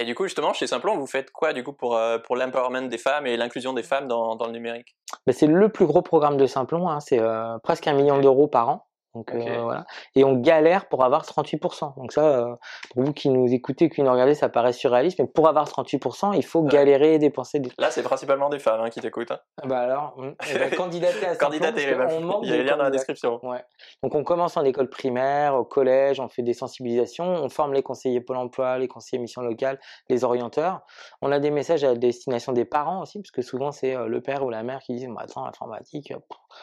Et 0.01 0.06
du 0.06 0.15
coup, 0.15 0.24
justement, 0.24 0.53
chez 0.53 0.65
Simplon, 0.65 0.98
vous 0.98 1.08
faites 1.08 1.29
quoi 1.29 1.51
du 1.51 1.62
coup 1.62 1.74
pour, 1.74 1.98
euh, 1.98 2.18
pour 2.20 2.38
l'empowerment 2.38 2.88
des 2.88 2.98
femmes 2.98 3.27
et 3.27 3.36
l'inclusion 3.36 3.74
des 3.74 3.84
femmes 3.84 4.08
dans, 4.08 4.38
dans 4.38 4.46
le 4.46 4.53
numérique? 4.53 4.96
Ben, 5.27 5.34
C'est 5.34 5.46
le 5.46 5.68
plus 5.70 5.86
gros 5.86 6.01
programme 6.01 6.38
de 6.38 6.46
Simplon, 6.46 6.89
hein, 6.89 7.01
c'est 7.01 7.20
euh, 7.20 7.58
presque 7.60 7.86
un 7.86 7.94
million 7.94 8.18
d'euros 8.20 8.48
par 8.48 8.70
an. 8.70 8.88
Donc, 9.15 9.33
euh, 9.33 9.61
voilà. 9.63 9.85
Et 10.15 10.23
on 10.23 10.35
galère 10.35 10.87
pour 10.87 11.03
avoir 11.03 11.23
38%. 11.23 11.97
Donc 11.97 12.11
ça, 12.11 12.21
euh, 12.21 12.55
pour 12.93 13.03
vous 13.03 13.13
qui 13.13 13.29
nous 13.29 13.51
écoutez, 13.51 13.89
qui 13.89 14.03
nous 14.03 14.11
regardez, 14.11 14.35
ça 14.35 14.49
paraît 14.49 14.73
surréaliste, 14.73 15.19
mais 15.19 15.27
pour 15.27 15.47
avoir 15.47 15.67
38%, 15.67 16.35
il 16.35 16.45
faut 16.45 16.61
galérer 16.61 17.15
et 17.15 17.19
dépenser 17.19 17.59
des... 17.59 17.71
Là, 17.79 17.89
c'est 17.89 18.03
principalement 18.03 18.49
des 18.49 18.59
femmes 18.59 18.81
hein, 18.81 18.89
qui 18.89 18.99
t'écoutent. 18.99 19.31
Hein. 19.31 19.39
Ah 19.61 19.67
bah 19.67 19.79
alors, 19.79 20.15
eh 20.49 20.57
ben, 20.57 20.69
candidater 20.75 21.25
à 21.25 21.35
candidater, 21.35 21.81
il 21.81 22.49
y 22.49 22.53
a 22.53 22.57
les 22.57 22.63
liens 22.63 22.77
dans 22.77 22.83
la 22.83 22.91
description. 22.91 23.39
Ouais. 23.43 23.63
Donc 24.03 24.13
on 24.13 24.23
commence 24.23 24.57
en 24.57 24.63
école 24.63 24.89
primaire, 24.89 25.55
au 25.55 25.65
collège, 25.65 26.19
on 26.19 26.29
fait 26.29 26.43
des 26.43 26.53
sensibilisations, 26.53 27.25
on 27.25 27.49
forme 27.49 27.73
les 27.73 27.83
conseillers 27.83 28.21
Pôle 28.21 28.37
emploi, 28.37 28.77
les 28.77 28.87
conseillers 28.87 29.21
mission 29.21 29.41
locale, 29.41 29.79
les 30.09 30.23
orienteurs. 30.23 30.81
On 31.21 31.31
a 31.31 31.39
des 31.39 31.51
messages 31.51 31.83
à 31.83 31.95
destination 31.95 32.53
des 32.53 32.65
parents 32.65 33.01
aussi, 33.01 33.19
parce 33.19 33.31
que 33.31 33.41
souvent 33.41 33.71
c'est 33.71 33.95
euh, 33.95 34.07
le 34.07 34.21
père 34.21 34.43
ou 34.43 34.49
la 34.49 34.61
mère 34.63 34.79
qui 34.79 34.93
disent 34.93 35.07
bah, 35.07 35.23
Attends, 35.23 35.45
l'informatique, 35.45 36.13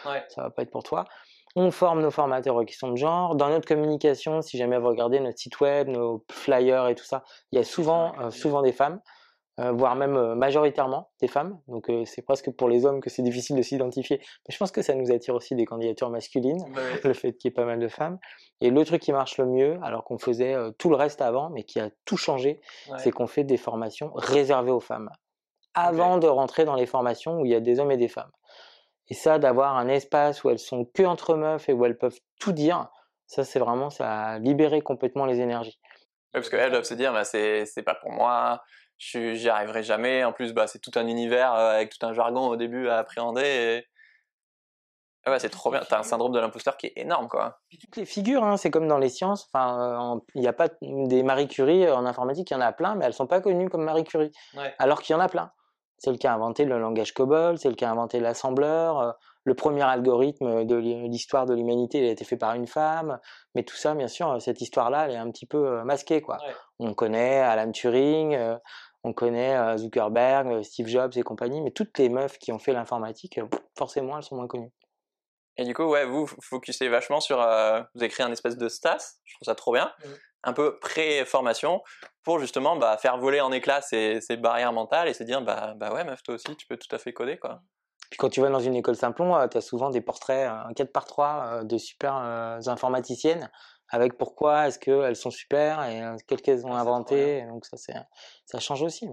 ouais. 0.07 0.25
ça 0.29 0.43
va 0.43 0.51
pas 0.51 0.63
être 0.63 0.71
pour 0.71 0.83
toi. 0.83 1.07
On 1.59 1.71
forme 1.71 2.03
nos 2.03 2.11
formateurs 2.11 2.55
aux 2.55 2.65
questions 2.67 2.91
de 2.91 2.97
genre. 2.97 3.35
Dans 3.35 3.49
notre 3.49 3.67
communication, 3.67 4.43
si 4.43 4.59
jamais 4.59 4.79
vous 4.79 4.89
regardez 4.89 5.21
notre 5.21 5.39
site 5.39 5.59
web, 5.61 5.89
nos 5.89 6.23
flyers 6.31 6.89
et 6.89 6.95
tout 6.95 7.05
ça, 7.05 7.25
il 7.51 7.57
y 7.57 7.59
a 7.59 7.65
souvent, 7.65 8.13
euh, 8.21 8.31
souvent 8.31 8.61
des 8.61 8.73
femmes, 8.73 9.01
euh, 9.59 9.73
voire 9.73 9.97
même 9.97 10.19
euh, 10.19 10.35
majoritairement 10.35 11.09
des 11.19 11.29
femmes. 11.29 11.59
Donc 11.67 11.91
c'est 12.05 12.21
presque 12.21 12.51
pour 12.51 12.69
les 12.69 12.85
hommes 12.85 13.01
que 13.01 13.09
c'est 13.09 13.23
difficile 13.23 13.57
de 13.57 13.63
s'identifier. 13.63 14.19
Mais 14.19 14.53
je 14.53 14.59
pense 14.59 14.71
que 14.71 14.83
ça 14.83 14.95
nous 14.95 15.11
attire 15.11 15.35
aussi 15.35 15.55
des 15.55 15.65
candidatures 15.65 16.11
masculines, 16.11 16.63
le 17.05 17.15
fait 17.15 17.33
qu'il 17.33 17.49
y 17.49 17.53
ait 17.53 17.55
pas 17.55 17.65
mal 17.65 17.79
de 17.79 17.89
femmes. 17.89 18.19
Et 18.61 18.69
le 18.69 18.85
truc 18.85 19.01
qui 19.01 19.13
marche 19.13 19.39
le 19.39 19.47
mieux, 19.47 19.79
alors 19.83 20.05
qu'on 20.05 20.19
faisait 20.19 20.55
tout 20.77 20.91
le 20.91 20.97
reste 20.97 21.23
avant, 21.23 21.49
mais 21.49 21.65
qui 21.65 21.81
a 21.81 21.89
tout 22.05 22.19
changé, 22.19 22.61
c'est 22.99 23.11
qu'on 23.11 23.27
fait 23.27 23.45
des 23.45 23.57
formations 23.57 24.11
réservées 24.15 24.73
aux 24.73 24.81
femmes. 24.81 25.09
Avant 25.73 26.19
de 26.19 26.27
rentrer 26.27 26.67
dans 26.67 26.75
les 26.75 26.87
formations 26.87 27.41
où 27.41 27.47
il 27.47 27.53
y 27.53 27.55
a 27.55 27.61
des 27.61 27.81
hommes 27.81 27.91
et 27.91 27.97
des 27.97 28.09
femmes. 28.09 28.31
Et 29.09 29.15
ça, 29.15 29.39
d'avoir 29.39 29.77
un 29.77 29.89
espace 29.89 30.43
où 30.45 30.51
elles 30.51 30.59
sont 30.59 30.85
que 30.85 31.03
entre 31.03 31.37
meufs 31.37 31.69
et 31.69 31.73
où 31.73 31.85
elles 31.85 31.99
peuvent 31.99 32.19
tout 32.41 32.53
dire, 32.53 32.89
ça, 33.27 33.45
c'est 33.45 33.59
vraiment, 33.59 33.91
ça 33.91 34.13
a 34.13 34.39
libéré 34.39 34.81
complètement 34.81 35.27
les 35.27 35.41
énergies. 35.41 35.79
parce 36.33 36.49
qu'elles 36.49 36.71
doivent 36.71 36.85
se 36.85 36.95
dire, 36.95 37.13
bah, 37.13 37.25
c'est 37.25 37.83
pas 37.85 37.95
pour 37.95 38.13
moi, 38.13 38.63
j'y 38.99 39.49
arriverai 39.49 39.83
jamais. 39.83 40.25
En 40.25 40.33
plus, 40.33 40.53
bah, 40.53 40.67
c'est 40.67 40.81
tout 40.81 40.93
un 40.97 41.07
univers 41.07 41.53
avec 41.53 41.91
tout 41.91 42.05
un 42.07 42.13
jargon 42.13 42.49
au 42.49 42.57
début 42.57 42.89
à 42.89 42.99
appréhender. 42.99 43.85
Ah 45.25 45.33
ouais, 45.33 45.41
c'est 45.41 45.51
trop 45.51 45.73
bien. 45.73 45.81
T'as 45.89 45.99
un 45.99 46.05
syndrome 46.05 46.31
de 46.31 46.39
l'imposteur 46.39 46.77
qui 46.77 46.87
est 46.87 46.93
énorme, 46.95 47.27
quoi. 47.27 47.59
toutes 47.81 47.97
les 47.97 48.05
figures, 48.05 48.45
hein, 48.45 48.57
c'est 48.57 48.71
comme 48.71 48.87
dans 48.87 48.99
les 48.99 49.09
sciences. 49.09 49.49
Enfin, 49.53 50.21
il 50.37 50.41
n'y 50.41 50.47
a 50.47 50.53
pas 50.53 50.69
des 50.81 51.25
Marie 51.25 51.49
Curie 51.49 51.91
en 51.91 52.07
informatique, 52.07 52.49
il 52.51 52.55
y 52.55 52.57
en 52.57 52.61
a 52.61 52.73
plein, 52.73 52.95
mais 52.95 53.07
elles 53.07 53.13
sont 53.13 53.27
pas 53.27 53.41
connues 53.41 53.69
comme 53.69 53.83
Marie 53.83 54.05
Curie. 54.05 54.31
Alors 54.79 55.03
qu'il 55.03 55.15
y 55.15 55.17
en 55.17 55.21
a 55.21 55.29
plein. 55.29 55.51
C'est 55.99 56.11
le 56.11 56.19
qui 56.19 56.27
a 56.27 56.35
inventé 56.35 56.65
le 56.65 56.79
langage 56.79 57.15
COBOL, 57.15 57.59
c'est 57.59 57.69
le 57.69 57.75
qui 57.75 57.85
a 57.85 57.91
inventé 57.91 58.21
l'assembleur. 58.21 59.01
Euh, 59.01 59.13
le 59.45 59.55
premier 59.55 59.83
algorithme 59.83 60.65
de 60.65 60.77
l'histoire 60.77 61.47
de 61.47 61.55
l'humanité, 61.55 61.99
il 61.99 62.09
a 62.09 62.11
été 62.11 62.25
fait 62.25 62.37
par 62.37 62.55
une 62.55 62.67
femme. 62.67 63.21
Mais 63.55 63.63
tout 63.63 63.77
ça, 63.77 63.95
bien 63.95 64.09
sûr, 64.09 64.41
cette 64.43 64.61
histoire-là, 64.61 65.07
elle 65.07 65.13
est 65.13 65.19
un 65.19 65.31
petit 65.31 65.47
peu 65.47 65.67
euh, 65.67 65.85
masquée, 65.85 66.21
quoi. 66.21 66.39
On 66.79 66.95
connaît 66.95 67.39
Alan 67.39 67.71
Turing, 67.71 68.35
euh, 68.35 68.59
on 69.05 69.13
connaît 69.13 69.79
Zuckerberg, 69.79 70.63
Steve 70.63 70.89
Jobs 70.89 71.13
et 71.17 71.23
compagnie, 71.23 71.61
mais 71.61 71.71
toutes 71.71 71.97
les 71.99 72.09
meufs 72.09 72.39
qui 72.39 72.51
ont 72.51 72.59
fait 72.59 72.73
l'informatique, 72.73 73.41
forcément, 73.79 74.17
elles 74.17 74.25
sont 74.25 74.35
moins 74.35 74.49
connues. 74.49 74.73
Et 75.57 75.65
du 75.65 75.75
coup, 75.75 75.85
ouais, 75.85 76.05
vous 76.05 76.27
focussez 76.27 76.89
vachement 76.89 77.21
sur, 77.21 77.39
vous 77.95 78.03
écrivez 78.03 78.29
un 78.29 78.33
espèce 78.33 78.59
de 78.59 78.69
stas, 78.69 79.21
je 79.25 79.37
trouve 79.37 79.47
ça 79.47 79.55
trop 79.55 79.73
bien, 79.73 79.93
mmh. 80.05 80.09
Un 80.45 80.53
peu 80.53 80.79
pré-formation, 80.79 81.83
pour 82.23 82.39
justement 82.39 82.77
bah, 82.77 82.97
faire 82.99 83.19
voler 83.19 83.41
en 83.41 83.53
éclats 83.53 83.83
ces, 83.83 84.21
ces, 84.21 84.37
barrières 84.37 84.73
mentales 84.73 85.09
et 85.09 85.15
se 85.15 85.25
dire, 85.25 85.43
bah, 85.43 85.75
bah 85.77 85.93
ouais, 85.93 86.05
meuf, 86.05 86.23
toi 86.23 86.35
aussi, 86.35 86.57
tu 86.57 86.67
peux 86.67 86.77
tout 86.77 86.95
à 86.95 86.99
fait 86.99 87.13
coder, 87.13 87.39
quoi. 87.39 87.63
Puis 88.11 88.19
quand 88.19 88.29
tu 88.29 88.41
vas 88.41 88.51
dans 88.51 88.61
une 88.61 88.77
école 88.77 88.97
Simplon, 88.97 89.37
euh, 89.37 89.49
tu 89.49 89.57
as 89.57 89.61
souvent 89.61 89.91
des 89.91 90.01
portraits, 90.01 90.49
un 90.49 90.73
4 90.75 90.93
par 90.93 91.07
3 91.07 91.27
euh, 91.27 91.65
de 91.65 91.79
super 91.79 92.17
euh, 92.17 92.59
informaticiennes 92.67 93.51
avec 93.89 94.19
pourquoi 94.19 94.67
est-ce 94.67 94.79
qu'elles 94.79 95.17
sont 95.17 95.31
super 95.31 95.85
et 95.85 96.03
qu'est-ce 96.27 96.43
qu'elles 96.43 96.67
ont 96.67 96.75
ah, 96.75 96.81
inventé. 96.81 97.43
Donc 97.47 97.65
ça, 97.67 97.77
ça 98.45 98.59
change 98.59 98.83
aussi. 98.83 99.09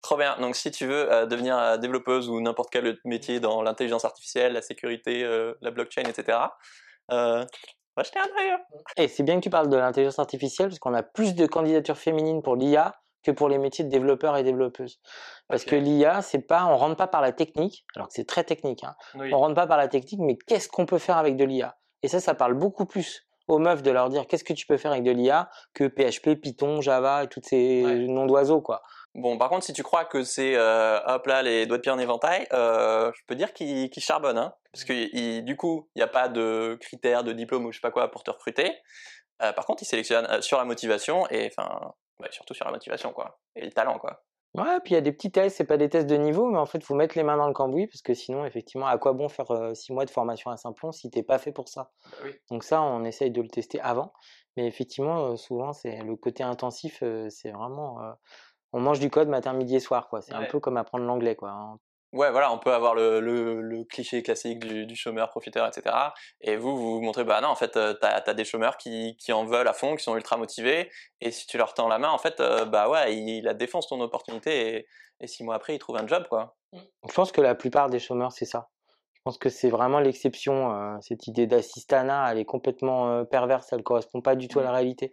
Trop 0.00 0.16
bien. 0.16 0.36
Donc 0.38 0.54
si 0.54 0.70
tu 0.70 0.86
veux 0.86 1.26
devenir 1.26 1.76
développeuse 1.80 2.28
ou 2.28 2.40
n'importe 2.40 2.70
quel 2.70 3.00
métier 3.04 3.40
dans 3.40 3.62
l'intelligence 3.62 4.04
artificielle, 4.04 4.52
la 4.52 4.62
sécurité, 4.62 5.24
la 5.60 5.70
blockchain, 5.72 6.02
etc., 6.02 6.38
va 7.96 8.02
jeter 8.02 8.18
un 8.18 8.22
œil. 8.22 8.58
Et 8.96 9.08
c'est 9.08 9.22
bien 9.22 9.36
que 9.36 9.40
tu 9.40 9.50
parles 9.50 9.68
de 9.68 9.76
l'intelligence 9.76 10.18
artificielle 10.18 10.68
parce 10.68 10.78
qu'on 10.78 10.94
a 10.94 11.02
plus 11.02 11.34
de 11.34 11.46
candidatures 11.46 11.98
féminines 11.98 12.42
pour 12.42 12.56
l'IA 12.56 12.94
que 13.22 13.30
pour 13.30 13.48
les 13.48 13.58
métiers 13.58 13.84
de 13.84 13.90
développeurs 13.90 14.36
et 14.36 14.42
développeuses. 14.42 15.00
Parce 15.48 15.64
que 15.64 15.76
l'IA, 15.76 16.22
c'est 16.22 16.40
pas, 16.40 16.64
on 16.66 16.76
rentre 16.76 16.96
pas 16.96 17.06
par 17.06 17.20
la 17.20 17.32
technique, 17.32 17.84
alors 17.94 18.08
que 18.08 18.14
c'est 18.14 18.26
très 18.26 18.44
technique. 18.44 18.84
Hein. 18.84 18.94
On 19.14 19.38
rentre 19.38 19.54
pas 19.54 19.66
par 19.66 19.76
la 19.76 19.88
technique, 19.88 20.20
mais 20.20 20.36
qu'est-ce 20.36 20.68
qu'on 20.68 20.86
peut 20.86 20.98
faire 20.98 21.16
avec 21.16 21.36
de 21.36 21.44
l'IA 21.44 21.76
Et 22.02 22.08
ça, 22.08 22.20
ça 22.20 22.34
parle 22.34 22.54
beaucoup 22.54 22.86
plus 22.86 23.26
aux 23.48 23.58
meufs 23.58 23.82
de 23.82 23.90
leur 23.90 24.08
dire 24.08 24.26
qu'est-ce 24.26 24.44
que 24.44 24.52
tu 24.52 24.66
peux 24.66 24.76
faire 24.76 24.92
avec 24.92 25.04
de 25.04 25.10
l'IA 25.10 25.50
que 25.74 25.86
PHP, 25.86 26.40
Python, 26.40 26.80
Java 26.80 27.24
et 27.24 27.28
tous 27.28 27.42
ces 27.44 27.82
noms 28.08 28.26
d'oiseaux, 28.26 28.60
quoi. 28.60 28.82
Bon, 29.14 29.36
par 29.36 29.50
contre, 29.50 29.64
si 29.64 29.72
tu 29.72 29.82
crois 29.82 30.04
que 30.06 30.24
c'est 30.24 30.56
euh, 30.56 30.98
hop 31.06 31.26
là 31.26 31.42
les 31.42 31.66
doigts 31.66 31.76
de 31.76 31.82
pied 31.82 31.92
en 31.92 31.98
éventail, 31.98 32.46
euh, 32.52 33.12
je 33.14 33.20
peux 33.26 33.34
dire 33.34 33.52
qu'il 33.52 33.90
qu 33.90 34.00
charbonne, 34.00 34.38
hein, 34.38 34.54
parce 34.72 34.84
que 34.84 35.40
du 35.40 35.56
coup, 35.56 35.90
il 35.94 35.98
n'y 35.98 36.02
a 36.02 36.08
pas 36.08 36.28
de 36.28 36.78
critères 36.80 37.22
de 37.22 37.32
diplôme 37.32 37.66
ou 37.66 37.72
je 37.72 37.76
sais 37.76 37.82
pas 37.82 37.90
quoi 37.90 38.10
pour 38.10 38.22
te 38.22 38.30
recruter. 38.30 38.74
Euh, 39.42 39.52
par 39.52 39.66
contre, 39.66 39.82
il 39.82 39.86
sélectionne 39.86 40.26
euh, 40.30 40.40
sur 40.40 40.56
la 40.58 40.64
motivation 40.64 41.28
et 41.30 41.46
enfin 41.46 41.92
surtout 42.30 42.54
sur 42.54 42.64
la 42.64 42.70
motivation, 42.70 43.12
quoi. 43.12 43.40
Et 43.56 43.64
le 43.64 43.72
talent, 43.72 43.98
quoi. 43.98 44.22
Ouais, 44.54 44.80
puis 44.84 44.92
il 44.92 44.94
y 44.94 44.98
a 44.98 45.00
des 45.00 45.12
petits 45.12 45.32
tests, 45.32 45.56
c'est 45.56 45.64
pas 45.64 45.78
des 45.78 45.88
tests 45.88 46.06
de 46.06 46.16
niveau, 46.16 46.46
mais 46.50 46.58
en 46.58 46.66
fait, 46.66 46.78
il 46.78 46.84
faut 46.84 46.94
mettre 46.94 47.16
les 47.16 47.24
mains 47.24 47.38
dans 47.38 47.46
le 47.46 47.54
cambouis, 47.54 47.86
parce 47.86 48.02
que 48.02 48.12
sinon, 48.12 48.44
effectivement, 48.44 48.86
à 48.86 48.98
quoi 48.98 49.14
bon 49.14 49.30
faire 49.30 49.50
euh, 49.50 49.72
six 49.72 49.92
mois 49.94 50.04
de 50.04 50.10
formation 50.10 50.50
à 50.50 50.58
Simplon 50.58 50.92
si 50.92 51.10
t'es 51.10 51.22
pas 51.22 51.38
fait 51.38 51.52
pour 51.52 51.68
ça? 51.68 51.90
Bah 52.04 52.28
Donc 52.50 52.62
ça, 52.62 52.82
on 52.82 53.02
essaye 53.04 53.30
de 53.30 53.40
le 53.40 53.48
tester 53.48 53.80
avant, 53.80 54.12
mais 54.56 54.66
effectivement, 54.66 55.30
euh, 55.30 55.36
souvent, 55.36 55.72
c'est 55.72 55.96
le 56.02 56.16
côté 56.16 56.42
intensif, 56.42 56.98
euh, 57.02 57.28
c'est 57.30 57.50
vraiment... 57.50 57.98
on 58.72 58.80
mange 58.80 59.00
du 59.00 59.10
code 59.10 59.28
matin, 59.28 59.52
midi 59.52 59.76
et 59.76 59.80
soir, 59.80 60.08
quoi. 60.08 60.22
C'est 60.22 60.34
un 60.34 60.44
peu 60.44 60.60
comme 60.60 60.76
apprendre 60.76 61.04
l'anglais, 61.04 61.36
quoi. 61.36 61.50
Hein. 61.50 61.78
Ouais, 62.12 62.30
voilà, 62.30 62.52
on 62.52 62.58
peut 62.58 62.72
avoir 62.74 62.94
le, 62.94 63.20
le, 63.20 63.62
le 63.62 63.84
cliché 63.84 64.22
classique 64.22 64.58
du, 64.58 64.84
du, 64.84 64.96
chômeur 64.96 65.30
profiteur, 65.30 65.66
etc. 65.66 65.96
Et 66.42 66.56
vous, 66.56 66.76
vous 66.76 66.94
vous 66.94 67.00
montrez, 67.00 67.24
bah 67.24 67.40
non, 67.40 67.48
en 67.48 67.54
fait, 67.54 67.74
euh, 67.78 67.94
t'as 67.94 68.22
as 68.26 68.34
des 68.34 68.44
chômeurs 68.44 68.76
qui, 68.76 69.16
qui 69.16 69.32
en 69.32 69.46
veulent 69.46 69.68
à 69.68 69.72
fond, 69.72 69.96
qui 69.96 70.04
sont 70.04 70.14
ultra 70.14 70.36
motivés, 70.36 70.90
et 71.22 71.30
si 71.30 71.46
tu 71.46 71.56
leur 71.56 71.72
tends 71.72 71.88
la 71.88 71.98
main, 71.98 72.10
en 72.10 72.18
fait, 72.18 72.38
euh, 72.40 72.66
bah 72.66 72.90
ouais, 72.90 73.16
il, 73.16 73.44
la 73.44 73.54
défense 73.54 73.88
ton 73.88 73.98
opportunité, 74.02 74.76
et, 74.76 74.86
et, 75.20 75.26
six 75.26 75.42
mois 75.42 75.54
après, 75.54 75.74
ils 75.74 75.78
trouvent 75.78 75.96
un 75.96 76.06
job, 76.06 76.26
quoi. 76.28 76.54
Je 76.74 77.14
pense 77.14 77.32
que 77.32 77.40
la 77.40 77.54
plupart 77.54 77.88
des 77.88 77.98
chômeurs, 77.98 78.32
c'est 78.32 78.44
ça. 78.44 78.68
Je 79.14 79.20
pense 79.24 79.38
que 79.38 79.48
c'est 79.48 79.70
vraiment 79.70 80.00
l'exception. 80.00 80.74
Euh, 80.74 80.96
cette 81.00 81.28
idée 81.28 81.46
d'assistanat, 81.46 82.30
elle 82.30 82.38
est 82.38 82.44
complètement 82.44 83.24
perverse, 83.24 83.72
elle 83.72 83.82
correspond 83.82 84.20
pas 84.20 84.36
du 84.36 84.48
tout 84.48 84.58
à 84.58 84.64
la 84.64 84.72
réalité 84.72 85.12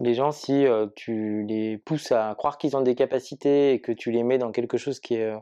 les 0.00 0.14
gens, 0.14 0.30
si 0.30 0.64
tu 0.94 1.44
les 1.48 1.78
pousses 1.78 2.12
à 2.12 2.34
croire 2.36 2.58
qu'ils 2.58 2.76
ont 2.76 2.82
des 2.82 2.94
capacités 2.94 3.72
et 3.72 3.80
que 3.80 3.92
tu 3.92 4.10
les 4.10 4.22
mets 4.22 4.38
dans 4.38 4.52
quelque 4.52 4.78
chose 4.78 5.00
qui 5.00 5.14
est 5.14 5.32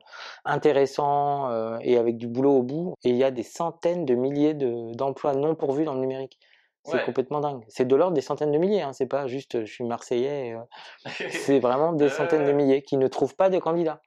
intéressant 0.44 1.78
et 1.80 1.98
avec 1.98 2.16
du 2.16 2.26
boulot 2.26 2.58
au 2.58 2.62
bout, 2.62 2.94
et 3.04 3.10
il 3.10 3.16
y 3.16 3.24
a 3.24 3.30
des 3.30 3.42
centaines 3.42 4.04
de 4.04 4.14
milliers 4.14 4.54
d'emplois 4.54 5.34
non 5.34 5.54
pourvus 5.54 5.84
dans 5.84 5.94
le 5.94 6.00
numérique. 6.00 6.38
C'est 6.84 7.04
complètement 7.04 7.40
dingue. 7.40 7.64
C'est 7.68 7.86
de 7.86 7.96
l'ordre 7.96 8.14
des 8.14 8.20
centaines 8.20 8.52
de 8.52 8.58
milliers, 8.58 8.82
hein. 8.82 8.92
c'est 8.92 9.06
pas 9.06 9.26
juste 9.26 9.64
je 9.64 9.72
suis 9.72 9.84
marseillais. 9.84 10.56
c'est 11.30 11.58
vraiment 11.58 11.92
des 11.92 12.08
centaines 12.08 12.44
de 12.44 12.52
milliers 12.52 12.82
qui 12.82 12.96
ne 12.96 13.08
trouvent 13.08 13.34
pas 13.34 13.50
de 13.50 13.58
candidats. 13.58 14.00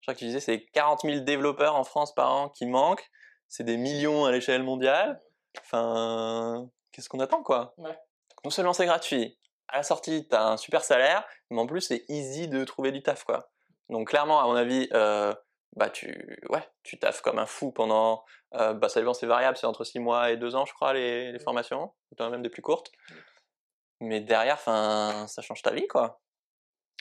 Je 0.00 0.06
crois 0.06 0.14
que 0.14 0.18
tu 0.18 0.26
disais 0.26 0.40
c'est 0.40 0.66
40 0.72 1.02
000 1.02 1.20
développeurs 1.20 1.76
en 1.76 1.84
France 1.84 2.14
par 2.14 2.32
an 2.32 2.48
qui 2.48 2.66
manquent, 2.66 3.08
c'est 3.48 3.64
des 3.64 3.76
millions 3.76 4.24
à 4.24 4.32
l'échelle 4.32 4.62
mondiale. 4.62 5.20
Enfin, 5.60 6.68
qu'est-ce 6.92 7.08
qu'on 7.08 7.20
attend 7.20 7.42
quoi? 7.42 7.74
Non 8.44 8.50
seulement 8.50 8.72
c'est 8.72 8.86
gratuit, 8.86 9.38
à 9.68 9.78
la 9.78 9.82
sortie, 9.82 10.26
tu 10.28 10.34
as 10.34 10.46
un 10.46 10.56
super 10.56 10.82
salaire, 10.84 11.24
mais 11.50 11.60
en 11.60 11.66
plus, 11.66 11.80
c'est 11.80 12.04
easy 12.08 12.48
de 12.48 12.64
trouver 12.64 12.92
du 12.92 13.02
taf, 13.02 13.24
quoi. 13.24 13.50
Donc, 13.88 14.08
clairement, 14.08 14.40
à 14.40 14.44
mon 14.44 14.54
avis, 14.54 14.88
euh, 14.92 15.34
bah, 15.76 15.90
tu, 15.90 16.38
ouais, 16.50 16.66
tu 16.82 16.98
taffes 16.98 17.20
comme 17.20 17.38
un 17.38 17.46
fou 17.46 17.72
pendant, 17.72 18.24
euh, 18.54 18.74
bah, 18.74 18.88
ça 18.88 19.00
dépend, 19.00 19.14
c'est 19.14 19.26
variable, 19.26 19.56
c'est 19.56 19.66
entre 19.66 19.84
6 19.84 19.98
mois 20.00 20.30
et 20.30 20.36
2 20.36 20.56
ans, 20.56 20.66
je 20.66 20.74
crois, 20.74 20.92
les, 20.92 21.32
les 21.32 21.38
formations, 21.38 21.92
même 22.18 22.42
des 22.42 22.50
plus 22.50 22.62
courtes. 22.62 22.90
Mais 24.00 24.20
derrière, 24.20 24.58
ça 24.58 25.42
change 25.42 25.62
ta 25.62 25.72
vie, 25.72 25.86
quoi. 25.86 26.20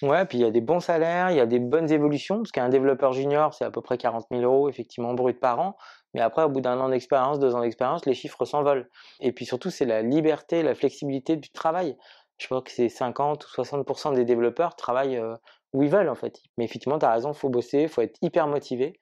Ouais, 0.02 0.26
puis 0.26 0.40
il 0.40 0.42
y 0.42 0.46
a 0.46 0.52
des 0.52 0.62
bons 0.62 0.82
salaires, 0.82 1.32
il 1.32 1.38
y 1.38 1.40
a 1.40 1.46
des 1.46 1.60
bonnes 1.60 1.90
évolutions, 1.90 2.38
parce 2.38 2.52
qu'un 2.52 2.68
développeur 2.68 3.14
junior, 3.14 3.54
c'est 3.54 3.64
à 3.64 3.72
peu 3.72 3.82
près 3.82 3.98
40 3.98 4.26
000 4.30 4.42
euros, 4.44 4.68
effectivement, 4.68 5.14
brut 5.14 5.40
par 5.40 5.60
an. 5.60 5.78
Mais 6.14 6.20
après, 6.20 6.44
au 6.44 6.50
bout 6.50 6.60
d'un 6.60 6.78
an 6.80 6.90
d'expérience, 6.90 7.40
deux 7.40 7.56
ans 7.56 7.62
d'expérience, 7.62 8.06
les 8.06 8.14
chiffres 8.14 8.44
s'envolent. 8.44 8.90
Et 9.22 9.32
puis 9.32 9.46
surtout, 9.46 9.70
c'est 9.70 9.86
la 9.86 10.02
liberté, 10.02 10.64
la 10.64 10.76
flexibilité 10.76 11.38
du 11.38 11.50
travail 11.50 11.98
je 12.38 12.48
pense 12.48 12.64
que 12.64 12.72
c'est 12.72 12.90
50 12.90 13.46
ou 13.46 13.62
60% 13.62 14.16
des 14.16 14.26
développeurs 14.26 14.76
travaillent 14.76 15.18
euh, 15.18 15.36
où 15.74 15.84
ils 15.84 15.90
veulent 15.90 16.10
en 16.10 16.16
fait. 16.16 16.42
Mais 16.58 16.66
effectivement, 16.66 17.00
tu 17.00 17.06
as 17.06 17.12
raison, 17.12 17.32
il 17.32 17.38
faut 17.38 17.50
bosser, 17.50 17.84
il 17.84 17.90
faut 17.90 18.02
être 18.02 18.18
hyper 18.22 18.48
motivé. 18.48 19.00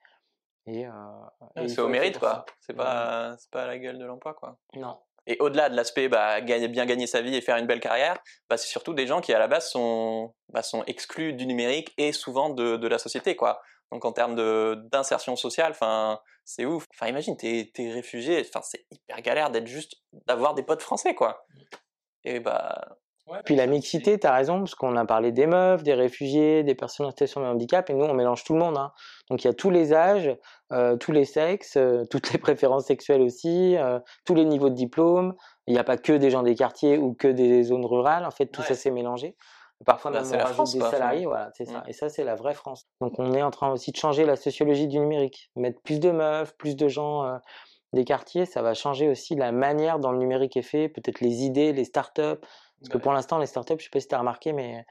Et, 0.66 0.86
euh, 0.86 1.66
c'est 1.66 1.80
au 1.80 1.88
mérite 1.88 2.18
quoi. 2.18 2.46
C'est 2.60 2.74
pas, 2.74 3.36
c'est 3.38 3.50
pas 3.50 3.66
la 3.66 3.78
gueule 3.78 3.98
de 3.98 4.04
l'emploi 4.04 4.34
quoi. 4.34 4.56
Non. 4.74 4.98
Et 5.26 5.36
au-delà 5.40 5.70
de 5.70 5.76
l'aspect 5.76 6.08
bah, 6.08 6.40
gagner, 6.42 6.68
bien 6.68 6.84
gagner 6.86 7.06
sa 7.06 7.22
vie 7.22 7.34
et 7.34 7.40
faire 7.40 7.56
une 7.56 7.66
belle 7.66 7.80
carrière, 7.80 8.18
bah, 8.48 8.56
c'est 8.56 8.68
surtout 8.68 8.92
des 8.92 9.06
gens 9.06 9.20
qui 9.20 9.32
à 9.32 9.38
la 9.38 9.48
base 9.48 9.70
sont, 9.70 10.34
bah, 10.50 10.62
sont 10.62 10.84
exclus 10.84 11.32
du 11.32 11.46
numérique 11.46 11.94
et 11.96 12.12
souvent 12.12 12.50
de, 12.50 12.76
de 12.76 12.88
la 12.88 12.98
société 12.98 13.36
quoi. 13.36 13.60
Donc 13.92 14.04
en 14.04 14.12
termes 14.12 14.34
d'insertion 14.90 15.36
sociale, 15.36 15.72
enfin 15.72 16.20
c'est 16.44 16.64
ouf. 16.64 16.86
Enfin 16.94 17.08
imagine 17.08 17.36
t'es 17.36 17.70
es 17.76 17.92
réfugié, 17.92 18.40
enfin 18.46 18.60
c'est 18.62 18.86
hyper 18.90 19.20
galère 19.22 19.50
d'être 19.50 19.66
juste 19.66 19.96
d'avoir 20.26 20.54
des 20.54 20.62
potes 20.62 20.82
français 20.82 21.14
quoi. 21.14 21.44
Mmh. 21.48 21.60
Et 22.24 22.40
bah 22.40 22.96
puis 23.44 23.56
la 23.56 23.66
mixité, 23.66 24.18
tu 24.18 24.26
as 24.26 24.34
raison, 24.34 24.58
parce 24.58 24.74
qu'on 24.74 24.96
a 24.96 25.04
parlé 25.06 25.32
des 25.32 25.46
meufs, 25.46 25.82
des 25.82 25.94
réfugiés, 25.94 26.62
des 26.62 26.74
personnes 26.74 27.06
en 27.06 27.10
situation 27.10 27.40
de 27.40 27.46
handicap, 27.46 27.88
et 27.88 27.94
nous, 27.94 28.04
on 28.04 28.14
mélange 28.14 28.44
tout 28.44 28.52
le 28.52 28.58
monde. 28.58 28.76
Hein. 28.76 28.92
Donc 29.30 29.44
il 29.44 29.46
y 29.46 29.50
a 29.50 29.54
tous 29.54 29.70
les 29.70 29.94
âges, 29.94 30.36
euh, 30.72 30.96
tous 30.96 31.12
les 31.12 31.24
sexes, 31.24 31.76
euh, 31.76 32.04
toutes 32.10 32.32
les 32.32 32.38
préférences 32.38 32.86
sexuelles 32.86 33.22
aussi, 33.22 33.76
euh, 33.76 33.98
tous 34.24 34.34
les 34.34 34.44
niveaux 34.44 34.68
de 34.68 34.74
diplôme. 34.74 35.34
Il 35.66 35.72
n'y 35.72 35.80
a 35.80 35.84
pas 35.84 35.96
que 35.96 36.12
des 36.12 36.30
gens 36.30 36.42
des 36.42 36.54
quartiers 36.54 36.98
ou 36.98 37.14
que 37.14 37.28
des 37.28 37.62
zones 37.62 37.86
rurales. 37.86 38.26
En 38.26 38.30
fait, 38.30 38.46
tout 38.46 38.62
ça 38.62 38.74
s'est 38.74 38.90
mélangé. 38.90 39.36
Parfois, 39.86 40.10
bah, 40.10 40.22
même 40.22 40.40
on 40.40 40.44
rajoute 40.44 40.72
des 40.72 40.80
salariés, 40.80 41.26
voilà, 41.26 41.50
c'est 41.54 41.64
ça. 41.64 41.78
Mmh. 41.78 41.88
Et 41.88 41.92
ça, 41.92 42.08
c'est 42.08 42.24
la 42.24 42.36
vraie 42.36 42.54
France. 42.54 42.86
Donc 43.00 43.18
on 43.18 43.32
est 43.34 43.42
en 43.42 43.50
train 43.50 43.70
aussi 43.70 43.90
de 43.90 43.96
changer 43.96 44.24
la 44.24 44.36
sociologie 44.36 44.86
du 44.86 44.98
numérique. 44.98 45.50
Mettre 45.56 45.80
plus 45.82 45.98
de 45.98 46.10
meufs, 46.10 46.56
plus 46.56 46.76
de 46.76 46.88
gens 46.88 47.38
des 47.94 48.04
quartiers, 48.04 48.44
ça 48.44 48.60
va 48.60 48.74
changer 48.74 49.08
aussi 49.08 49.34
la 49.34 49.52
manière 49.52 49.98
dont 49.98 50.12
le 50.12 50.18
numérique 50.18 50.56
est 50.56 50.62
fait, 50.62 50.88
peut-être 50.88 51.20
les 51.20 51.44
idées, 51.44 51.72
les 51.72 51.84
startups, 51.84 52.40
parce 52.84 52.92
que 52.92 52.98
pour 52.98 53.12
l'instant, 53.14 53.38
les 53.38 53.46
startups, 53.46 53.76
je 53.78 53.84
sais 53.84 53.90
pas 53.90 54.00
si 54.00 54.08
tu 54.08 54.14
as 54.14 54.18
remarqué, 54.18 54.52
mais 54.52 54.84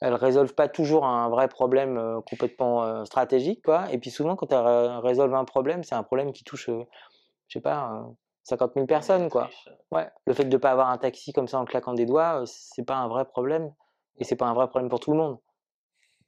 elles 0.00 0.14
résolvent 0.14 0.54
pas 0.54 0.68
toujours 0.68 1.04
un 1.04 1.28
vrai 1.28 1.48
problème 1.48 1.98
euh, 1.98 2.20
complètement 2.22 2.84
euh, 2.84 3.04
stratégique, 3.04 3.62
quoi. 3.62 3.84
Et 3.92 3.98
puis 3.98 4.10
souvent, 4.10 4.34
quand 4.34 4.50
elles 4.50 4.98
résolvent 5.00 5.34
un 5.34 5.44
problème, 5.44 5.84
c'est 5.84 5.94
un 5.94 6.02
problème 6.02 6.32
qui 6.32 6.42
touche, 6.42 6.70
euh, 6.70 6.84
je 7.48 7.58
sais 7.58 7.60
pas, 7.60 8.06
50 8.44 8.72
000 8.74 8.86
personnes, 8.86 9.28
quoi. 9.28 9.50
Ouais. 9.90 10.08
Le 10.26 10.32
fait 10.32 10.44
de 10.44 10.56
ne 10.56 10.56
pas 10.56 10.70
avoir 10.70 10.88
un 10.88 10.96
taxi 10.96 11.34
comme 11.34 11.48
ça 11.48 11.58
en 11.58 11.66
claquant 11.66 11.92
des 11.92 12.06
doigts, 12.06 12.44
c'est 12.46 12.84
pas 12.84 12.96
un 12.96 13.08
vrai 13.08 13.26
problème. 13.26 13.70
Et 14.16 14.24
c'est 14.24 14.36
pas 14.36 14.46
un 14.46 14.54
vrai 14.54 14.68
problème 14.68 14.88
pour 14.88 15.00
tout 15.00 15.12
le 15.12 15.18
monde. 15.18 15.38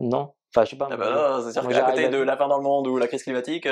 Non. 0.00 0.34
Enfin, 0.54 0.66
je 0.66 0.70
sais 0.70 0.76
pas. 0.76 0.88
Ah 0.90 0.96
bah 0.96 1.40
c'est 1.44 1.52
sûr 1.52 1.66
qu'à 1.66 1.82
côté 1.82 2.08
de 2.10 2.18
la 2.18 2.36
fin 2.36 2.46
dans 2.46 2.58
le 2.58 2.62
monde 2.62 2.88
ou 2.88 2.98
la 2.98 3.06
crise 3.06 3.22
climatique. 3.22 3.66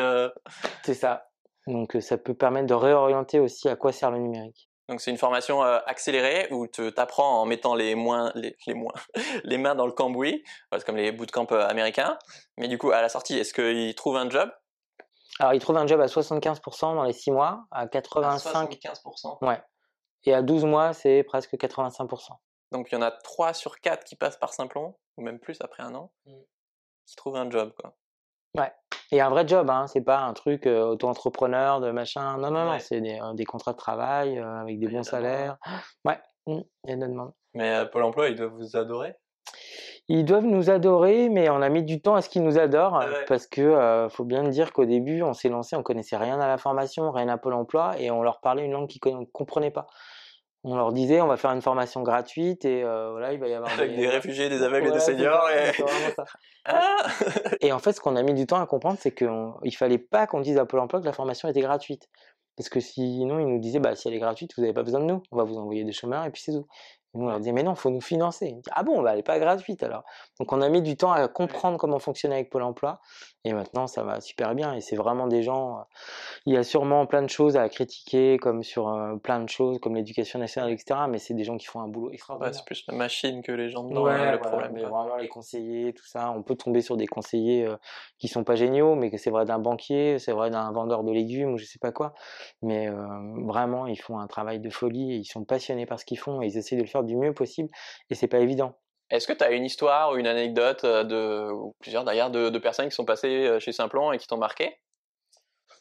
C'est 0.82 0.94
ça. 0.94 1.28
Donc 1.66 1.96
ça 2.00 2.16
peut 2.16 2.34
permettre 2.34 2.66
de 2.66 2.74
réorienter 2.74 3.38
aussi 3.38 3.68
à 3.68 3.76
quoi 3.76 3.92
sert 3.92 4.10
le 4.10 4.18
numérique. 4.18 4.67
Donc 4.88 5.00
c'est 5.00 5.10
une 5.10 5.18
formation 5.18 5.62
euh, 5.62 5.78
accélérée 5.86 6.48
où 6.50 6.66
tu 6.66 6.92
t'apprends 6.92 7.42
en 7.42 7.46
mettant 7.46 7.74
les 7.74 7.94
moins 7.94 8.32
les, 8.34 8.56
les 8.66 8.74
moins 8.74 8.92
les 9.44 9.58
mains 9.58 9.74
dans 9.74 9.86
le 9.86 9.92
cambouis, 9.92 10.42
c'est 10.72 10.84
comme 10.84 10.96
les 10.96 11.12
bootcamps 11.12 11.46
euh, 11.52 11.66
américains. 11.68 12.18
Mais 12.56 12.68
du 12.68 12.78
coup 12.78 12.90
à 12.90 13.02
la 13.02 13.08
sortie, 13.08 13.38
est-ce 13.38 13.52
qu'ils 13.52 13.94
trouvent 13.94 14.16
un 14.16 14.30
job? 14.30 14.50
Alors 15.40 15.52
ils 15.54 15.60
trouvent 15.60 15.76
un 15.76 15.86
job 15.86 16.00
à 16.00 16.06
75% 16.06 16.94
dans 16.94 17.04
les 17.04 17.12
6 17.12 17.30
mois, 17.32 17.66
à 17.70 17.86
85 17.86 18.72
75%. 18.72 19.46
Ouais. 19.46 19.60
Et 20.24 20.34
à 20.34 20.42
12 20.42 20.64
mois, 20.64 20.92
c'est 20.94 21.22
presque 21.22 21.54
85%. 21.54 22.30
Donc 22.72 22.88
il 22.90 22.94
y 22.94 22.98
en 22.98 23.02
a 23.02 23.10
3 23.10 23.52
sur 23.52 23.80
4 23.80 24.04
qui 24.04 24.16
passent 24.16 24.36
par 24.38 24.52
Simplon 24.52 24.96
ou 25.16 25.22
même 25.22 25.38
plus 25.38 25.58
après 25.60 25.82
un 25.82 25.94
an 25.94 26.10
Mm. 26.26 26.32
qui 27.06 27.16
trouvent 27.16 27.36
un 27.36 27.50
job 27.50 27.72
quoi. 27.80 27.94
Ouais. 28.58 28.72
Et 29.10 29.20
un 29.20 29.30
vrai 29.30 29.46
job, 29.48 29.70
hein, 29.70 29.86
c'est 29.86 30.02
pas 30.02 30.20
un 30.20 30.34
truc 30.34 30.66
euh, 30.66 30.88
auto-entrepreneur 30.88 31.80
de 31.80 31.90
machin. 31.90 32.36
Non, 32.38 32.50
non, 32.50 32.64
non, 32.64 32.78
c'est 32.78 33.00
des, 33.00 33.18
euh, 33.20 33.32
des 33.32 33.44
contrats 33.44 33.72
de 33.72 33.78
travail 33.78 34.38
euh, 34.38 34.60
avec 34.60 34.78
des 34.78 34.86
il 34.86 34.92
bons 34.92 35.02
salaires. 35.02 35.56
Ouais, 36.04 36.18
mm, 36.46 36.60
il 36.84 36.90
y 36.90 36.92
a 36.92 36.96
de 36.96 37.00
la 37.00 37.08
demande. 37.08 37.32
Mais 37.54 37.86
Pôle 37.90 38.02
emploi, 38.02 38.28
ils 38.28 38.36
doivent 38.36 38.52
vous 38.52 38.76
adorer? 38.76 39.14
Ils 40.08 40.24
doivent 40.24 40.44
nous 40.44 40.70
adorer, 40.70 41.28
mais 41.28 41.50
on 41.50 41.60
a 41.60 41.68
mis 41.68 41.82
du 41.82 42.00
temps 42.00 42.14
à 42.14 42.22
ce 42.22 42.28
qu'ils 42.28 42.42
nous 42.42 42.58
adorent 42.58 43.00
Ah 43.00 43.06
ouais. 43.06 43.24
parce 43.26 43.46
que 43.46 44.08
faut 44.10 44.24
bien 44.24 44.42
dire 44.44 44.72
qu'au 44.72 44.86
début, 44.86 45.22
on 45.22 45.34
s'est 45.34 45.50
lancé, 45.50 45.76
on 45.76 45.82
connaissait 45.82 46.16
rien 46.16 46.40
à 46.40 46.46
la 46.46 46.56
formation, 46.56 47.10
rien 47.10 47.28
à 47.28 47.36
Pôle 47.36 47.52
Emploi, 47.52 47.92
et 47.98 48.10
on 48.10 48.22
leur 48.22 48.40
parlait 48.40 48.64
une 48.64 48.72
langue 48.72 48.88
qu'ils 48.88 49.00
ne 49.18 49.24
comprenaient 49.26 49.70
pas. 49.70 49.86
On 50.64 50.76
leur 50.76 50.92
disait, 50.92 51.20
on 51.20 51.28
va 51.28 51.36
faire 51.36 51.52
une 51.52 51.62
formation 51.62 52.02
gratuite 52.02 52.64
et 52.64 52.82
euh, 52.82 53.10
voilà, 53.12 53.32
il 53.32 53.38
va 53.38 53.46
y 53.48 53.54
avoir 53.54 53.72
Avec 53.72 53.94
des 53.94 54.08
réfugiés, 54.08 54.48
des 54.48 54.62
aveugles 54.62 54.88
et 54.88 54.92
des 54.92 54.98
seniors. 55.00 55.48
et- 55.50 55.72
ça. 56.14 56.24
Ah 56.64 56.96
Et 57.60 57.72
en 57.72 57.78
fait, 57.78 57.92
ce 57.92 58.00
qu'on 58.00 58.16
a 58.16 58.22
mis 58.22 58.34
du 58.34 58.46
temps 58.46 58.60
à 58.60 58.66
comprendre, 58.66 58.98
c'est 59.00 59.14
qu'il 59.14 59.76
fallait 59.76 59.98
pas 59.98 60.26
qu'on 60.26 60.40
dise 60.40 60.58
à 60.58 60.66
Pôle 60.66 60.80
emploi 60.80 61.00
que 61.00 61.06
la 61.06 61.12
formation 61.12 61.48
était 61.48 61.60
gratuite. 61.60 62.08
Parce 62.56 62.68
que 62.68 62.80
sinon, 62.80 63.38
ils 63.38 63.46
nous 63.46 63.60
disaient, 63.60 63.78
bah, 63.78 63.94
si 63.94 64.08
elle 64.08 64.14
est 64.14 64.18
gratuite, 64.18 64.50
vous 64.56 64.62
n'avez 64.62 64.74
pas 64.74 64.82
besoin 64.82 64.98
de 65.00 65.04
nous. 65.06 65.22
On 65.30 65.36
va 65.36 65.44
vous 65.44 65.56
envoyer 65.58 65.84
des 65.84 65.92
chômeurs 65.92 66.24
et 66.24 66.30
puis 66.30 66.42
c'est 66.42 66.52
tout. 66.52 66.66
Et 67.14 67.18
nous, 67.18 67.24
on 67.24 67.28
leur 67.28 67.38
disait, 67.38 67.52
mais 67.52 67.62
non, 67.62 67.72
il 67.72 67.78
faut 67.78 67.90
nous 67.90 68.00
financer. 68.00 68.56
Ah 68.72 68.82
bon, 68.82 69.02
bah, 69.02 69.10
elle 69.12 69.16
n'est 69.18 69.22
pas 69.22 69.38
gratuite 69.38 69.82
alors. 69.82 70.04
Donc, 70.38 70.52
on 70.52 70.60
a 70.60 70.68
mis 70.68 70.82
du 70.82 70.96
temps 70.96 71.10
à 71.12 71.26
comprendre 71.28 71.78
comment 71.78 71.98
fonctionner 71.98 72.34
avec 72.36 72.50
Pôle 72.50 72.62
emploi. 72.62 73.00
Et 73.44 73.52
maintenant, 73.54 73.86
ça 73.86 74.02
va 74.02 74.20
super 74.20 74.54
bien. 74.54 74.74
Et 74.74 74.80
c'est 74.82 74.96
vraiment 74.96 75.26
des 75.26 75.42
gens. 75.42 75.78
euh, 75.78 75.82
Il 76.44 76.52
y 76.52 76.56
a 76.58 76.62
sûrement 76.64 77.06
plein 77.06 77.22
de 77.22 77.30
choses 77.30 77.56
à 77.56 77.66
critiquer, 77.70 78.36
comme 78.36 78.62
sur 78.62 78.88
euh, 78.88 79.16
plein 79.16 79.40
de 79.40 79.48
choses, 79.48 79.78
comme 79.80 79.94
l'éducation 79.94 80.38
nationale, 80.38 80.70
etc. 80.70 81.00
Mais 81.08 81.18
c'est 81.18 81.34
des 81.34 81.44
gens 81.44 81.56
qui 81.56 81.66
font 81.66 81.80
un 81.80 81.88
boulot 81.88 82.08
Ouais, 82.08 82.14
extraordinaire. 82.14 82.54
c'est 82.54 82.64
plus 82.66 82.84
la 82.88 82.94
machine 82.94 83.42
que 83.42 83.52
les 83.52 83.70
gens 83.70 83.84
dedans, 83.84 84.02
Ouais, 84.02 84.12
hein, 84.12 84.32
le 84.32 84.38
voilà, 84.38 84.50
problème. 84.50 84.72
mais 84.74 84.82
vraiment 84.82 85.16
les 85.16 85.28
conseillers, 85.28 85.94
tout 85.94 86.04
ça, 86.06 86.30
on 86.36 86.42
peut 86.42 86.56
tomber 86.56 86.82
sur 86.82 86.96
des 86.98 87.06
conseillers 87.06 87.64
euh, 87.66 87.76
qui 88.18 88.28
sont 88.28 88.44
pas 88.44 88.54
géniaux, 88.56 88.94
mais 88.96 89.10
que 89.10 89.16
c'est 89.16 89.30
vrai 89.30 89.46
d'un 89.46 89.58
banquier, 89.58 90.18
c'est 90.18 90.32
vrai 90.32 90.50
d'un 90.50 90.70
vendeur 90.72 91.04
de 91.04 91.12
légumes 91.12 91.52
ou 91.54 91.58
je 91.58 91.64
sais 91.64 91.78
pas 91.78 91.92
quoi. 91.92 92.12
Mais 92.60 92.88
euh, 92.88 92.94
vraiment, 93.46 93.86
ils 93.86 93.96
font 94.00 94.18
un 94.18 94.26
travail 94.26 94.60
de 94.60 94.68
folie, 94.68 95.12
et 95.12 95.16
ils 95.16 95.24
sont 95.24 95.44
passionnés 95.44 95.86
par 95.86 95.98
ce 95.98 96.04
qu'ils 96.04 96.18
font 96.18 96.42
et 96.42 96.46
ils 96.46 96.58
essaient 96.58 96.76
de 96.76 96.82
le 96.82 96.86
faire 96.86 96.97
du 97.02 97.16
mieux 97.16 97.32
possible 97.32 97.68
et 98.10 98.14
c'est 98.14 98.28
pas 98.28 98.38
évident. 98.38 98.74
Est-ce 99.10 99.26
que 99.26 99.32
tu 99.32 99.42
as 99.42 99.50
une 99.52 99.64
histoire 99.64 100.12
ou 100.12 100.16
une 100.16 100.26
anecdote 100.26 100.84
euh, 100.84 101.04
de, 101.04 101.50
ou 101.50 101.74
plusieurs 101.80 102.04
d'ailleurs, 102.04 102.30
de, 102.30 102.50
de 102.50 102.58
personnes 102.58 102.88
qui 102.88 102.94
sont 102.94 103.06
passées 103.06 103.46
euh, 103.46 103.58
chez 103.58 103.72
Simplon 103.72 104.12
et 104.12 104.18
qui 104.18 104.26
t'ont 104.26 104.36
marqué? 104.36 104.76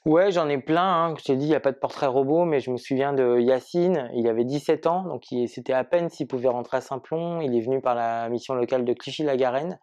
Ouais, 0.06 0.32
j'en 0.32 0.48
ai 0.48 0.58
plein. 0.58 1.10
Hein. 1.10 1.16
Je 1.20 1.26
t'ai 1.26 1.36
dit, 1.36 1.48
il 1.48 1.50
n'y 1.50 1.56
a 1.56 1.60
pas 1.60 1.74
de 1.74 1.78
portrait 1.78 2.06
robot, 2.06 2.46
mais 2.46 2.62
je 2.62 2.72
me 2.72 2.78
souviens 2.78 3.12
de 3.12 3.42
Yacine. 3.42 4.10
Il 4.14 4.30
avait 4.30 4.46
17 4.46 4.88
ans, 4.88 5.04
donc 5.04 5.24
c'était 5.48 5.74
à 5.74 5.84
peine 5.84 6.10
s'il 6.10 6.28
pouvait 6.28 6.48
rentrer 6.48 6.78
à 6.78 6.82
Saint-Plon. 6.82 7.42
Il 7.42 7.54
est 7.58 7.60
venu 7.60 7.82
par 7.82 7.94
la 7.94 8.30
mission 8.30 8.54
locale 8.54 8.86
de 8.86 8.94
Clichy-la-Garenne. 8.94 9.78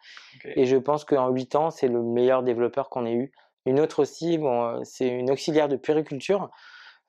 Et 0.57 0.64
je 0.64 0.79
pense 0.79 1.05
qu'en 1.05 1.29
8 1.29 1.57
ans, 1.57 1.70
c'est 1.70 1.88
le 1.88 2.03
meilleur 2.03 2.42
développeur 2.42 2.88
qu'on 2.88 3.05
ait 3.05 3.12
eu. 3.12 3.33
Une 3.66 3.81
autre 3.81 4.01
aussi, 4.01 4.38
bon, 4.38 4.64
euh, 4.64 4.81
c'est 4.83 5.09
une 5.09 5.31
auxiliaire 5.31 5.68
de 5.68 5.77
puériculture. 5.77 6.51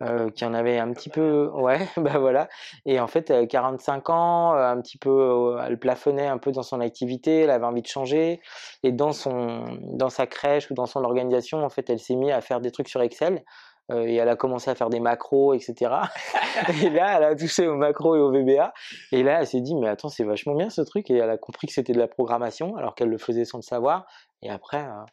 Euh, 0.04 0.30
qui 0.30 0.44
en 0.44 0.54
avait 0.54 0.78
un 0.78 0.92
petit 0.92 1.10
peu, 1.10 1.50
ouais, 1.54 1.80
bah 1.98 2.18
voilà. 2.20 2.50
Et 2.86 3.00
en 3.00 3.08
fait, 3.08 3.32
a 3.32 3.46
45 3.46 4.10
ans, 4.10 4.54
euh, 4.56 4.70
un 4.70 4.82
petit 4.82 4.98
peu, 4.98 5.10
euh, 5.10 5.64
elle 5.66 5.80
plafonnait 5.80 6.28
un 6.28 6.38
peu 6.38 6.52
dans 6.52 6.64
son 6.64 6.82
activité, 6.82 7.42
elle 7.42 7.50
avait 7.50 7.66
envie 7.66 7.82
de 7.82 7.88
changer. 7.88 8.42
Et 8.84 8.92
dans 8.92 9.14
son, 9.14 9.78
dans 9.82 10.10
sa 10.10 10.28
crèche 10.28 10.70
ou 10.72 10.74
dans 10.74 10.86
son 10.86 11.04
organisation, 11.04 11.64
en 11.64 11.70
fait, 11.70 11.90
elle 11.90 12.00
s'est 12.00 12.16
mise 12.16 12.32
à 12.32 12.42
faire 12.42 12.60
des 12.62 12.72
trucs 12.72 12.90
sur 12.90 13.02
Excel. 13.02 13.44
euh, 13.92 14.04
et 14.06 14.16
elle 14.16 14.30
a 14.30 14.36
commencé 14.36 14.70
à 14.72 14.76
faire 14.76 14.90
des 14.90 15.00
macros, 15.00 15.54
etc. 15.54 15.92
et 16.84 16.90
là, 16.90 17.18
elle 17.18 17.24
a 17.24 17.36
touché 17.36 17.68
aux 17.68 17.76
macros 17.76 18.16
et 18.16 18.20
au 18.20 18.32
VBA. 18.32 18.74
Et 19.12 19.24
là, 19.24 19.40
elle 19.42 19.48
s'est 19.48 19.62
dit, 19.62 19.76
mais 19.76 19.88
attends, 19.88 20.10
c'est 20.10 20.24
vachement 20.24 20.56
bien 20.56 20.70
ce 20.70 20.82
truc. 20.82 21.10
Et 21.12 21.18
elle 21.18 21.30
a 21.30 21.38
compris 21.38 21.68
que 21.68 21.74
c'était 21.74 21.94
de 21.94 22.00
la 22.00 22.08
programmation, 22.08 22.76
alors 22.78 22.96
qu'elle 22.96 23.10
le 23.10 23.18
faisait 23.20 23.46
sans 23.46 23.60
le 23.60 23.64
savoir. 23.64 24.06
Et 24.42 24.50
après, 24.50 24.84
euh, 24.84 25.06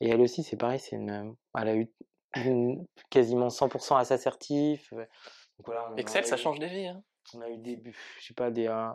et 0.00 0.10
elle 0.10 0.20
aussi, 0.20 0.42
c'est 0.42 0.56
pareil, 0.56 0.78
c'est 0.78 0.96
une, 0.96 1.34
elle 1.58 1.68
a 1.68 1.74
eu 1.74 1.90
quasiment 3.10 3.48
100% 3.48 3.96
à 3.96 4.12
assertif. 4.12 4.92
Donc 4.92 5.66
voilà, 5.66 5.90
on 5.92 5.96
Excel, 5.96 6.24
ça 6.24 6.36
change 6.36 6.58
des 6.58 6.68
vies. 6.68 6.86
Hein. 6.86 7.02
on 7.34 7.40
a 7.42 7.48
eu 7.48 7.58
des, 7.58 7.80
je 8.18 8.26
sais 8.26 8.34
pas, 8.34 8.50
des, 8.50 8.66
euh, 8.66 8.88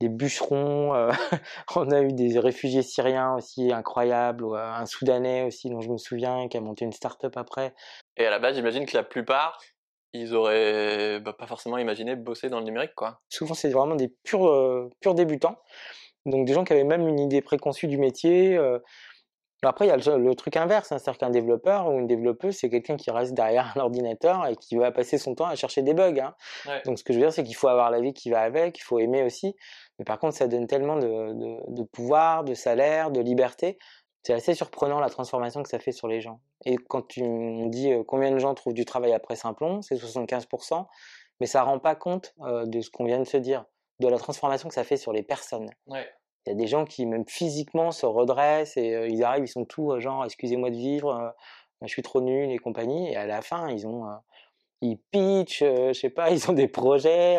des 0.00 0.08
bûcherons, 0.08 0.94
euh, 0.94 1.10
on 1.76 1.90
a 1.90 2.02
eu 2.02 2.12
des 2.12 2.38
réfugiés 2.38 2.82
syriens 2.82 3.34
aussi 3.34 3.72
incroyables, 3.72 4.44
ou, 4.44 4.54
euh, 4.54 4.62
un 4.62 4.86
Soudanais 4.86 5.42
aussi 5.42 5.70
dont 5.70 5.80
je 5.80 5.90
me 5.90 5.96
souviens 5.96 6.48
qui 6.48 6.56
a 6.56 6.60
monté 6.60 6.84
une 6.84 6.92
start-up 6.92 7.36
après. 7.36 7.74
Et 8.16 8.26
à 8.26 8.30
la 8.30 8.38
base, 8.38 8.56
j'imagine 8.56 8.86
que 8.86 8.96
la 8.96 9.02
plupart, 9.02 9.58
ils 10.12 10.34
auraient 10.34 11.20
bah, 11.20 11.32
pas 11.32 11.46
forcément 11.46 11.78
imaginé 11.78 12.16
bosser 12.16 12.48
dans 12.48 12.58
le 12.58 12.64
numérique, 12.64 12.94
quoi. 12.94 13.20
Souvent, 13.28 13.54
c'est 13.54 13.70
vraiment 13.70 13.96
des 13.96 14.08
purs, 14.24 14.46
euh, 14.48 14.90
purs 15.00 15.14
débutants, 15.14 15.58
donc 16.26 16.46
des 16.46 16.52
gens 16.52 16.64
qui 16.64 16.72
avaient 16.72 16.84
même 16.84 17.06
une 17.08 17.20
idée 17.20 17.40
préconçue 17.40 17.88
du 17.88 17.98
métier. 17.98 18.58
Après, 19.62 19.86
il 19.86 19.88
y 19.88 19.90
a 19.90 19.96
le, 19.96 20.18
le 20.22 20.34
truc 20.34 20.56
inverse, 20.56 20.92
hein, 20.92 20.98
c'est-à-dire 20.98 21.18
qu'un 21.18 21.30
développeur 21.30 21.88
ou 21.88 21.98
une 21.98 22.06
développeuse, 22.06 22.56
c'est 22.56 22.68
quelqu'un 22.68 22.96
qui 22.96 23.10
reste 23.10 23.32
derrière 23.34 23.72
un 23.76 23.80
ordinateur 23.80 24.46
et 24.46 24.54
qui 24.56 24.76
va 24.76 24.92
passer 24.92 25.16
son 25.18 25.34
temps 25.34 25.46
à 25.46 25.56
chercher 25.56 25.82
des 25.82 25.94
bugs. 25.94 26.18
hein. 26.20 26.34
Ouais. 26.66 26.82
Donc, 26.84 26.98
ce 26.98 27.04
que 27.04 27.12
je 27.12 27.18
veux 27.18 27.24
dire, 27.24 27.32
c'est 27.32 27.42
qu'il 27.42 27.56
faut 27.56 27.68
avoir 27.68 27.90
la 27.90 28.00
vie 28.00 28.12
qui 28.12 28.30
va 28.30 28.40
avec, 28.42 28.78
il 28.78 28.82
faut 28.82 28.98
aimer 28.98 29.22
aussi. 29.22 29.56
Mais 29.98 30.04
par 30.04 30.18
contre, 30.18 30.36
ça 30.36 30.46
donne 30.46 30.66
tellement 30.66 30.96
de, 30.96 31.32
de, 31.32 31.74
de 31.74 31.82
pouvoir, 31.84 32.44
de 32.44 32.52
salaire, 32.54 33.10
de 33.10 33.20
liberté. 33.20 33.78
C'est 34.22 34.34
assez 34.34 34.54
surprenant 34.54 34.98
la 35.00 35.08
transformation 35.08 35.62
que 35.62 35.68
ça 35.68 35.78
fait 35.78 35.92
sur 35.92 36.08
les 36.08 36.20
gens. 36.20 36.40
Et 36.64 36.76
quand 36.76 37.06
tu 37.06 37.22
me 37.22 37.68
dis 37.68 37.92
euh, 37.92 38.02
combien 38.06 38.30
de 38.32 38.38
gens 38.38 38.54
trouvent 38.54 38.74
du 38.74 38.84
travail 38.84 39.12
après 39.12 39.36
Simplon, 39.36 39.82
c'est 39.82 39.94
75%, 39.94 40.84
mais 41.40 41.46
ça 41.46 41.62
rend 41.62 41.78
pas 41.78 41.94
compte 41.94 42.34
euh, 42.42 42.66
de 42.66 42.80
ce 42.80 42.90
qu'on 42.90 43.04
vient 43.04 43.20
de 43.20 43.24
se 43.24 43.36
dire, 43.36 43.64
de 44.00 44.08
la 44.08 44.18
transformation 44.18 44.68
que 44.68 44.74
ça 44.74 44.84
fait 44.84 44.96
sur 44.96 45.12
les 45.12 45.22
personnes. 45.22 45.70
Ouais. 45.86 46.06
Il 46.46 46.50
y 46.50 46.52
a 46.52 46.56
des 46.56 46.68
gens 46.68 46.84
qui, 46.84 47.06
même 47.06 47.24
physiquement, 47.26 47.90
se 47.90 48.06
redressent 48.06 48.76
et 48.76 48.94
euh, 48.94 49.08
ils 49.08 49.24
arrivent, 49.24 49.44
ils 49.44 49.48
sont 49.48 49.64
tout 49.64 49.90
euh, 49.90 50.00
genre, 50.00 50.24
excusez-moi 50.24 50.70
de 50.70 50.76
vivre, 50.76 51.14
euh, 51.14 51.30
je 51.82 51.88
suis 51.88 52.02
trop 52.02 52.20
nul 52.20 52.50
et 52.50 52.58
compagnie. 52.58 53.10
Et 53.12 53.16
à 53.16 53.26
la 53.26 53.42
fin, 53.42 53.68
ils 53.68 53.86
ont, 53.86 54.06
ils 54.80 54.98
pitchent, 54.98 55.64
je 55.64 55.92
sais 55.92 56.10
pas, 56.10 56.30
ils 56.30 56.48
ont 56.48 56.54
des 56.54 56.68
projets, 56.68 57.38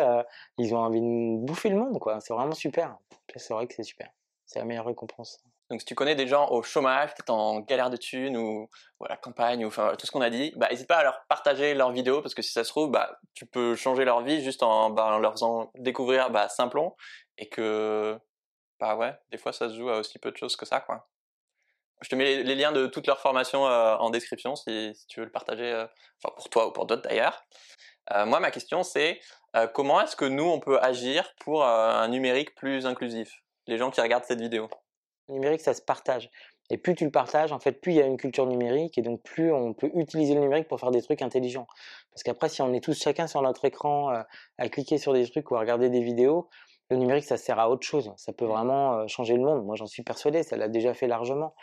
ils 0.58 0.74
ont 0.74 0.78
envie 0.78 1.00
de 1.00 1.38
bouffer 1.44 1.70
le 1.70 1.76
monde, 1.76 1.98
quoi. 1.98 2.20
C'est 2.20 2.34
vraiment 2.34 2.52
super. 2.52 2.98
C'est 3.36 3.54
vrai 3.54 3.66
que 3.66 3.74
c'est 3.74 3.82
super. 3.82 4.10
C'est 4.46 4.58
la 4.58 4.64
meilleure 4.64 4.86
récompense. 4.86 5.42
Donc 5.70 5.80
si 5.80 5.86
tu 5.86 5.94
connais 5.94 6.14
des 6.14 6.26
gens 6.26 6.48
au 6.50 6.62
chômage, 6.62 7.10
peut-être 7.14 7.30
en 7.30 7.60
galère 7.60 7.90
de 7.90 7.96
thunes 7.98 8.38
ou, 8.38 8.68
ou 9.00 9.04
à 9.04 9.08
la 9.08 9.16
campagne 9.16 9.64
ou 9.64 9.68
enfin 9.68 9.92
tout 9.98 10.06
ce 10.06 10.10
qu'on 10.10 10.22
a 10.22 10.30
dit, 10.30 10.52
bah 10.56 10.68
n'hésite 10.70 10.88
pas 10.88 10.96
à 10.96 11.02
leur 11.02 11.20
partager 11.28 11.74
leurs 11.74 11.92
vidéos 11.92 12.22
parce 12.22 12.34
que 12.34 12.40
si 12.40 12.52
ça 12.52 12.64
se 12.64 12.70
trouve, 12.70 12.90
bah 12.90 13.18
tu 13.34 13.44
peux 13.44 13.74
changer 13.74 14.06
leur 14.06 14.22
vie 14.22 14.42
juste 14.42 14.62
en, 14.62 14.88
bah, 14.90 15.14
en 15.14 15.18
leur 15.18 15.32
faisant 15.32 15.70
découvrir 15.74 16.30
bah, 16.30 16.48
Simplon 16.48 16.94
et 17.36 17.48
que 17.50 18.18
bah 18.80 18.96
ouais, 18.96 19.14
des 19.30 19.38
fois 19.38 19.52
ça 19.52 19.68
se 19.68 19.76
joue 19.76 19.90
à 19.90 19.98
aussi 19.98 20.18
peu 20.18 20.30
de 20.30 20.36
choses 20.36 20.56
que 20.56 20.66
ça 20.66 20.80
quoi. 20.80 21.08
Je 22.00 22.08
te 22.08 22.14
mets 22.14 22.44
les, 22.44 22.54
liens 22.54 22.70
de 22.70 22.86
toutes 22.86 23.08
leurs 23.08 23.18
formations 23.18 23.64
en 23.64 24.10
description 24.10 24.54
si, 24.54 24.92
tu 25.08 25.18
veux 25.18 25.26
le 25.26 25.32
partager, 25.32 25.72
enfin 26.22 26.32
pour 26.36 26.48
toi 26.48 26.68
ou 26.68 26.72
pour 26.72 26.86
d'autres 26.86 27.02
d'ailleurs. 27.02 27.44
Moi 28.26 28.38
ma 28.38 28.52
question 28.52 28.84
c'est 28.84 29.20
comment 29.74 30.00
est-ce 30.00 30.14
que 30.14 30.24
nous 30.24 30.44
on 30.44 30.60
peut 30.60 30.80
agir 30.80 31.34
pour 31.40 31.64
un 31.64 32.06
numérique 32.06 32.54
plus 32.54 32.86
inclusif? 32.86 33.42
Les 33.66 33.78
gens 33.78 33.90
qui 33.90 34.00
regardent 34.00 34.24
cette 34.24 34.40
vidéo. 34.40 34.70
Le 35.28 35.34
numérique, 35.34 35.60
ça 35.60 35.74
se 35.74 35.82
partage. 35.82 36.30
Et 36.70 36.78
plus 36.78 36.94
tu 36.94 37.04
le 37.04 37.10
partages, 37.10 37.52
en 37.52 37.58
fait, 37.58 37.72
plus 37.72 37.92
il 37.92 37.96
y 37.96 38.02
a 38.02 38.06
une 38.06 38.16
culture 38.16 38.46
numérique 38.46 38.98
et 38.98 39.02
donc 39.02 39.22
plus 39.22 39.52
on 39.52 39.72
peut 39.72 39.90
utiliser 39.94 40.34
le 40.34 40.40
numérique 40.40 40.68
pour 40.68 40.80
faire 40.80 40.90
des 40.90 41.02
trucs 41.02 41.22
intelligents. 41.22 41.66
Parce 42.10 42.22
qu'après, 42.22 42.48
si 42.48 42.60
on 42.62 42.72
est 42.74 42.82
tous 42.82 42.98
chacun 42.98 43.26
sur 43.26 43.40
notre 43.42 43.64
écran 43.64 44.08
à 44.58 44.68
cliquer 44.68 44.98
sur 44.98 45.12
des 45.12 45.28
trucs 45.30 45.50
ou 45.50 45.56
à 45.56 45.60
regarder 45.60 45.88
des 45.88 46.00
vidéos, 46.00 46.48
le 46.90 46.96
numérique, 46.96 47.24
ça 47.24 47.36
sert 47.36 47.58
à 47.58 47.70
autre 47.70 47.86
chose. 47.86 48.12
Ça 48.16 48.32
peut 48.32 48.44
vraiment 48.44 48.94
euh, 48.94 49.06
changer 49.06 49.34
le 49.34 49.42
monde. 49.42 49.64
Moi, 49.64 49.76
j'en 49.76 49.86
suis 49.86 50.02
persuadé, 50.02 50.42
ça 50.42 50.56
l'a 50.56 50.68
déjà 50.68 50.94
fait 50.94 51.06
largement. 51.06 51.54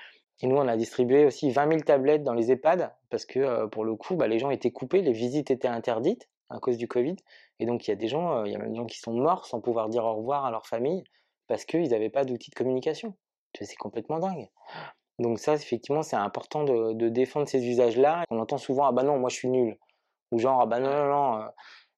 Et 0.42 0.48
nous, 0.48 0.58
on 0.58 0.68
a 0.68 0.76
distribué 0.76 1.26
aussi 1.26 1.50
20 1.50 1.70
000 1.70 1.80
tablettes 1.82 2.24
dans 2.24 2.34
les 2.34 2.52
EHPAD 2.52 2.94
parce 3.10 3.26
que 3.26 3.68
pour 3.68 3.86
le 3.86 3.96
coup, 3.96 4.16
bah, 4.16 4.28
les 4.28 4.38
gens 4.38 4.50
étaient 4.50 4.72
coupés, 4.72 5.02
les 5.02 5.14
visites 5.14 5.50
étaient 5.50 5.70
interdites 5.70 6.30
à 6.50 6.60
cause 6.60 6.78
du 6.78 6.88
Covid. 6.88 7.16
Et 7.60 7.66
donc, 7.66 7.88
il 7.88 7.92
y 7.92 7.94
a 7.94 7.96
des 7.96 8.10
gens, 8.10 8.44
il 8.44 8.52
y 8.52 8.56
a 8.56 8.60
même 8.60 8.72
des 8.72 8.76
gens 8.76 8.86
qui 8.86 9.00
sont 9.00 9.14
morts 9.14 9.46
sans 9.46 9.62
pouvoir 9.62 9.88
dire 9.88 10.04
au 10.04 10.14
revoir 10.14 10.46
à 10.46 10.52
leur 10.52 10.68
famille 10.68 11.06
parce 11.48 11.64
qu'ils 11.64 11.90
n'avaient 11.90 12.10
pas 12.10 12.26
d'outils 12.26 12.50
de 12.50 12.56
communication. 12.56 13.16
C'est 13.62 13.78
complètement 13.78 14.20
dingue. 14.20 14.50
Donc 15.20 15.40
ça, 15.40 15.54
effectivement, 15.54 16.02
c'est 16.02 16.18
important 16.18 16.64
de, 16.64 16.94
de 16.94 17.10
défendre 17.10 17.48
ces 17.48 17.66
usages-là. 17.66 18.26
On 18.30 18.40
entend 18.40 18.58
souvent, 18.58 18.86
ah 18.86 18.92
bah 18.92 19.04
non, 19.04 19.18
moi 19.18 19.30
je 19.30 19.36
suis 19.36 19.48
nul. 19.48 19.78
Ou 20.32 20.40
genre, 20.40 20.60
ah 20.62 20.66
bah 20.66 20.80
non, 20.80 20.92
non, 20.92 21.08
non, 21.08 21.46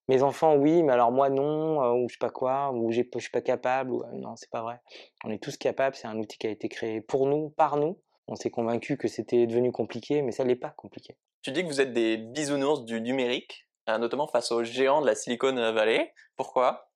mes 0.07 0.23
enfants, 0.23 0.55
oui, 0.55 0.83
mais 0.83 0.93
alors 0.93 1.11
moi 1.11 1.29
non, 1.29 1.83
euh, 1.83 1.91
ou 1.93 2.07
je 2.07 2.13
sais 2.13 2.19
pas 2.19 2.29
quoi, 2.29 2.71
ou 2.71 2.91
je 2.91 3.01
suis 3.17 3.31
pas 3.31 3.41
capable. 3.41 3.91
Ou, 3.91 4.03
euh, 4.03 4.11
non, 4.13 4.35
c'est 4.35 4.49
pas 4.49 4.61
vrai. 4.61 4.79
On 5.23 5.31
est 5.31 5.41
tous 5.41 5.57
capables, 5.57 5.95
c'est 5.95 6.07
un 6.07 6.17
outil 6.17 6.37
qui 6.37 6.47
a 6.47 6.49
été 6.49 6.69
créé 6.69 7.01
pour 7.01 7.27
nous, 7.27 7.49
par 7.49 7.77
nous. 7.77 7.99
On 8.27 8.35
s'est 8.35 8.49
convaincu 8.49 8.97
que 8.97 9.07
c'était 9.07 9.47
devenu 9.47 9.71
compliqué, 9.71 10.21
mais 10.21 10.31
ça 10.31 10.43
l'est 10.43 10.55
pas 10.55 10.69
compliqué. 10.69 11.17
Tu 11.41 11.51
dis 11.51 11.63
que 11.63 11.67
vous 11.67 11.81
êtes 11.81 11.93
des 11.93 12.17
bisounours 12.17 12.83
du 12.83 12.99
numérique. 12.99 13.67
notamment 13.87 14.27
face 14.27 14.51
aux 14.51 14.63
géants 14.65 15.01
de 15.01 15.05
la 15.05 15.15
Silicon 15.15 15.53
Valley. 15.53 16.13
Pourquoi? 16.35 16.86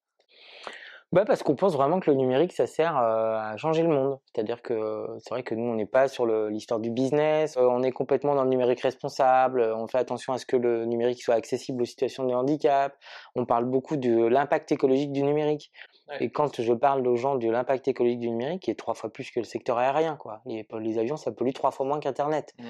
Bah 1.11 1.25
parce 1.25 1.43
qu'on 1.43 1.55
pense 1.55 1.73
vraiment 1.73 1.99
que 1.99 2.09
le 2.09 2.15
numérique, 2.15 2.53
ça 2.53 2.67
sert 2.67 2.95
à 2.95 3.55
changer 3.57 3.83
le 3.83 3.89
monde. 3.89 4.17
C'est-à-dire 4.33 4.61
que 4.61 5.07
c'est 5.19 5.29
vrai 5.29 5.43
que 5.43 5.55
nous, 5.55 5.69
on 5.69 5.75
n'est 5.75 5.85
pas 5.85 6.07
sur 6.07 6.25
l'histoire 6.25 6.79
du 6.79 6.89
business, 6.89 7.57
on 7.57 7.83
est 7.83 7.91
complètement 7.91 8.33
dans 8.35 8.43
le 8.43 8.49
numérique 8.49 8.81
responsable, 8.81 9.61
on 9.75 9.87
fait 9.87 9.97
attention 9.97 10.33
à 10.33 10.37
ce 10.37 10.45
que 10.45 10.55
le 10.55 10.85
numérique 10.85 11.21
soit 11.21 11.35
accessible 11.35 11.81
aux 11.81 11.85
situations 11.85 12.25
de 12.25 12.33
handicap, 12.33 12.95
on 13.35 13.45
parle 13.45 13.65
beaucoup 13.65 13.97
de 13.97 14.25
l'impact 14.25 14.71
écologique 14.71 15.11
du 15.11 15.23
numérique. 15.23 15.71
Et 16.19 16.29
quand 16.29 16.61
je 16.61 16.73
parle 16.73 17.07
aux 17.07 17.15
gens 17.15 17.35
de 17.35 17.49
l'impact 17.49 17.87
écologique 17.87 18.19
du 18.19 18.29
numérique, 18.29 18.63
qui 18.63 18.71
est 18.71 18.75
trois 18.75 18.93
fois 18.93 19.09
plus 19.09 19.31
que 19.31 19.39
le 19.39 19.45
secteur 19.45 19.77
aérien, 19.77 20.17
quoi. 20.17 20.41
Les, 20.45 20.67
les 20.79 20.97
avions, 20.97 21.15
ça 21.15 21.31
pollue 21.31 21.53
trois 21.53 21.71
fois 21.71 21.85
moins 21.85 21.99
qu'Internet. 21.99 22.53
Mmh. 22.59 22.65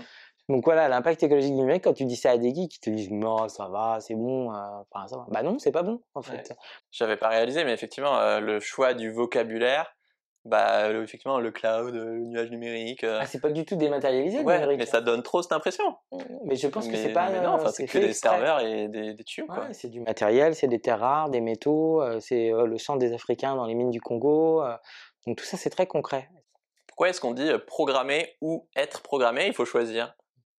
Donc 0.49 0.65
voilà, 0.65 0.87
l'impact 0.89 1.23
écologique 1.23 1.51
du 1.51 1.59
numérique, 1.59 1.83
quand 1.83 1.93
tu 1.93 2.05
dis 2.05 2.15
ça 2.15 2.31
à 2.31 2.37
des 2.37 2.53
geeks, 2.53 2.71
qui 2.71 2.79
te 2.79 2.89
disent 2.89 3.11
non, 3.11 3.47
ça 3.47 3.67
va, 3.67 3.99
c'est 4.01 4.15
bon, 4.15 4.53
euh, 4.53 4.57
enfin 4.91 5.07
ça 5.07 5.17
va. 5.17 5.25
Bah 5.29 5.43
non, 5.43 5.57
c'est 5.59 5.71
pas 5.71 5.83
bon 5.83 6.01
en 6.13 6.21
fait. 6.21 6.53
J'avais 6.91 7.17
pas 7.17 7.29
réalisé, 7.29 7.63
mais 7.63 7.73
effectivement, 7.73 8.17
euh, 8.17 8.39
le 8.39 8.59
choix 8.59 8.93
du 8.93 9.11
vocabulaire, 9.11 9.95
bah 10.43 10.91
effectivement 10.91 11.39
le 11.39 11.51
cloud, 11.51 11.93
le 11.93 12.19
nuage 12.19 12.49
numérique. 12.49 13.03
Euh... 13.03 13.19
Ah, 13.21 13.27
c'est 13.27 13.39
pas 13.39 13.51
du 13.51 13.63
tout 13.63 13.75
dématérialisé 13.75 14.39
le 14.39 14.43
numérique. 14.43 14.79
Mais 14.79 14.85
ça 14.85 14.99
donne 14.99 15.21
trop 15.21 15.41
cette 15.41 15.53
impression. 15.53 15.95
Mmh, 16.11 16.17
mais 16.45 16.55
je 16.55 16.67
pense 16.67 16.87
que 16.87 16.97
c'est 16.97 17.13
pas. 17.13 17.29
Mais 17.29 17.41
non, 17.41 17.51
enfin, 17.51 17.69
c'est 17.69 17.85
que 17.85 17.99
des 17.99 18.13
serveurs 18.13 18.59
et 18.59 18.87
des, 18.87 19.13
des 19.13 19.23
tubes. 19.23 19.49
Ouais, 19.49 19.73
c'est 19.73 19.89
du 19.89 20.01
matériel, 20.01 20.55
c'est 20.55 20.67
des 20.67 20.81
terres 20.81 20.99
rares, 20.99 21.29
des 21.29 21.41
métaux, 21.41 22.01
euh, 22.01 22.19
c'est 22.19 22.49
le 22.51 22.77
sang 22.77 22.97
des 22.97 23.13
Africains 23.13 23.55
dans 23.55 23.65
les 23.65 23.75
mines 23.75 23.91
du 23.91 24.01
Congo. 24.01 24.63
donc 25.25 25.37
tout 25.37 25.45
ça, 25.45 25.55
c'est 25.55 25.69
très 25.69 25.87
concret. 25.87 26.29
Pourquoi 26.87 27.09
est-ce 27.09 27.21
qu'on 27.21 27.33
dit 27.33 27.49
programmer 27.67 28.35
ou 28.41 28.67
être 28.75 29.01
programmé? 29.01 29.47
Il 29.47 29.53
faut 29.53 29.65
choisir 29.65 30.13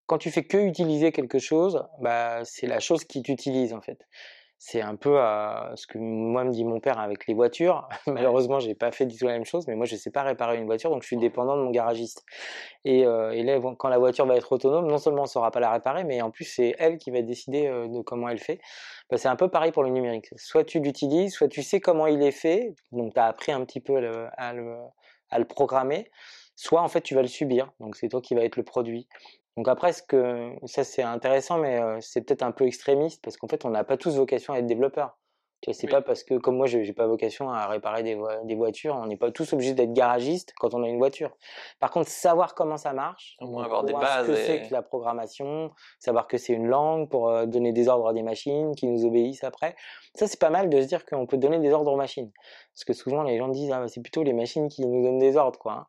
quand 0.07 0.19
tu 0.19 0.31
fais 0.31 0.45
que 0.45 0.59
utiliser 0.59 1.13
quelque 1.13 1.39
chose, 1.39 1.85
bah, 2.01 2.45
c'est 2.45 2.67
la 2.67 2.81
chose 2.81 3.05
qui 3.05 3.23
t'utilise 3.23 3.73
en 3.73 3.81
fait. 3.81 4.07
C'est 4.65 4.81
un 4.81 4.95
peu 4.95 5.21
euh, 5.21 5.75
ce 5.75 5.89
que 5.89 5.99
moi 5.99 6.45
me 6.45 6.53
dit 6.53 6.65
mon 6.65 6.79
père 6.79 7.01
avec 7.01 7.27
les 7.27 7.35
voitures. 7.35 7.89
Malheureusement, 8.07 8.61
j'ai 8.61 8.77
pas 8.77 8.93
fait 8.93 9.07
du 9.07 9.17
tout 9.17 9.27
la 9.27 9.33
même 9.33 9.45
chose, 9.45 9.67
mais 9.67 9.75
moi 9.75 9.87
je 9.87 9.97
sais 9.97 10.13
pas 10.13 10.23
réparer 10.23 10.57
une 10.57 10.67
voiture, 10.67 10.89
donc 10.91 11.03
je 11.03 11.09
suis 11.09 11.17
dépendant 11.17 11.57
de 11.57 11.63
mon 11.63 11.71
garagiste. 11.71 12.25
Et, 12.85 13.05
euh, 13.05 13.35
là, 13.43 13.59
quand 13.77 13.89
la 13.89 13.99
voiture 13.99 14.25
va 14.25 14.37
être 14.37 14.53
autonome, 14.53 14.87
non 14.87 14.99
seulement 14.99 15.23
on 15.23 15.27
saura 15.27 15.51
pas 15.51 15.59
la 15.59 15.73
réparer, 15.73 16.05
mais 16.05 16.23
en 16.23 16.31
plus 16.31 16.45
c'est 16.45 16.77
elle 16.79 16.99
qui 16.99 17.11
va 17.11 17.23
décider 17.23 17.67
euh, 17.67 17.89
de 17.89 18.03
comment 18.03 18.29
elle 18.29 18.39
fait. 18.39 18.61
Bah, 19.11 19.19
c'est 19.19 19.29
un 19.29 19.37
peu 19.37 19.49
pareil 19.49 19.73
pour 19.73 19.83
le 19.83 19.91
numérique. 19.91 20.29
Soit 20.37 20.63
tu 20.63 20.79
l'utilises, 20.79 21.33
soit 21.33 21.49
tu 21.49 21.65
sais 21.65 21.81
comment 21.81 22.07
il 22.07 22.23
est 22.23 22.31
fait, 22.31 22.75
donc 22.93 23.15
tu 23.15 23.21
as 23.21 23.25
appris 23.25 23.51
un 23.51 23.65
petit 23.65 23.81
peu 23.81 23.97
à, 24.37 24.53
le, 24.53 24.77
à 25.31 25.39
le 25.41 25.45
programmer 25.45 26.09
soit 26.55 26.83
en 26.83 26.89
fait 26.89 27.01
tu 27.01 27.15
vas 27.15 27.23
le 27.23 27.29
subir, 27.29 27.73
donc 27.81 27.97
c'est 27.97 28.09
toi 28.09 28.21
qui 28.21 28.35
vas 28.35 28.45
être 28.45 28.57
le 28.57 28.63
produit. 28.63 29.09
Donc 29.57 29.69
après, 29.69 29.93
ce 29.93 30.03
que 30.03 30.53
ça 30.65 30.85
c'est 30.85 31.03
intéressant, 31.03 31.59
mais 31.59 31.81
c'est 32.01 32.23
peut-être 32.23 32.43
un 32.43 32.53
peu 32.53 32.67
extrémiste 32.67 33.23
parce 33.23 33.37
qu'en 33.37 33.49
fait, 33.49 33.65
on 33.65 33.71
n'a 33.71 33.85
pas 33.85 33.97
tous 33.97 34.17
vocation 34.17 34.55
à 34.55 34.59
être 34.59 34.67
développeur. 34.67 35.19
Tu 35.63 35.71
vois, 35.71 35.75
c'est 35.79 35.87
pas 35.87 36.03
parce 36.03 36.25
que 36.25 36.35
comme 36.35 36.57
moi, 36.57 36.67
j'ai 36.67 36.93
pas 36.93 37.07
vocation 37.07 37.49
à 37.51 37.69
réparer 37.69 38.03
des, 38.03 38.19
des 38.43 38.57
voitures. 38.57 38.97
On 38.97 39.07
n'est 39.07 39.17
pas 39.17 39.31
tous 39.31 39.53
obligés 39.53 39.75
d'être 39.75 39.93
garagiste 39.93 40.53
quand 40.59 40.75
on 40.75 40.83
a 40.83 40.89
une 40.89 40.99
voiture. 40.99 41.37
Par 41.79 41.93
contre, 41.93 42.09
savoir 42.09 42.57
comment 42.57 42.77
ça 42.77 42.93
marche, 42.93 43.37
avoir 43.41 43.85
des 43.85 43.93
bases, 43.93 44.27
ce 44.27 44.33
que 44.33 44.37
c'est 44.37 44.63
que 44.63 44.73
la 44.73 44.83
programmation, 44.83 45.71
savoir 46.01 46.27
que 46.27 46.37
c'est 46.37 46.53
une 46.53 46.67
langue 46.67 47.09
pour 47.09 47.47
donner 47.47 47.73
des 47.73 47.87
ordres 47.87 48.09
à 48.09 48.13
des 48.13 48.25
machines 48.25 48.75
qui 48.75 48.89
nous 48.89 49.05
obéissent 49.05 49.45
après. 49.45 49.77
Ça, 50.17 50.27
c'est 50.27 50.41
pas 50.41 50.51
mal 50.51 50.69
de 50.69 50.81
se 50.83 50.87
dire 50.89 51.07
qu'on 51.07 51.27
peut 51.27 51.39
donner 51.39 51.61
des 51.61 51.73
ordres 51.73 51.93
aux 51.93 51.97
machines. 51.97 52.33
Parce 52.75 52.85
que 52.85 52.93
souvent, 52.93 53.23
les 53.23 53.39
gens 53.39 53.47
disent 53.47 53.71
ah, 53.71 53.87
c'est 53.87 54.03
plutôt 54.03 54.25
les 54.25 54.33
machines 54.33 54.69
qui 54.69 54.85
nous 54.85 55.01
donnent 55.05 55.21
des 55.21 55.37
ordres, 55.37 55.61
quoi. 55.61 55.87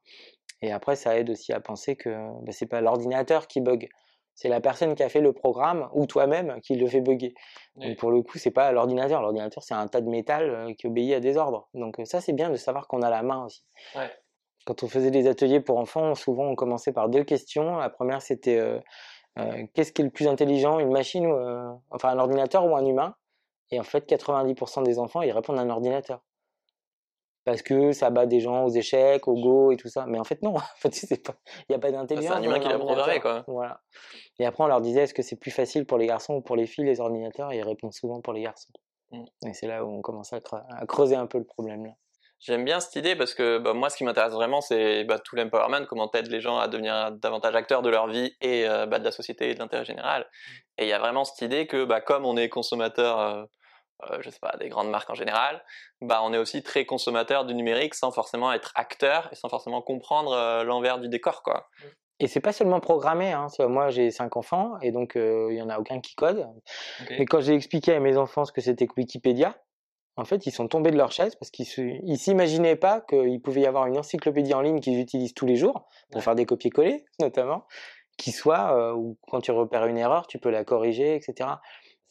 Et 0.64 0.72
après, 0.72 0.96
ça 0.96 1.18
aide 1.18 1.30
aussi 1.30 1.52
à 1.52 1.60
penser 1.60 1.96
que 1.96 2.10
bah, 2.42 2.52
c'est 2.52 2.66
pas 2.66 2.80
l'ordinateur 2.80 3.48
qui 3.48 3.60
bug, 3.60 3.90
c'est 4.34 4.48
la 4.50 4.62
personne 4.62 4.96
qui 4.96 5.04
a 5.04 5.10
fait 5.10 5.20
le 5.20 5.34
programme 5.34 5.90
ou 5.94 6.06
toi-même 6.08 6.60
qui 6.62 6.76
le 6.76 6.88
fait 6.88 7.02
bugger. 7.02 7.36
Donc 7.76 7.98
pour 7.98 8.12
le 8.12 8.22
coup, 8.22 8.38
c'est 8.38 8.52
pas 8.52 8.72
l'ordinateur. 8.72 9.22
L'ordinateur, 9.22 9.62
c'est 9.62 9.74
un 9.74 9.88
tas 9.88 10.02
de 10.02 10.10
métal 10.10 10.50
euh, 10.50 10.74
qui 10.74 10.88
obéit 10.88 11.14
à 11.14 11.20
des 11.20 11.38
ordres. 11.38 11.68
Donc 11.74 12.00
ça, 12.06 12.22
c'est 12.22 12.34
bien 12.34 12.50
de 12.50 12.56
savoir 12.56 12.88
qu'on 12.88 13.02
a 13.02 13.10
la 13.10 13.22
main 13.24 13.46
aussi. 13.46 13.64
Ouais. 13.96 14.10
Quand 14.66 14.82
on 14.84 14.88
faisait 14.88 15.12
des 15.12 15.28
ateliers 15.28 15.60
pour 15.60 15.78
enfants, 15.78 16.16
souvent 16.16 16.46
on 16.46 16.56
commençait 16.56 16.94
par 16.94 17.10
deux 17.10 17.26
questions. 17.26 17.78
La 17.78 17.90
première, 17.90 18.22
c'était 18.22 18.58
euh, 18.58 18.80
euh, 19.38 19.66
qu'est-ce 19.74 19.92
qui 19.92 20.02
est 20.02 20.06
le 20.06 20.12
plus 20.12 20.28
intelligent, 20.28 20.80
une 20.80 20.92
machine, 20.92 21.28
ou, 21.28 21.38
enfin 21.92 22.10
un 22.10 22.20
ordinateur 22.20 22.66
ou 22.66 22.76
un 22.76 22.86
humain? 22.86 23.16
Et 23.70 23.80
en 23.80 23.84
fait, 23.84 24.10
90% 24.10 24.84
des 24.84 25.00
enfants, 25.00 25.22
ils 25.22 25.32
répondent 25.32 25.60
à 25.60 25.62
un 25.62 25.70
ordinateur 25.70 26.22
parce 27.46 27.62
que 27.62 27.92
ça 27.92 28.10
bat 28.10 28.26
des 28.26 28.40
gens 28.40 28.64
aux 28.64 28.70
échecs, 28.70 29.28
au 29.28 29.36
go 29.36 29.72
et 29.72 29.78
tout 29.78 29.90
ça. 29.90 30.06
Mais 30.08 30.20
en 30.20 30.24
fait, 30.24 30.42
non. 30.42 30.56
En 30.84 30.90
fait, 30.90 30.94
c'est 30.94 31.24
pas, 31.24 31.36
il 31.60 31.66
n'y 31.72 31.76
a 31.76 31.80
pas 31.80 31.92
d'intelligence. 31.92 32.34
C'est 32.34 32.40
un 32.40 32.44
humain 32.44 32.60
qui 32.60 32.68
l'a 32.68 32.78
programmé, 32.78 33.20
quoi. 33.20 33.44
Voilà. 33.48 33.82
Et 34.40 34.46
après, 34.46 34.64
on 34.64 34.68
leur 34.68 34.82
disait, 34.82 35.04
est-ce 35.04 35.14
que 35.14 35.22
c'est 35.22 35.36
plus 35.36 35.52
facile 35.52 35.86
pour 35.86 35.98
les 35.98 36.08
garçons 36.08 36.36
ou 36.36 36.42
pour 36.42 36.56
les 36.56 36.66
filles, 36.66 36.86
les 36.86 37.00
ordinateurs? 37.00 37.52
Et 37.52 37.58
ils 37.58 37.64
répondent 37.64 37.94
souvent 37.94 38.22
pour 38.22 38.34
les 38.34 38.42
garçons. 38.42 38.72
Mmh. 39.12 39.24
Et 39.48 39.54
c'est 39.54 39.68
là 39.68 39.84
où 39.86 39.90
on 39.90 40.02
commence 40.02 40.34
à, 40.34 40.42
creuser 40.88 41.16
un 41.16 41.28
peu 41.28 41.38
le 41.38 41.46
problème, 41.46 41.86
là. 41.86 41.92
J'aime 42.40 42.66
bien 42.66 42.82
cette 42.82 42.98
idée 42.98 43.16
parce 43.16 43.34
que 43.34 43.58
bah, 43.58 43.74
moi, 43.74 43.90
ce 43.90 43.96
qui 43.96 44.04
m'intéresse 44.04 44.34
vraiment, 44.34 44.60
c'est 44.60 45.06
bah, 45.06 45.18
tout 45.18 45.38
l'empowerment, 45.38 45.86
comment 45.88 46.10
t'aides 46.10 46.28
les 46.28 46.42
gens 46.42 46.58
à 46.58 46.68
devenir 46.68 47.14
davantage 47.14 47.56
acteurs 47.56 47.82
de 47.82 47.90
leur 47.90 48.08
vie 48.08 48.36
et 48.42 48.68
euh, 48.68 48.86
bah, 48.86 49.00
de 49.00 49.06
la 49.06 49.12
société 49.12 49.50
et 49.50 49.54
de 49.54 49.60
l'intérêt 49.60 49.86
général. 49.86 50.24
Mmh. 50.24 50.82
Et 50.82 50.84
il 50.86 50.90
y 50.90 50.94
a 50.94 51.00
vraiment 51.00 51.24
cette 51.24 51.42
idée 51.42 51.68
que, 51.68 51.86
comme 52.02 52.26
on 52.26 52.36
est 52.36 52.50
consommateur 52.50 53.20
euh, 53.20 53.46
euh, 54.12 54.18
je 54.22 54.30
sais 54.30 54.40
pas, 54.40 54.56
des 54.60 54.70
grandes 54.70 54.90
marques 54.90 55.10
en 55.10 55.16
général, 55.16 55.64
bah 56.02 56.22
on 56.24 56.34
est 56.34 56.38
aussi 56.38 56.64
très 56.64 56.86
consommateur 56.86 57.46
du 57.46 57.54
numérique 57.54 57.96
sans 57.96 58.12
forcément 58.12 58.52
être 58.52 58.72
acteur 58.76 59.30
et 59.32 59.36
sans 59.36 59.50
forcément 59.50 59.82
comprendre 59.82 60.34
euh, 60.34 60.64
l'envers 60.64 61.00
du 61.00 61.10
décor, 61.10 61.44
quoi. 61.44 61.70
Et 62.20 62.28
c'est 62.28 62.42
pas 62.42 62.54
seulement 62.54 62.80
programmé. 62.80 63.32
Hein. 63.32 63.48
Moi, 63.60 63.90
j'ai 63.90 64.12
cinq 64.12 64.38
enfants 64.38 64.78
et 64.82 64.92
donc 64.92 65.16
euh, 65.16 65.48
il 65.52 65.58
y 65.58 65.62
en 65.62 65.70
a 65.70 65.80
aucun 65.80 66.00
qui 66.00 66.16
code. 66.16 66.48
Et 67.10 67.26
quand 67.26 67.42
j'ai 67.42 67.54
expliqué 67.54 67.94
à 67.94 68.00
mes 68.00 68.18
enfants 68.18 68.46
ce 68.46 68.52
que 68.52 68.62
c'était 68.62 68.88
que 68.88 68.94
Wikipédia, 68.98 69.58
en 70.16 70.26
fait, 70.26 70.46
ils 70.46 70.52
sont 70.52 70.68
tombés 70.68 70.92
de 70.92 70.98
leur 70.98 71.12
chaise 71.12 71.36
parce 71.36 71.50
qu'ils 71.50 72.18
s'imaginaient 72.18 72.76
pas 72.76 73.02
qu'il 73.02 73.42
pouvait 73.42 73.62
y 73.62 73.66
avoir 73.66 73.88
une 73.88 73.98
encyclopédie 73.98 74.54
en 74.54 74.62
ligne 74.62 74.80
qu'ils 74.80 75.00
utilisent 75.00 75.34
tous 75.34 75.48
les 75.48 75.56
jours 75.56 75.88
pour 76.12 76.24
faire 76.24 76.36
des 76.36 76.46
copier-coller, 76.46 77.04
notamment, 77.20 77.66
qui 78.18 78.32
soit 78.32 78.96
où 78.96 79.18
quand 79.28 79.42
tu 79.42 79.52
repères 79.52 79.88
une 79.88 79.98
erreur, 79.98 80.28
tu 80.28 80.38
peux 80.38 80.52
la 80.52 80.64
corriger, 80.64 81.16
etc 81.16 81.50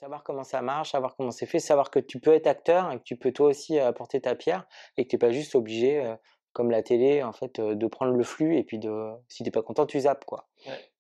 savoir 0.03 0.25
comment 0.25 0.43
ça 0.43 0.62
marche, 0.62 0.91
savoir 0.91 1.15
comment 1.15 1.31
c'est 1.31 1.47
fait, 1.47 1.61
savoir 1.61 1.88
que 1.88 2.01
tu 2.01 2.19
peux 2.19 2.33
être 2.33 2.49
acteur 2.49 2.91
et 2.91 2.99
que 2.99 3.05
tu 3.05 3.17
peux 3.17 3.31
toi 3.31 3.47
aussi 3.47 3.79
euh, 3.79 3.87
apporter 3.87 4.21
ta 4.21 4.35
pierre 4.35 4.67
et 4.97 5.05
que 5.05 5.09
tu 5.09 5.15
n'es 5.15 5.19
pas 5.19 5.31
juste 5.31 5.55
obligé, 5.55 6.05
euh, 6.05 6.17
comme 6.53 6.73
la 6.73 6.83
télé, 6.83 7.23
en 7.23 7.33
fait, 7.33 7.61
euh, 7.61 7.77
de 7.77 7.87
prendre 7.87 8.12
le 8.12 8.25
flux 8.25 8.59
et 8.59 8.65
puis 8.65 8.81
de, 8.81 9.12
si 9.29 9.45
n'es 9.45 9.53
pas 9.53 9.62
content, 9.62 9.87
tu 9.87 10.01
zappes, 10.01 10.25
quoi. 10.25 10.49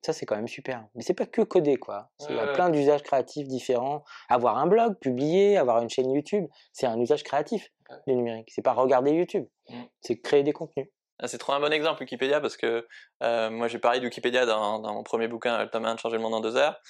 Ça, 0.02 0.12
c'est 0.12 0.24
quand 0.24 0.36
même 0.36 0.46
super. 0.46 0.86
Mais 0.94 1.02
c'est 1.02 1.14
pas 1.14 1.26
que 1.26 1.42
coder, 1.42 1.78
quoi. 1.78 2.10
Il 2.30 2.36
y 2.36 2.38
a 2.38 2.52
plein 2.52 2.70
d'usages 2.70 3.02
créatifs 3.02 3.48
différents. 3.48 4.04
Avoir 4.28 4.56
un 4.58 4.68
blog, 4.68 4.94
publier, 5.00 5.58
avoir 5.58 5.82
une 5.82 5.90
chaîne 5.90 6.10
YouTube, 6.10 6.46
c'est 6.72 6.86
un 6.86 6.98
usage 7.00 7.24
créatif 7.24 7.70
du 8.06 8.14
numérique. 8.14 8.50
C'est 8.54 8.62
pas 8.62 8.72
regarder 8.72 9.10
YouTube, 9.10 9.46
mmh. 9.68 9.82
c'est 10.00 10.20
créer 10.20 10.44
des 10.44 10.52
contenus. 10.52 10.86
Ah, 11.18 11.28
c'est 11.28 11.38
trop 11.38 11.52
un 11.52 11.60
bon 11.60 11.72
exemple 11.72 12.00
Wikipédia 12.00 12.40
parce 12.40 12.56
que 12.56 12.86
moi 13.20 13.68
j'ai 13.68 13.78
parlé 13.78 14.00
de 14.00 14.04
Wikipédia 14.06 14.44
dans, 14.44 14.80
dans, 14.80 14.92
mon 14.92 15.04
premier 15.04 15.28
bouquin 15.28 15.62
Le 15.62 15.70
tome 15.70 15.84
1 15.84 15.94
de 15.94 16.00
changer 16.00 16.16
le 16.16 16.22
monde 16.22 16.34
en 16.34 16.40
deux 16.40 16.56
heures 16.56 16.80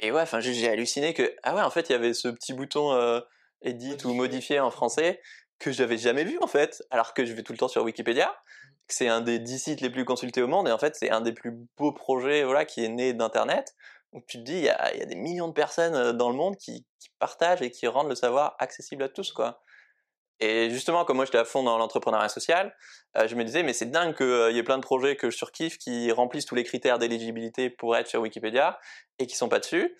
et 0.00 0.10
ouais, 0.12 0.22
enfin, 0.22 0.40
j'ai 0.40 0.68
halluciné 0.68 1.14
que, 1.14 1.34
ah 1.42 1.54
ouais, 1.54 1.62
en 1.62 1.70
fait, 1.70 1.88
il 1.88 1.92
y 1.92 1.94
avait 1.94 2.14
ce 2.14 2.28
petit 2.28 2.54
bouton 2.54 2.92
euh, 2.92 3.20
edit 3.62 3.96
ou 4.04 4.14
modifier 4.14 4.58
en 4.58 4.70
français 4.70 5.20
que 5.58 5.72
j'avais 5.72 5.98
jamais 5.98 6.24
vu, 6.24 6.38
en 6.40 6.46
fait, 6.46 6.82
alors 6.90 7.12
que 7.12 7.26
je 7.26 7.34
vais 7.34 7.42
tout 7.42 7.52
le 7.52 7.58
temps 7.58 7.68
sur 7.68 7.82
Wikipédia. 7.84 8.34
C'est 8.88 9.08
un 9.08 9.20
des 9.20 9.38
dix 9.38 9.58
sites 9.58 9.82
les 9.82 9.90
plus 9.90 10.04
consultés 10.04 10.42
au 10.42 10.48
monde, 10.48 10.68
et 10.68 10.72
en 10.72 10.78
fait, 10.78 10.96
c'est 10.96 11.10
un 11.10 11.20
des 11.20 11.32
plus 11.32 11.52
beaux 11.76 11.92
projets, 11.92 12.44
voilà, 12.44 12.64
qui 12.64 12.84
est 12.84 12.88
né 12.88 13.12
d'Internet. 13.12 13.74
Donc 14.12 14.26
tu 14.26 14.38
te 14.38 14.42
dis, 14.42 14.54
il 14.54 14.64
y 14.64 14.68
a, 14.70 14.96
y 14.96 15.02
a, 15.02 15.06
des 15.06 15.14
millions 15.14 15.48
de 15.48 15.52
personnes 15.52 15.94
euh, 15.94 16.12
dans 16.12 16.30
le 16.30 16.36
monde 16.36 16.56
qui, 16.56 16.84
qui, 16.98 17.10
partagent 17.18 17.62
et 17.62 17.70
qui 17.70 17.86
rendent 17.86 18.08
le 18.08 18.14
savoir 18.14 18.56
accessible 18.58 19.02
à 19.02 19.08
tous, 19.08 19.32
quoi. 19.32 19.62
Et 20.40 20.70
justement, 20.70 21.04
comme 21.04 21.16
moi 21.16 21.26
j'étais 21.26 21.38
à 21.38 21.44
fond 21.44 21.62
dans 21.62 21.76
l'entrepreneuriat 21.76 22.30
social, 22.30 22.74
euh, 23.16 23.28
je 23.28 23.34
me 23.34 23.44
disais, 23.44 23.62
mais 23.62 23.74
c'est 23.74 23.90
dingue 23.90 24.16
qu'il 24.16 24.26
euh, 24.26 24.50
y 24.50 24.58
ait 24.58 24.62
plein 24.62 24.78
de 24.78 24.82
projets 24.82 25.16
que 25.16 25.30
je 25.30 25.36
surkiffe 25.36 25.76
qui 25.76 26.10
remplissent 26.12 26.46
tous 26.46 26.54
les 26.54 26.64
critères 26.64 26.98
d'éligibilité 26.98 27.68
pour 27.68 27.96
être 27.96 28.06
sur 28.06 28.22
Wikipédia 28.22 28.78
et 29.18 29.26
qui 29.26 29.36
sont 29.36 29.48
pas 29.48 29.58
dessus. 29.58 29.96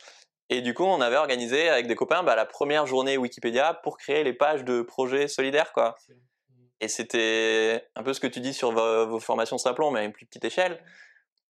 Et 0.49 0.63
du 0.63 0.75
coup, 0.75 0.85
on 0.85 1.01
avait 1.01 1.17
organisé 1.17 1.69
avec 1.69 1.87
des 1.87 1.95
copains 1.95 2.23
bah, 2.23 2.35
la 2.37 2.47
première 2.47 2.87
journée 2.87 3.19
Wikipédia 3.19 3.75
pour 3.83 3.99
créer 3.99 4.25
les 4.25 4.33
pages 4.33 4.65
de 4.65 4.83
projets 4.83 5.29
solidaires, 5.29 5.73
quoi. 5.73 5.97
Et 6.81 6.89
c'était 6.89 7.87
un 7.95 8.03
peu 8.03 8.15
ce 8.15 8.21
que 8.21 8.27
tu 8.27 8.41
dis 8.41 8.55
sur 8.55 8.73
vos, 8.73 9.07
vos 9.07 9.21
formations 9.21 9.59
Simplon, 9.59 9.91
mais 9.91 10.01
à 10.01 10.05
une 10.05 10.13
plus 10.13 10.27
petite 10.27 10.45
échelle 10.45 10.83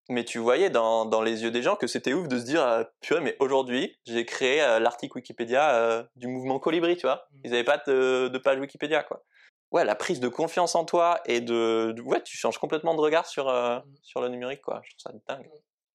mais 0.08 0.24
tu 0.24 0.38
voyais 0.38 0.70
dans, 0.70 1.04
dans 1.04 1.22
les 1.22 1.42
yeux 1.42 1.50
des 1.50 1.62
gens 1.62 1.76
que 1.76 1.86
c'était 1.86 2.12
ouf 2.12 2.28
de 2.28 2.38
se 2.38 2.44
dire 2.44 2.62
euh, 2.62 2.84
purée 3.00 3.20
mais 3.20 3.36
aujourd'hui 3.38 3.96
j'ai 4.06 4.24
créé 4.24 4.60
euh, 4.62 4.78
l'article 4.78 5.16
Wikipédia 5.16 5.74
euh, 5.74 6.02
du 6.16 6.26
mouvement 6.26 6.58
Colibri 6.58 6.96
tu 6.96 7.06
vois 7.06 7.26
mmh. 7.30 7.40
ils 7.44 7.50
n'avaient 7.52 7.64
pas 7.64 7.80
de, 7.86 8.28
de, 8.28 8.38
page 8.38 8.58
Wikipédia 8.58 9.02
quoi 9.02 9.24
ouais 9.70 9.84
la 9.84 9.94
prise 9.94 10.20
de 10.20 10.28
confiance 10.28 10.74
en 10.74 10.84
toi 10.84 11.20
et 11.26 11.40
de, 11.40 11.94
ouais 12.04 12.22
tu 12.22 12.36
changes 12.36 12.58
complètement 12.58 12.94
de 12.94 13.00
regard 13.00 13.26
sur 13.26 13.46
mmh. 13.46 13.82
sur 14.02 14.20
le 14.20 14.28
numérique 14.28 14.62
quoi 14.62 14.80
je 14.84 14.90
trouve 14.96 15.18
ça 15.26 15.34
dingue 15.34 15.48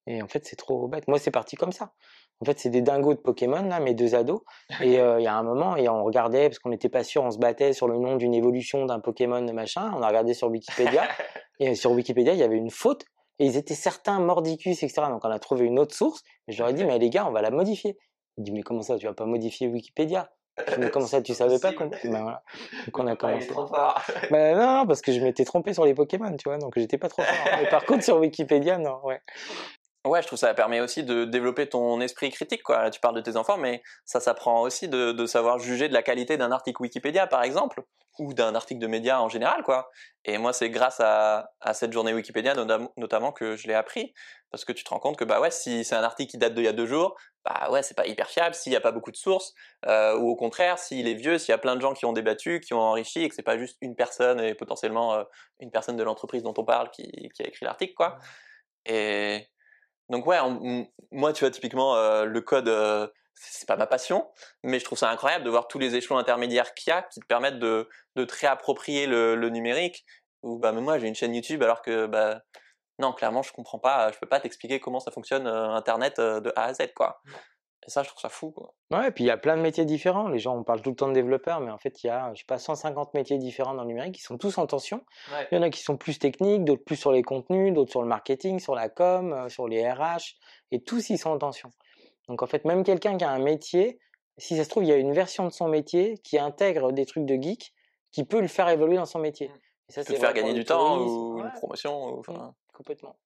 et 0.06 0.22
en 0.22 0.28
fait 0.28 0.44
c'est 0.46 0.56
trop 0.56 0.88
bête 0.88 1.08
moi 1.08 1.18
c'est 1.18 1.30
parti 1.30 1.56
comme 1.56 1.72
ça 1.72 1.92
en 2.42 2.44
fait, 2.44 2.58
c'est 2.58 2.68
des 2.68 2.82
dingos 2.82 3.14
de 3.14 3.20
Pokémon, 3.20 3.62
là, 3.62 3.80
mes 3.80 3.94
deux 3.94 4.14
ados. 4.14 4.42
Et 4.82 4.92
il 5.18 5.22
y 5.22 5.26
a 5.26 5.34
un 5.34 5.42
moment, 5.42 5.74
et 5.74 5.88
on 5.88 6.04
regardait, 6.04 6.50
parce 6.50 6.58
qu'on 6.58 6.68
n'était 6.68 6.90
pas 6.90 7.02
sûr, 7.02 7.22
on 7.22 7.30
se 7.30 7.38
battait 7.38 7.72
sur 7.72 7.88
le 7.88 7.96
nom 7.96 8.16
d'une 8.16 8.34
évolution 8.34 8.84
d'un 8.84 9.00
Pokémon, 9.00 9.40
machin. 9.54 9.90
On 9.96 10.02
a 10.02 10.08
regardé 10.08 10.34
sur 10.34 10.48
Wikipédia. 10.48 11.08
et 11.60 11.74
sur 11.74 11.92
Wikipédia, 11.92 12.34
il 12.34 12.38
y 12.38 12.42
avait 12.42 12.58
une 12.58 12.68
faute 12.68 13.06
et 13.38 13.46
ils 13.46 13.56
étaient 13.56 13.74
certains 13.74 14.18
mordicus, 14.20 14.82
etc. 14.82 15.08
Donc 15.08 15.24
on 15.24 15.30
a 15.30 15.38
trouvé 15.38 15.66
une 15.66 15.78
autre 15.78 15.94
source. 15.94 16.22
Et 16.48 16.52
je 16.52 16.58
leur 16.58 16.70
ai 16.70 16.74
dit, 16.74 16.84
mais 16.84 16.98
les 16.98 17.10
gars, 17.10 17.26
on 17.26 17.32
va 17.32 17.42
la 17.42 17.50
modifier. 17.50 17.98
Il 18.38 18.44
dit, 18.44 18.52
mais 18.52 18.62
comment 18.62 18.82
ça, 18.82 18.98
tu 18.98 19.06
vas 19.06 19.14
pas 19.14 19.26
modifier 19.26 19.68
Wikipédia? 19.68 20.30
Mais 20.78 20.90
comment 20.90 21.06
ça, 21.06 21.20
tu 21.20 21.34
savais 21.34 21.58
pas 21.58 21.72
ben 22.04 22.22
voilà. 22.22 22.42
Donc 22.86 22.98
on 22.98 23.06
a 23.06 23.16
commencé. 23.16 23.48
Ben 24.30 24.56
non, 24.56 24.78
non, 24.78 24.86
parce 24.86 25.02
que 25.02 25.12
je 25.12 25.20
m'étais 25.20 25.44
trompé 25.44 25.74
sur 25.74 25.84
les 25.84 25.94
Pokémon, 25.94 26.34
tu 26.36 26.48
vois, 26.48 26.58
donc 26.58 26.78
j'étais 26.78 26.98
pas 26.98 27.08
trop 27.08 27.22
fort. 27.22 27.58
Mais 27.60 27.68
par 27.68 27.84
contre, 27.84 28.04
sur 28.04 28.18
Wikipédia, 28.18 28.78
non, 28.78 29.00
ouais. 29.04 29.20
Ouais, 30.06 30.22
je 30.22 30.28
trouve 30.28 30.38
ça 30.38 30.54
permet 30.54 30.80
aussi 30.80 31.02
de 31.02 31.24
développer 31.24 31.68
ton 31.68 32.00
esprit 32.00 32.30
critique, 32.30 32.62
quoi. 32.62 32.80
Là, 32.80 32.90
tu 32.90 33.00
parles 33.00 33.16
de 33.16 33.20
tes 33.20 33.36
enfants, 33.36 33.56
mais 33.56 33.82
ça 34.04 34.20
s'apprend 34.20 34.62
aussi 34.62 34.88
de, 34.88 35.10
de, 35.10 35.26
savoir 35.26 35.58
juger 35.58 35.88
de 35.88 35.92
la 35.92 36.02
qualité 36.02 36.36
d'un 36.36 36.52
article 36.52 36.80
Wikipédia, 36.80 37.26
par 37.26 37.42
exemple, 37.42 37.82
ou 38.20 38.32
d'un 38.32 38.54
article 38.54 38.80
de 38.80 38.86
média 38.86 39.20
en 39.20 39.28
général, 39.28 39.64
quoi. 39.64 39.90
Et 40.24 40.38
moi, 40.38 40.52
c'est 40.52 40.70
grâce 40.70 41.00
à, 41.00 41.50
à, 41.60 41.74
cette 41.74 41.92
journée 41.92 42.14
Wikipédia, 42.14 42.54
notamment, 42.54 43.32
que 43.32 43.56
je 43.56 43.66
l'ai 43.66 43.74
appris. 43.74 44.14
Parce 44.52 44.64
que 44.64 44.72
tu 44.72 44.84
te 44.84 44.90
rends 44.90 45.00
compte 45.00 45.16
que, 45.16 45.24
bah 45.24 45.40
ouais, 45.40 45.50
si 45.50 45.84
c'est 45.84 45.96
un 45.96 46.04
article 46.04 46.30
qui 46.30 46.38
date 46.38 46.54
d'il 46.54 46.64
y 46.64 46.68
a 46.68 46.72
deux 46.72 46.86
jours, 46.86 47.16
bah 47.44 47.68
ouais, 47.72 47.82
c'est 47.82 47.96
pas 47.96 48.06
hyper 48.06 48.28
fiable 48.28 48.54
s'il 48.54 48.70
n'y 48.70 48.76
a 48.76 48.80
pas 48.80 48.92
beaucoup 48.92 49.10
de 49.10 49.16
sources, 49.16 49.54
euh, 49.86 50.16
ou 50.16 50.28
au 50.28 50.36
contraire, 50.36 50.78
s'il 50.78 51.08
est 51.08 51.14
vieux, 51.14 51.38
s'il 51.38 51.50
y 51.50 51.54
a 51.54 51.58
plein 51.58 51.74
de 51.74 51.80
gens 51.80 51.94
qui 51.94 52.06
ont 52.06 52.12
débattu, 52.12 52.60
qui 52.60 52.74
ont 52.74 52.80
enrichi, 52.80 53.24
et 53.24 53.28
que 53.28 53.34
c'est 53.34 53.42
pas 53.42 53.58
juste 53.58 53.76
une 53.80 53.96
personne 53.96 54.40
et 54.40 54.54
potentiellement 54.54 55.14
euh, 55.14 55.24
une 55.58 55.72
personne 55.72 55.96
de 55.96 56.04
l'entreprise 56.04 56.44
dont 56.44 56.54
on 56.56 56.64
parle 56.64 56.90
qui, 56.92 57.10
qui 57.34 57.42
a 57.42 57.48
écrit 57.48 57.64
l'article, 57.64 57.94
quoi. 57.94 58.18
Et 58.84 59.48
donc 60.08 60.26
ouais, 60.26 60.38
moi, 61.10 61.32
tu 61.32 61.44
vois, 61.44 61.50
typiquement, 61.50 61.96
euh, 61.96 62.24
le 62.24 62.40
code, 62.40 62.68
euh, 62.68 63.06
c'est 63.34 63.66
pas 63.66 63.76
ma 63.76 63.86
passion, 63.86 64.28
mais 64.62 64.78
je 64.78 64.84
trouve 64.84 64.98
ça 64.98 65.10
incroyable 65.10 65.44
de 65.44 65.50
voir 65.50 65.68
tous 65.68 65.78
les 65.78 65.94
échelons 65.96 66.18
intermédiaires 66.18 66.74
qu'il 66.74 66.90
y 66.90 66.94
a 66.94 67.02
qui 67.02 67.20
te 67.20 67.26
permettent 67.26 67.58
de, 67.58 67.88
de 68.14 68.24
te 68.24 68.34
réapproprier 68.40 69.06
le, 69.06 69.48
numérique. 69.50 70.04
Ou 70.42 70.58
bah, 70.58 70.72
mais 70.72 70.80
moi, 70.80 70.98
j'ai 70.98 71.08
une 71.08 71.14
chaîne 71.14 71.34
YouTube 71.34 71.62
alors 71.62 71.82
que 71.82 72.06
bah 72.06 72.40
non, 72.98 73.12
clairement, 73.12 73.42
je 73.42 73.52
comprends 73.52 73.78
pas, 73.78 74.10
je 74.12 74.18
peux 74.18 74.26
pas 74.26 74.40
t'expliquer 74.40 74.80
comment 74.80 75.00
ça 75.00 75.10
fonctionne 75.10 75.46
euh, 75.46 75.70
Internet 75.70 76.18
de 76.18 76.52
A 76.56 76.64
à 76.64 76.74
Z, 76.74 76.92
quoi. 76.94 77.20
Et 77.86 77.90
ça, 77.90 78.02
je 78.02 78.08
trouve 78.08 78.20
ça 78.20 78.28
fou. 78.28 78.50
Quoi. 78.50 78.74
Ouais, 78.90 79.08
et 79.08 79.10
puis 79.10 79.24
il 79.24 79.26
y 79.26 79.30
a 79.30 79.36
plein 79.36 79.56
de 79.56 79.62
métiers 79.62 79.84
différents. 79.84 80.28
Les 80.28 80.38
gens, 80.38 80.56
on 80.56 80.64
parle 80.64 80.82
tout 80.82 80.90
le 80.90 80.96
temps 80.96 81.08
de 81.08 81.12
développeurs, 81.12 81.60
mais 81.60 81.70
en 81.70 81.78
fait, 81.78 82.02
il 82.02 82.08
y 82.08 82.10
a, 82.10 82.32
je 82.34 82.40
sais 82.40 82.46
pas, 82.46 82.58
150 82.58 83.14
métiers 83.14 83.38
différents 83.38 83.74
dans 83.74 83.82
le 83.82 83.88
numérique 83.88 84.14
qui 84.14 84.22
sont 84.22 84.38
tous 84.38 84.58
en 84.58 84.66
tension. 84.66 85.04
Il 85.52 85.56
y 85.56 85.58
en 85.58 85.62
a 85.62 85.70
qui 85.70 85.82
sont 85.82 85.96
plus 85.96 86.18
techniques, 86.18 86.64
d'autres 86.64 86.84
plus 86.84 86.96
sur 86.96 87.12
les 87.12 87.22
contenus, 87.22 87.72
d'autres 87.72 87.90
sur 87.90 88.02
le 88.02 88.08
marketing, 88.08 88.58
sur 88.58 88.74
la 88.74 88.88
com, 88.88 89.32
euh, 89.32 89.48
sur 89.48 89.68
les 89.68 89.88
RH, 89.88 90.36
et 90.72 90.82
tous 90.82 91.10
ils 91.10 91.18
sont 91.18 91.30
en 91.30 91.38
tension. 91.38 91.70
Donc 92.28 92.42
en 92.42 92.46
fait, 92.46 92.64
même 92.64 92.82
quelqu'un 92.82 93.16
qui 93.16 93.24
a 93.24 93.30
un 93.30 93.38
métier, 93.38 94.00
si 94.38 94.56
ça 94.56 94.64
se 94.64 94.68
trouve, 94.68 94.84
il 94.84 94.88
y 94.88 94.92
a 94.92 94.96
une 94.96 95.12
version 95.12 95.44
de 95.44 95.52
son 95.52 95.68
métier 95.68 96.18
qui 96.18 96.38
intègre 96.38 96.92
des 96.92 97.06
trucs 97.06 97.24
de 97.24 97.40
geek 97.40 97.72
qui 98.10 98.24
peut 98.24 98.40
le 98.40 98.48
faire 98.48 98.68
évoluer 98.68 98.96
dans 98.96 99.06
son 99.06 99.18
métier. 99.18 99.48
Mmh. 99.48 99.60
Et 99.88 99.92
ça, 99.92 100.02
c'est 100.02 100.16
faire 100.16 100.32
gagner 100.32 100.54
du 100.54 100.64
temps 100.64 100.98
ou 100.98 101.38
une 101.38 101.52
promotion. 101.52 102.18
Ou, 102.18 102.22
mmh, 102.26 102.52
complètement. 102.72 103.16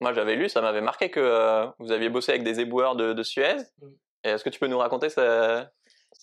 Moi, 0.00 0.12
j'avais 0.12 0.36
lu, 0.36 0.48
ça 0.48 0.60
m'avait 0.60 0.80
marqué 0.80 1.10
que 1.10 1.20
euh, 1.20 1.66
vous 1.78 1.90
aviez 1.92 2.10
bossé 2.10 2.32
avec 2.32 2.44
des 2.44 2.60
éboueurs 2.60 2.96
de, 2.96 3.12
de 3.12 3.22
Suez. 3.22 3.56
Est-ce 4.24 4.44
que 4.44 4.50
tu 4.50 4.58
peux 4.58 4.66
nous 4.66 4.78
raconter 4.78 5.08
cette 5.08 5.24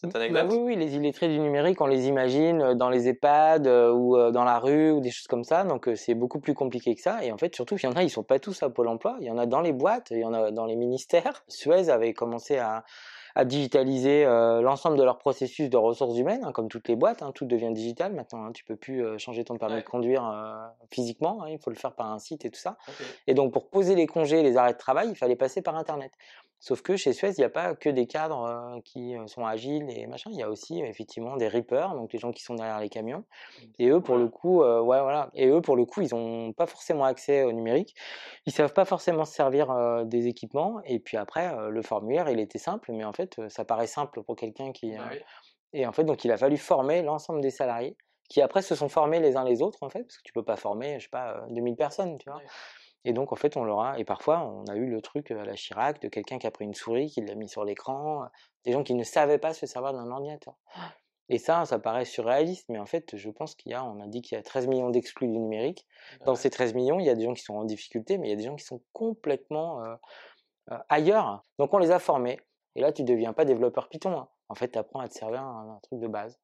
bah 0.04 0.12
anecdote? 0.16 0.46
Oui, 0.52 0.58
oui, 0.60 0.76
les 0.76 0.96
illettrés 0.96 1.28
du 1.28 1.40
numérique, 1.40 1.82
on 1.82 1.88
les 1.88 2.08
imagine 2.08 2.62
euh, 2.62 2.74
dans 2.76 2.90
les 2.90 3.08
EHPAD 3.08 3.66
euh, 3.66 3.92
ou 3.92 4.32
dans 4.32 4.44
la 4.44 4.60
rue 4.60 4.92
ou 4.92 5.00
des 5.00 5.12
choses 5.12 5.28
comme 5.28 5.44
ça. 5.44 5.64
Donc 5.64 5.90
c'est 5.96 6.14
beaucoup 6.14 6.40
plus 6.40 6.54
compliqué 6.54 6.94
que 6.94 7.02
ça. 7.02 7.24
Et 7.24 7.32
en 7.32 7.38
fait, 7.38 7.56
surtout, 7.56 7.76
il 7.76 7.84
y 7.84 7.88
en 7.88 7.94
a, 7.94 8.04
ils 8.04 8.10
sont 8.10 8.24
pas 8.24 8.40
tous 8.40 8.62
à 8.62 8.70
Pôle 8.70 8.88
Emploi. 8.88 9.18
Il 9.22 9.26
y 9.26 9.32
en 9.32 9.38
a 9.38 9.46
dans 9.46 9.62
les 9.62 9.74
boîtes, 9.74 10.12
il 10.12 10.20
y 10.20 10.26
en 10.26 10.34
a 10.34 10.52
dans 10.52 10.66
les 10.66 10.76
ministères. 10.76 11.44
Suez 11.48 11.90
avait 11.90 12.14
commencé 12.14 12.58
à, 12.58 12.84
à 13.36 13.46
digitaliser 13.46 14.26
l'ensemble 14.26 14.98
de 14.98 15.04
leur 15.04 15.18
processus 15.18 15.70
de 15.70 15.78
ressources 15.78 16.18
humaines, 16.18 16.44
hein, 16.44 16.52
comme 16.52 16.70
toutes 16.70 16.88
les 16.88 16.96
boîtes. 16.96 17.24
Hein, 17.24 17.32
tout 17.34 17.46
devient 17.46 17.72
digital 17.72 18.14
maintenant. 18.14 18.46
Hein, 18.46 18.52
tu 18.52 18.64
peux 18.64 18.76
plus 18.76 19.04
changer 19.18 19.44
ton 19.44 19.58
permis 19.58 19.78
de 19.78 19.82
conduire 19.82 20.24
physiquement. 20.92 21.44
Hein, 21.44 21.50
il 21.50 21.60
faut 21.60 21.70
le 21.70 21.76
faire 21.76 21.94
par 21.94 22.12
un 22.12 22.20
site 22.20 22.46
et 22.46 22.50
tout 22.50 22.60
ça. 22.60 22.78
Et 23.28 23.34
donc 23.34 23.52
pour 23.52 23.70
poser 23.70 23.96
les 23.96 24.08
congés, 24.08 24.44
les 24.44 24.58
arrêts 24.58 24.74
de 24.74 24.78
travail, 24.78 25.10
il 25.10 25.16
fallait 25.16 25.36
passer 25.36 25.62
par 25.62 25.76
Internet. 25.76 26.12
Sauf 26.66 26.82
que 26.82 26.96
chez 26.96 27.12
Suez, 27.12 27.32
il 27.32 27.42
n'y 27.42 27.44
a 27.44 27.50
pas 27.50 27.76
que 27.76 27.90
des 27.90 28.08
cadres 28.08 28.80
qui 28.86 29.18
sont 29.28 29.46
agiles 29.46 29.86
et 29.90 30.08
machin. 30.08 30.30
Il 30.32 30.40
y 30.40 30.44
a 30.44 30.50
aussi 30.50 30.80
effectivement 30.80 31.36
des 31.36 31.50
rippers, 31.50 31.94
donc 31.94 32.14
les 32.14 32.20
gens 32.20 32.32
qui 32.32 32.42
sont 32.42 32.56
derrière 32.56 32.80
les 32.80 32.88
camions. 32.88 33.26
Et 33.80 33.90
eux, 33.90 34.00
pour 34.00 34.16
le 34.16 34.30
coup, 34.30 34.62
ouais, 34.64 35.02
voilà. 35.02 35.30
Et 35.34 35.50
eux, 35.50 35.60
pour 35.60 35.76
le 35.76 35.84
coup, 35.84 36.00
ils 36.00 36.16
n'ont 36.16 36.54
pas 36.54 36.66
forcément 36.66 37.04
accès 37.04 37.44
au 37.44 37.52
numérique. 37.52 37.94
Ils 38.46 38.54
savent 38.54 38.72
pas 38.72 38.86
forcément 38.86 39.26
se 39.26 39.34
servir 39.34 40.06
des 40.06 40.28
équipements. 40.28 40.80
Et 40.86 41.00
puis 41.00 41.18
après, 41.18 41.54
le 41.70 41.82
formulaire, 41.82 42.30
il 42.30 42.40
était 42.40 42.60
simple, 42.60 42.94
mais 42.94 43.04
en 43.04 43.12
fait, 43.12 43.42
ça 43.50 43.66
paraît 43.66 43.86
simple 43.86 44.24
pour 44.24 44.38
quelqu'un 44.38 44.72
qui. 44.72 44.96
Bah 44.96 45.10
et 45.74 45.86
en 45.86 45.92
fait, 45.92 46.06
donc, 46.06 46.24
il 46.24 46.32
a 46.32 46.38
fallu 46.38 46.56
former 46.56 47.02
l'ensemble 47.02 47.42
des 47.42 47.52
salariés 47.52 47.98
qui 48.30 48.42
après 48.42 48.62
se 48.62 48.74
sont 48.74 48.88
formés 48.88 49.20
les 49.20 49.36
uns 49.36 49.44
les 49.44 49.62
autres, 49.62 49.80
en 49.82 49.90
fait, 49.90 50.04
parce 50.04 50.18
que 50.18 50.24
tu 50.24 50.32
peux 50.32 50.46
pas 50.46 50.56
former, 50.56 50.98
je 51.00 51.04
sais 51.04 51.10
pas, 51.10 51.44
2000 51.50 51.76
personnes, 51.76 52.18
tu 52.20 52.30
vois. 52.30 52.42
Et 53.06 53.14
donc, 53.14 53.34
en 53.34 53.36
fait, 53.36 53.58
on 53.58 53.64
l'aura. 53.64 54.00
Et 54.00 54.06
parfois, 54.06 54.44
on 54.44 54.66
a 54.66 54.76
eu 54.76 54.90
le 54.90 55.02
truc 55.02 55.32
à 55.32 55.44
la 55.44 55.56
Chirac 55.56 56.02
de 56.02 56.08
quelqu'un 56.08 56.38
qui 56.38 56.48
a 56.48 56.52
pris 56.52 56.66
une 56.66 56.74
souris, 56.74 57.08
qui 57.08 57.22
l'a 57.22 57.36
mis 57.36 57.50
sur 57.50 57.66
l'écran, 57.66 58.28
des 58.64 58.72
gens 58.72 58.84
qui 58.84 58.94
ne 58.94 59.04
savaient 59.04 59.38
pas 59.38 59.54
se 59.54 59.66
servir 59.66 59.94
d'un 59.94 60.10
ordinateur. 60.10 60.56
Et 61.30 61.38
ça, 61.38 61.66
ça 61.66 61.80
paraît 61.80 62.06
surréaliste, 62.06 62.66
mais 62.70 62.80
en 62.80 62.86
fait, 62.86 63.16
je 63.16 63.30
pense 63.30 63.56
qu'il 63.56 63.72
y 63.72 63.76
a, 63.76 63.84
on 63.84 64.00
a 64.02 64.08
dit 64.08 64.22
qu'il 64.22 64.36
y 64.36 64.40
a 64.40 64.44
13 64.44 64.68
millions 64.68 64.90
d'exclus 64.90 65.28
du 65.28 65.38
numérique. 65.38 65.86
Bah 66.20 66.26
Dans 66.28 66.36
ces 66.36 66.50
13 66.50 66.74
millions, 66.74 67.00
il 67.00 67.06
y 67.06 67.10
a 67.10 67.16
des 67.16 67.24
gens 67.24 67.34
qui 67.34 67.44
sont 67.44 67.56
en 67.56 67.66
difficulté, 67.66 68.18
mais 68.18 68.28
il 68.28 68.30
y 68.30 68.34
a 68.34 68.38
des 68.38 68.44
gens 68.44 68.56
qui 68.56 68.66
sont 68.66 68.82
complètement 68.94 69.82
ailleurs. 70.90 71.44
Donc, 71.60 71.74
on 71.74 71.78
les 71.78 71.92
a 71.92 72.00
formés. 72.00 72.40
Et 72.76 72.82
là, 72.82 72.92
tu 72.92 73.04
ne 73.04 73.08
deviens 73.08 73.34
pas 73.34 73.46
développeur 73.46 73.90
Python. 73.90 74.18
Hein. 74.18 74.30
En 74.50 74.56
fait, 74.56 74.70
tu 74.70 74.80
apprends 74.80 75.00
à 75.00 75.08
te 75.08 75.14
servir 75.14 75.42
un, 75.42 75.80
truc 75.84 76.00
de 76.00 76.08
base. 76.08 76.40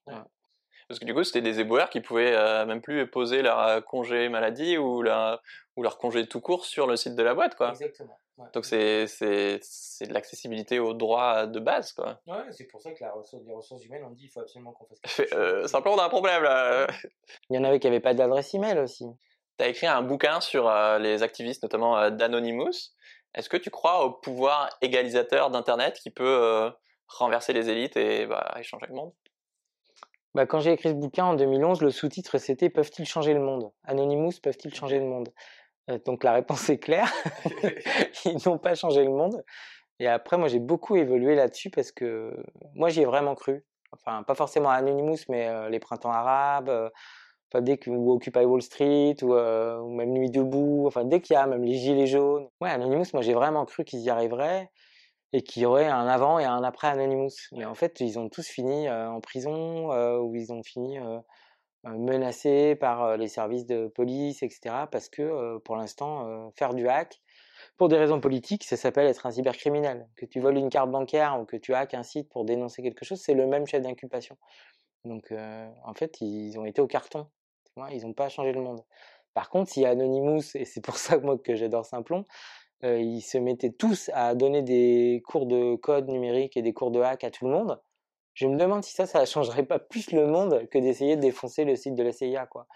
Parce 0.90 1.00
que 1.00 1.06
du 1.06 1.14
coup, 1.14 1.24
c'était 1.24 1.42
des 1.42 1.60
éboueurs 1.60 1.92
qui 1.92 2.02
pouvaient 2.02 2.36
euh, 2.36 2.66
même 2.66 2.82
plus 2.82 3.08
poser 3.08 3.44
leur 3.44 3.60
euh, 3.60 3.80
congé 3.80 4.28
maladie 4.28 4.78
ou, 4.78 5.04
la, 5.04 5.40
ou 5.76 5.84
leur 5.84 6.00
congé 6.00 6.26
tout 6.26 6.42
court 6.42 6.66
sur 6.66 6.88
le 6.88 6.96
site 6.96 7.16
de 7.16 7.22
la 7.22 7.36
boîte, 7.36 7.56
quoi. 7.56 7.70
Exactement. 7.70 8.18
Donc 8.54 8.66
c'est 8.66 9.06
de 9.06 10.14
l'accessibilité 10.14 10.80
aux 10.80 10.94
droits 10.94 11.46
de 11.46 11.60
base, 11.60 11.92
quoi. 11.92 12.20
Ouais, 12.26 12.52
c'est 12.52 12.66
pour 12.66 12.82
ça 12.82 12.92
que 12.94 13.04
la 13.04 13.12
ressource, 13.12 13.44
les 13.46 13.54
ressources 13.54 13.86
humaines 13.86 14.04
ont 14.06 14.12
dit 14.12 14.26
il 14.26 14.30
faut 14.30 14.40
absolument 14.40 14.72
qu'on 14.72 14.86
fasse 14.86 15.00
quelque 15.02 15.30
chose. 15.30 15.38
Euh, 15.38 15.68
simplement, 15.68 15.96
on 15.96 16.00
a 16.00 16.06
un 16.06 16.10
problème, 16.10 16.42
là. 16.42 16.88
Il 17.50 17.58
y 17.58 17.60
en 17.60 17.64
avait 17.66 17.80
qui 17.80 17.88
n'avaient 17.88 18.00
pas 18.00 18.14
d'adresse 18.14 18.54
email 18.54 18.80
aussi. 18.80 19.06
Tu 19.60 19.66
as 19.66 19.68
écrit 19.68 19.88
un 19.88 20.02
bouquin 20.02 20.40
sur 20.42 20.72
les 21.00 21.22
activistes, 21.22 21.62
notamment 21.62 22.10
d'Anonymous. 22.10 22.94
Est-ce 23.36 23.50
que 23.50 23.58
tu 23.58 23.70
crois 23.70 24.06
au 24.06 24.12
pouvoir 24.12 24.76
égalisateur 24.82 25.52
d'Internet 25.52 26.00
qui 26.02 26.10
peut 26.10 26.72
renverser 27.08 27.54
les 27.54 27.70
élites 27.70 27.98
et 27.98 28.26
bah, 28.26 28.56
échanger 28.58 28.88
le 28.88 28.96
monde? 28.96 29.12
Bah, 30.40 30.46
quand 30.46 30.62
j'ai 30.62 30.72
écrit 30.72 30.88
ce 30.88 30.94
bouquin 30.94 31.26
en 31.26 31.34
2011, 31.34 31.82
le 31.82 31.92
sous-titre 31.92 32.38
c'était 32.38 32.70
Peuvent-ils 32.70 33.06
changer 33.06 33.34
le 33.34 33.42
monde? 33.42 33.74
Anonymous, 33.84 34.40
peuvent-ils 34.42 34.74
changer 34.74 34.98
le 34.98 35.04
monde? 35.04 35.34
Euh, 35.92 36.00
Donc 36.06 36.24
la 36.24 36.32
réponse 36.32 36.70
est 36.70 36.78
claire. 36.78 37.12
Ils 38.24 38.38
n'ont 38.46 38.58
pas 38.58 38.74
changé 38.74 39.04
le 39.04 39.10
monde. 39.10 39.44
Et 40.00 40.08
après, 40.08 40.38
moi 40.38 40.48
j'ai 40.48 40.60
beaucoup 40.60 40.96
évolué 40.96 41.36
là-dessus 41.36 41.70
parce 41.70 41.92
que 41.92 42.34
moi 42.74 42.88
j'y 42.88 43.02
ai 43.02 43.06
vraiment 43.06 43.36
cru. 43.36 43.66
Enfin, 43.92 44.24
pas 44.24 44.34
forcément 44.34 44.70
Anonymous, 44.70 45.18
mais 45.28 45.50
euh, 45.50 45.68
les 45.68 45.80
printemps 45.80 46.14
arabes, 46.14 46.70
euh, 46.70 46.90
dès 47.56 47.78
que, 47.78 47.90
ou 47.90 48.14
Occupy 48.14 48.46
Wall 48.46 48.62
Street, 48.62 49.18
ou, 49.22 49.34
ou 49.34 49.94
même 49.94 50.12
Nuit 50.14 50.32
debout, 50.32 50.86
enfin 50.88 51.04
dès 51.04 51.20
qu'il 51.20 51.34
y 51.34 51.38
a 51.38 51.48
même 51.48 51.66
les 51.66 51.74
Gilets 51.74 52.08
jaunes. 52.08 52.48
Ouais, 52.62 52.70
Anonymous, 52.70 53.08
moi 53.12 53.24
j'ai 53.24 53.34
vraiment 53.34 53.66
cru 53.66 53.84
qu'ils 53.84 54.00
y 54.00 54.10
arriveraient 54.10 54.72
et 55.32 55.44
qu'il 55.44 55.62
y 55.62 55.66
aurait 55.66 55.88
un 55.88 56.08
avant 56.08 56.40
et 56.40 56.46
un 56.46 56.64
après 56.64 56.88
Anonymous. 56.88 57.50
Mais 57.52 57.66
en 57.66 57.76
fait, 57.76 58.00
ils 58.00 58.18
ont 58.18 58.30
tous 58.30 58.48
fini 58.48 58.90
en 58.90 59.22
prison 59.22 59.90
ou 60.22 60.36
ils 60.36 60.52
ont 60.52 60.64
fini 60.64 60.98
menacés 61.84 62.76
par 62.76 63.16
les 63.16 63.28
services 63.28 63.66
de 63.66 63.88
police, 63.88 64.44
etc. 64.44 64.86
Parce 64.92 65.10
que 65.10 65.58
pour 65.60 65.76
l'instant, 65.76 66.52
faire 66.58 66.74
du 66.74 66.88
hack, 66.88 67.22
pour 67.78 67.90
des 67.90 67.98
raisons 67.98 68.20
politiques, 68.20 68.64
ça 68.64 68.76
s'appelle 68.76 69.08
être 69.08 69.26
un 69.26 69.32
cybercriminel. 69.32 70.08
Que 70.16 70.26
tu 70.26 70.40
voles 70.40 70.58
une 70.58 70.70
carte 70.70 70.92
bancaire 70.92 71.40
ou 71.40 71.46
que 71.46 71.58
tu 71.58 71.74
hackes 71.74 71.94
un 71.94 72.04
site 72.04 72.30
pour 72.30 72.44
dénoncer 72.46 72.82
quelque 72.82 73.06
chose, 73.06 73.22
c'est 73.22 73.34
le 73.34 73.48
même 73.48 73.68
chef 73.68 73.82
d'inculpation. 73.82 74.38
Donc 75.06 75.32
en 75.32 75.94
fait, 75.94 76.22
ils 76.22 76.58
ont 76.58 76.66
été 76.66 76.82
au 76.82 76.88
carton. 76.88 77.28
Ils 77.92 78.02
n'ont 78.02 78.14
pas 78.14 78.28
changé 78.28 78.52
le 78.52 78.62
monde. 78.62 78.84
Par 79.34 79.50
contre, 79.50 79.72
s'il 79.72 79.84
y 79.84 79.86
a 79.86 79.90
Anonymous, 79.90 80.56
et 80.56 80.66
c'est 80.66 80.82
pour 80.82 80.98
ça 80.98 81.18
que 81.18 81.24
moi 81.24 81.38
que 81.38 81.56
j'adore 81.56 81.86
Simplon, 81.86 82.26
euh, 82.84 83.00
ils 83.00 83.22
se 83.22 83.38
mettaient 83.38 83.72
tous 83.72 84.10
à 84.14 84.36
donner 84.36 84.62
des 84.62 85.22
cours 85.26 85.46
de 85.46 85.76
code 85.76 86.08
numérique 86.08 86.56
et 86.58 86.62
des 86.62 86.74
cours 86.74 86.92
de 86.92 87.02
hack 87.02 87.24
à 87.24 87.32
tout 87.32 87.46
le 87.46 87.52
monde. 87.52 87.82
Je 88.34 88.48
me 88.48 88.58
demande 88.58 88.84
si 88.84 88.94
ça, 88.94 89.06
ça 89.06 89.26
changerait 89.26 89.66
pas 89.66 89.80
plus 89.80 90.12
le 90.12 90.26
monde 90.28 90.68
que 90.70 90.78
d'essayer 90.78 91.16
de 91.16 91.22
défoncer 91.22 91.66
le 91.66 91.76
site 91.76 91.96
de 91.96 92.04
la 92.04 92.12
CIA, 92.12 92.46
quoi. 92.46 92.68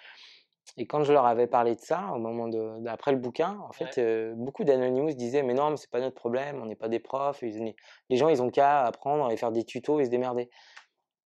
Et 0.78 0.88
quand 0.88 1.04
je 1.04 1.14
leur 1.14 1.26
avais 1.26 1.48
parlé 1.48 1.76
de 1.76 1.80
ça, 1.80 2.12
au 2.14 2.20
moment 2.20 2.48
d'après 2.80 3.12
le 3.12 3.18
bouquin, 3.18 3.60
en 3.68 3.72
fait, 3.72 3.98
euh, 3.98 4.34
beaucoup 4.36 4.64
d'anonymous 4.64 5.14
disaient 5.14 5.44
mais 5.44 5.54
non, 5.54 5.70
mais 5.70 5.78
c'est 5.78 5.90
pas 5.90 6.00
notre 6.00 6.16
problème, 6.16 6.62
on 6.62 6.66
n'est 6.66 6.76
pas 6.76 6.90
des 6.90 7.00
profs. 7.00 7.42
les 7.42 8.18
gens, 8.18 8.30
ils 8.30 8.42
ont 8.42 8.50
qu'à 8.50 8.84
apprendre 8.86 9.32
et 9.32 9.38
faire 9.38 9.52
des 9.52 9.64
tutos 9.64 10.00
et 10.00 10.06
se 10.06 10.10
démerder. 10.10 10.50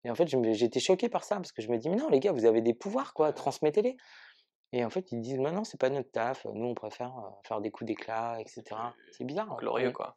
Et 0.05 0.11
en 0.11 0.15
fait, 0.15 0.29
j'étais 0.53 0.81
choqué 0.81 1.09
par 1.09 1.25
ça 1.25 1.37
parce 1.37 1.53
que 1.53 1.63
je 1.63 1.69
me 1.69 1.79
dis 1.79 1.91
mais 1.91 1.97
non, 1.97 2.09
les 2.09 2.21
gars, 2.21 2.33
vous 2.33 2.47
avez 2.47 2.61
des 2.61 2.75
pouvoirs, 2.75 3.13
quoi, 3.13 3.33
transmettez-les. 3.33 3.97
Et 4.75 4.85
en 4.85 4.91
fait, 4.91 5.13
ils 5.13 5.21
disent, 5.21 5.39
maintenant, 5.39 5.63
c'est 5.63 5.79
pas 5.79 5.89
notre 5.89 6.11
taf, 6.11 6.47
nous, 6.47 6.67
on 6.67 6.75
préfère 6.75 7.15
faire 7.45 7.61
des 7.61 7.71
coups 7.71 7.87
d'éclat, 7.87 8.39
etc. 8.41 8.65
C'est 9.13 9.23
bizarre. 9.23 9.53
Hein. 9.53 9.57
Glorieux, 9.61 9.93
quoi. 9.93 10.17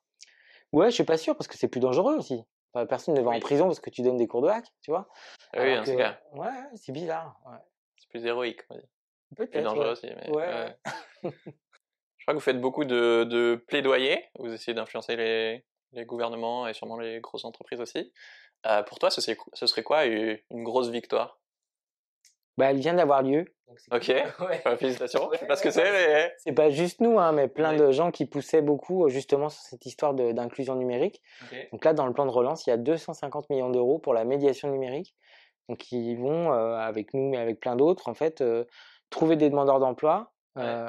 Ouais, 0.71 0.89
je 0.89 0.95
suis 0.95 1.03
pas 1.03 1.17
sûr, 1.17 1.35
parce 1.37 1.47
que 1.47 1.55
c'est 1.55 1.67
plus 1.67 1.79
dangereux 1.79 2.15
aussi. 2.15 2.43
personne 2.89 3.13
ne 3.13 3.21
va 3.21 3.31
en 3.31 3.39
prison 3.39 3.65
parce 3.65 3.79
que 3.79 3.91
tu 3.91 4.01
donnes 4.01 4.17
des 4.17 4.27
cours 4.27 4.41
de 4.41 4.47
hack, 4.47 4.65
tu 4.81 4.89
vois? 4.89 5.07
Ah 5.53 5.61
oui, 5.61 5.77
en 5.77 5.83
tout 5.83 5.95
cas. 5.95 6.19
Ouais, 6.33 6.49
c'est 6.73 6.91
bizarre. 6.91 7.39
C'est 7.97 8.09
plus 8.09 8.25
héroïque, 8.25 8.67
Peut-être. 9.35 9.51
Plus 9.51 9.61
dangereux 9.61 9.91
aussi. 9.91 10.07
Mais... 10.07 10.35
Ouais. 10.35 10.75
je 11.23 11.29
crois 11.29 12.33
que 12.33 12.33
vous 12.33 12.39
faites 12.39 12.59
beaucoup 12.59 12.83
de, 12.83 13.25
de 13.25 13.63
plaidoyer. 13.67 14.25
Vous 14.39 14.51
essayez 14.51 14.73
d'influencer 14.73 15.15
les, 15.15 15.63
les 15.91 16.05
gouvernements 16.05 16.67
et 16.67 16.73
sûrement 16.73 16.97
les 16.97 17.19
grosses 17.19 17.45
entreprises 17.45 17.81
aussi. 17.81 18.11
Euh, 18.65 18.83
pour 18.83 18.99
toi, 18.99 19.09
ce 19.09 19.21
serait, 19.21 19.37
ce 19.53 19.67
serait 19.67 19.83
quoi 19.83 20.05
une, 20.05 20.39
grosse 20.49 20.89
victoire? 20.89 21.39
Bah, 22.57 22.71
elle 22.71 22.77
vient 22.77 22.93
d'avoir 22.93 23.21
lieu. 23.21 23.45
Ok, 23.91 24.11
bah, 24.65 24.77
félicitations. 24.77 25.27
Ouais, 25.27 25.37
sais 25.37 25.45
pas 25.45 25.55
ce 25.55 25.63
que 25.63 25.71
c'est, 25.71 25.91
mais... 25.91 26.33
C'est 26.37 26.53
pas 26.53 26.69
juste 26.69 26.99
nous, 26.99 27.19
hein, 27.19 27.31
mais 27.31 27.47
plein 27.47 27.75
de 27.75 27.91
gens 27.91 28.11
qui 28.11 28.25
poussaient 28.25 28.61
beaucoup 28.61 29.07
justement 29.09 29.49
sur 29.49 29.61
cette 29.61 29.85
histoire 29.85 30.13
d'inclusion 30.13 30.75
numérique. 30.75 31.21
Donc 31.71 31.85
là, 31.85 31.93
dans 31.93 32.07
le 32.07 32.13
plan 32.13 32.25
de 32.25 32.31
relance, 32.31 32.65
il 32.65 32.71
y 32.71 32.73
a 32.73 32.77
250 32.77 33.49
millions 33.49 33.69
d'euros 33.69 33.99
pour 33.99 34.13
la 34.13 34.25
médiation 34.25 34.69
numérique. 34.69 35.15
Donc 35.69 35.91
ils 35.91 36.15
vont, 36.15 36.51
avec 36.51 37.13
nous, 37.13 37.29
mais 37.29 37.37
avec 37.37 37.59
plein 37.59 37.75
d'autres, 37.75 38.07
en 38.09 38.13
fait, 38.13 38.43
trouver 39.09 39.35
des 39.35 39.49
demandeurs 39.49 39.79
d'emploi, 39.79 40.31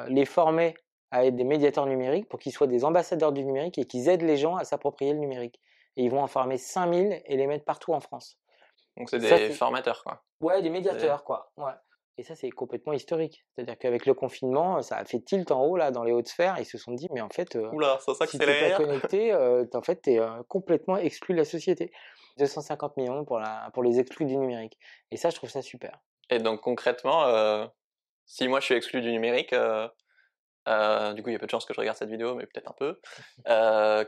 les 0.09 0.25
former 0.25 0.75
à 1.11 1.25
être 1.25 1.37
des 1.37 1.45
médiateurs 1.45 1.87
numériques 1.87 2.29
pour 2.29 2.39
qu'ils 2.39 2.53
soient 2.53 2.67
des 2.67 2.85
ambassadeurs 2.85 3.33
du 3.33 3.45
numérique 3.45 3.79
et 3.79 3.85
qu'ils 3.85 4.09
aident 4.09 4.23
les 4.23 4.37
gens 4.37 4.57
à 4.57 4.65
s'approprier 4.65 5.13
le 5.13 5.19
numérique. 5.19 5.61
Et 5.97 6.05
ils 6.05 6.11
vont 6.11 6.23
en 6.23 6.27
former 6.27 6.59
5000 6.59 7.23
et 7.25 7.37
les 7.37 7.47
mettre 7.47 7.65
partout 7.65 7.93
en 7.93 8.01
France. 8.01 8.39
Donc 8.99 9.11
c'est 9.11 9.19
des 9.19 9.51
formateurs, 9.51 10.03
quoi. 10.03 10.23
Ouais, 10.41 10.61
des 10.63 10.71
médiateurs, 10.71 11.25
quoi. 11.25 11.53
Ouais. 11.57 11.73
Et 12.19 12.25
ça, 12.25 12.35
c'est 12.35 12.51
complètement 12.51 12.93
historique. 12.93 13.45
C'est-à-dire 13.55 13.79
qu'avec 13.79 14.05
le 14.05 14.13
confinement, 14.13 14.83
ça 14.83 14.97
a 14.97 15.05
fait 15.05 15.21
tilt 15.21 15.53
en 15.53 15.65
haut, 15.65 15.77
là, 15.77 15.93
dans 15.93 16.03
les 16.03 16.11
hautes 16.11 16.27
sphères. 16.27 16.57
Ils 16.59 16.65
se 16.65 16.77
sont 16.77 16.93
dit, 16.93 17.07
mais 17.13 17.21
en 17.21 17.29
fait, 17.29 17.57
Oula, 17.73 17.99
ça 18.01 18.27
si 18.27 18.39
tu 18.39 18.45
n'es 18.45 18.71
pas 18.71 18.77
connecté, 18.77 19.35
en 19.35 19.83
fait, 19.83 20.03
tu 20.03 20.15
es 20.15 20.21
complètement 20.49 20.97
exclu 20.97 21.35
de 21.35 21.39
la 21.39 21.45
société. 21.45 21.93
250 22.39 22.97
millions 22.97 23.25
pour, 23.25 23.39
la, 23.39 23.71
pour 23.73 23.85
les 23.85 24.01
exclus 24.01 24.27
du 24.27 24.37
numérique. 24.37 24.79
Et 25.13 25.17
ça, 25.17 25.31
je 25.31 25.37
trouve 25.37 25.51
ça 25.51 25.63
super. 25.63 25.99
Et 26.31 26.41
donc, 26.41 26.61
concrètement, 26.61 27.25
si 28.27 28.49
moi, 28.49 28.59
je 28.59 28.65
suis 28.67 28.75
exclu 28.75 29.01
du 29.01 29.13
numérique, 29.13 29.55
euh, 30.69 31.13
du 31.15 31.23
coup, 31.23 31.31
il 31.31 31.33
y 31.33 31.37
a 31.37 31.39
peu 31.39 31.47
de 31.47 31.51
chances 31.51 31.65
que 31.65 31.75
je 31.75 31.81
regarde 31.81 31.97
cette 31.97 32.11
vidéo, 32.11 32.35
mais 32.35 32.47
peut-être 32.47 32.71
un 32.71 32.77
peu. 32.77 33.01
Euh, 33.49 34.05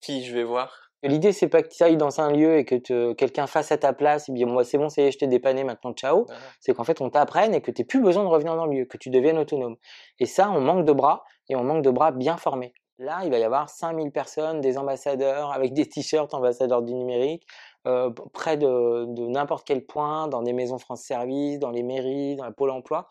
qui 0.00 0.24
je 0.24 0.34
vais 0.34 0.42
voir? 0.42 0.91
L'idée, 1.02 1.32
c'est 1.32 1.48
pas 1.48 1.62
que 1.62 1.68
tu 1.68 1.82
ailles 1.82 1.96
dans 1.96 2.20
un 2.20 2.30
lieu 2.30 2.58
et 2.58 2.64
que 2.64 3.12
quelqu'un 3.14 3.46
fasse 3.46 3.72
à 3.72 3.78
ta 3.78 3.92
place, 3.92 4.28
et 4.28 4.32
bien 4.32 4.46
moi 4.46 4.64
c'est 4.64 4.78
bon, 4.78 4.88
c'est 4.88 5.10
je 5.10 5.18
t'ai 5.18 5.26
dépanné, 5.26 5.64
maintenant 5.64 5.92
ciao. 5.92 6.26
C'est 6.60 6.74
qu'en 6.74 6.84
fait, 6.84 7.00
on 7.00 7.10
t'apprenne 7.10 7.54
et 7.54 7.60
que 7.60 7.70
tu 7.70 7.84
plus 7.84 8.00
besoin 8.00 8.22
de 8.22 8.28
revenir 8.28 8.54
dans 8.54 8.66
le 8.66 8.78
lieu, 8.78 8.84
que 8.84 8.98
tu 8.98 9.10
deviennes 9.10 9.38
autonome. 9.38 9.76
Et 10.20 10.26
ça, 10.26 10.50
on 10.50 10.60
manque 10.60 10.84
de 10.84 10.92
bras, 10.92 11.24
et 11.48 11.56
on 11.56 11.64
manque 11.64 11.82
de 11.82 11.90
bras 11.90 12.12
bien 12.12 12.36
formés. 12.36 12.72
Là, 12.98 13.22
il 13.24 13.30
va 13.30 13.38
y 13.38 13.44
avoir 13.44 13.68
5000 13.68 14.12
personnes, 14.12 14.60
des 14.60 14.78
ambassadeurs 14.78 15.52
avec 15.52 15.72
des 15.72 15.88
t-shirts 15.88 16.34
ambassadeurs 16.34 16.82
du 16.82 16.94
numérique, 16.94 17.44
euh, 17.88 18.10
près 18.32 18.56
de, 18.56 19.06
de 19.08 19.26
n'importe 19.26 19.66
quel 19.66 19.84
point, 19.84 20.28
dans 20.28 20.42
des 20.42 20.52
maisons 20.52 20.78
France 20.78 21.02
Service, 21.02 21.58
dans 21.58 21.70
les 21.70 21.82
mairies, 21.82 22.36
dans 22.36 22.46
le 22.46 22.52
pôle 22.52 22.70
emploi. 22.70 23.08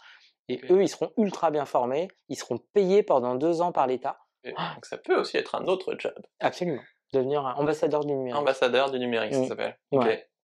Et 0.47 0.61
eux, 0.69 0.81
ils 0.81 0.87
seront 0.87 1.11
ultra 1.17 1.51
bien 1.51 1.65
formés, 1.65 2.07
ils 2.29 2.37
seront 2.37 2.59
payés 2.73 3.03
pendant 3.03 3.35
deux 3.35 3.61
ans 3.61 3.71
par 3.71 3.87
l'État. 3.87 4.19
Donc 4.45 4.85
ça 4.85 4.97
peut 4.97 5.15
aussi 5.19 5.37
être 5.37 5.55
un 5.55 5.65
autre 5.65 5.95
job. 5.97 6.13
Absolument. 6.39 6.81
Devenir 7.13 7.45
un 7.45 7.53
ambassadeur 7.55 8.05
du 8.05 8.13
numérique. 8.13 8.35
Ambassadeur 8.35 8.91
du 8.91 8.99
numérique, 8.99 9.33
ça 9.33 9.41
mmh. 9.41 9.47
s'appelle. 9.47 9.77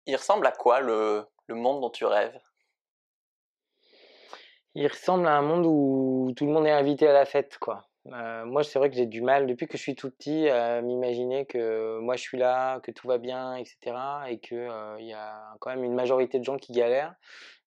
Il 0.06 0.16
ressemble 0.16 0.46
à 0.46 0.52
quoi 0.52 0.80
le, 0.80 1.24
le 1.46 1.54
monde 1.54 1.80
dont 1.80 1.90
tu 1.90 2.04
rêves? 2.04 2.38
Il 4.74 4.86
ressemble 4.86 5.26
à 5.26 5.36
un 5.36 5.42
monde 5.42 5.66
où 5.66 6.32
tout 6.36 6.46
le 6.46 6.52
monde 6.52 6.66
est 6.66 6.72
invité 6.72 7.06
à 7.06 7.12
la 7.12 7.24
fête, 7.24 7.58
quoi. 7.58 7.86
Euh, 8.12 8.44
moi, 8.44 8.64
c'est 8.64 8.78
vrai 8.78 8.90
que 8.90 8.96
j'ai 8.96 9.06
du 9.06 9.22
mal, 9.22 9.46
depuis 9.46 9.66
que 9.66 9.78
je 9.78 9.82
suis 9.82 9.94
tout 9.94 10.10
petit, 10.10 10.48
à 10.48 10.82
m'imaginer 10.82 11.46
que 11.46 11.98
moi 12.00 12.16
je 12.16 12.22
suis 12.22 12.36
là, 12.36 12.80
que 12.80 12.90
tout 12.90 13.08
va 13.08 13.16
bien, 13.16 13.54
etc. 13.54 13.96
Et 14.28 14.38
qu'il 14.40 14.58
euh, 14.58 15.00
y 15.00 15.14
a 15.14 15.54
quand 15.60 15.70
même 15.70 15.84
une 15.84 15.94
majorité 15.94 16.38
de 16.38 16.44
gens 16.44 16.56
qui 16.56 16.72
galèrent 16.72 17.14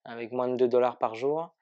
avec 0.05 0.31
moins 0.31 0.47
de 0.47 0.55
2 0.55 0.67
dollars 0.67 0.99
par 0.99 1.15
jour 1.15 1.53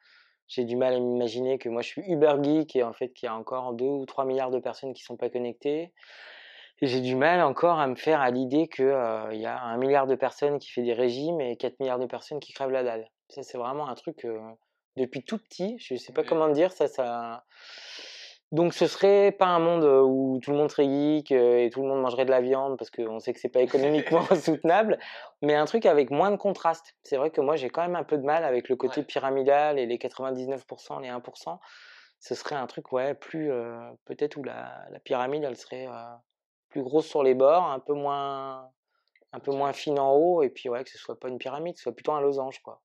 j'ai 0.47 0.63
du 0.63 0.75
mal 0.75 0.93
à 0.93 0.99
m'imaginer 0.99 1.57
que 1.57 1.69
moi 1.69 1.81
je 1.81 1.87
suis 1.87 2.01
Uber 2.07 2.35
Geek 2.41 2.75
et 2.75 2.83
en 2.83 2.93
fait 2.93 3.09
qu'il 3.09 3.27
y 3.27 3.29
a 3.29 3.35
encore 3.35 3.73
2 3.73 3.85
ou 3.85 4.05
3 4.05 4.25
milliards 4.25 4.51
de 4.51 4.59
personnes 4.59 4.93
qui 4.93 5.03
sont 5.03 5.17
pas 5.17 5.29
connectées. 5.29 5.91
J'ai 6.81 6.99
du 6.99 7.15
mal 7.15 7.41
encore 7.41 7.79
à 7.79 7.87
me 7.87 7.95
faire 7.95 8.19
à 8.19 8.31
l'idée 8.31 8.67
qu'il 8.67 8.85
euh, 8.85 9.33
y 9.33 9.45
a 9.45 9.61
un 9.61 9.77
milliard 9.77 10.07
de 10.07 10.15
personnes 10.15 10.59
qui 10.59 10.69
fait 10.69 10.83
des 10.83 10.93
régimes 10.93 11.39
et 11.39 11.55
4 11.55 11.79
milliards 11.79 11.99
de 11.99 12.05
personnes 12.05 12.41
qui 12.41 12.51
crèvent 12.51 12.71
la 12.71 12.83
dalle. 12.83 13.09
Ça 13.29 13.43
c'est 13.43 13.57
vraiment 13.57 13.87
un 13.87 13.95
truc 13.95 14.25
euh, 14.25 14.39
depuis 14.97 15.23
tout 15.23 15.37
petit, 15.37 15.77
je 15.79 15.95
sais 15.95 16.11
pas 16.11 16.23
comment 16.23 16.49
dire, 16.49 16.71
ça 16.71 16.87
ça 16.87 17.45
donc 18.51 18.73
ce 18.73 18.87
serait 18.87 19.31
pas 19.31 19.47
un 19.47 19.59
monde 19.59 19.83
où 19.83 20.39
tout 20.41 20.51
le 20.51 20.57
monde 20.57 20.69
serait 20.69 20.85
geek 20.85 21.31
et 21.31 21.69
tout 21.73 21.81
le 21.81 21.87
monde 21.87 22.01
mangerait 22.01 22.25
de 22.25 22.29
la 22.29 22.41
viande 22.41 22.77
parce 22.77 22.91
qu'on 22.91 23.19
sait 23.19 23.33
que 23.33 23.39
c'est 23.39 23.49
pas 23.49 23.61
économiquement 23.61 24.23
soutenable, 24.35 24.99
mais 25.41 25.55
un 25.55 25.65
truc 25.65 25.85
avec 25.85 26.11
moins 26.11 26.29
de 26.29 26.35
contraste. 26.35 26.95
C'est 27.03 27.17
vrai 27.17 27.31
que 27.31 27.41
moi 27.41 27.55
j'ai 27.55 27.69
quand 27.69 27.81
même 27.81 27.95
un 27.95 28.03
peu 28.03 28.17
de 28.17 28.23
mal 28.23 28.43
avec 28.43 28.69
le 28.69 28.75
côté 28.75 29.01
pyramidal 29.03 29.79
et 29.79 29.85
les 29.85 29.97
99%, 29.97 31.01
les 31.01 31.09
1%. 31.09 31.59
Ce 32.19 32.35
serait 32.35 32.55
un 32.55 32.67
truc 32.67 32.91
ouais 32.91 33.15
plus 33.15 33.49
peut-être 34.05 34.37
où 34.37 34.43
la, 34.43 34.85
la, 34.91 34.99
pyramide 34.99 35.43
elle 35.43 35.57
serait 35.57 35.87
plus 36.75 36.83
grosse 36.83 37.07
sur 37.07 37.23
les 37.23 37.35
bords, 37.35 37.63
un 37.63 37.79
peu 37.79 37.93
moins 37.93 38.69
un 39.31 39.39
peu 39.39 39.51
moins 39.51 39.71
fine 39.71 39.97
en 39.97 40.13
haut 40.13 40.43
et 40.43 40.49
puis 40.49 40.67
ouais 40.67 40.83
que 40.83 40.89
ce 40.89 40.97
soit 40.97 41.17
pas 41.17 41.29
une 41.29 41.37
pyramide, 41.37 41.73
que 41.73 41.79
ce 41.79 41.83
soit 41.83 41.95
plutôt 41.95 42.11
un 42.11 42.19
losange 42.19 42.59
quoi 42.61 42.81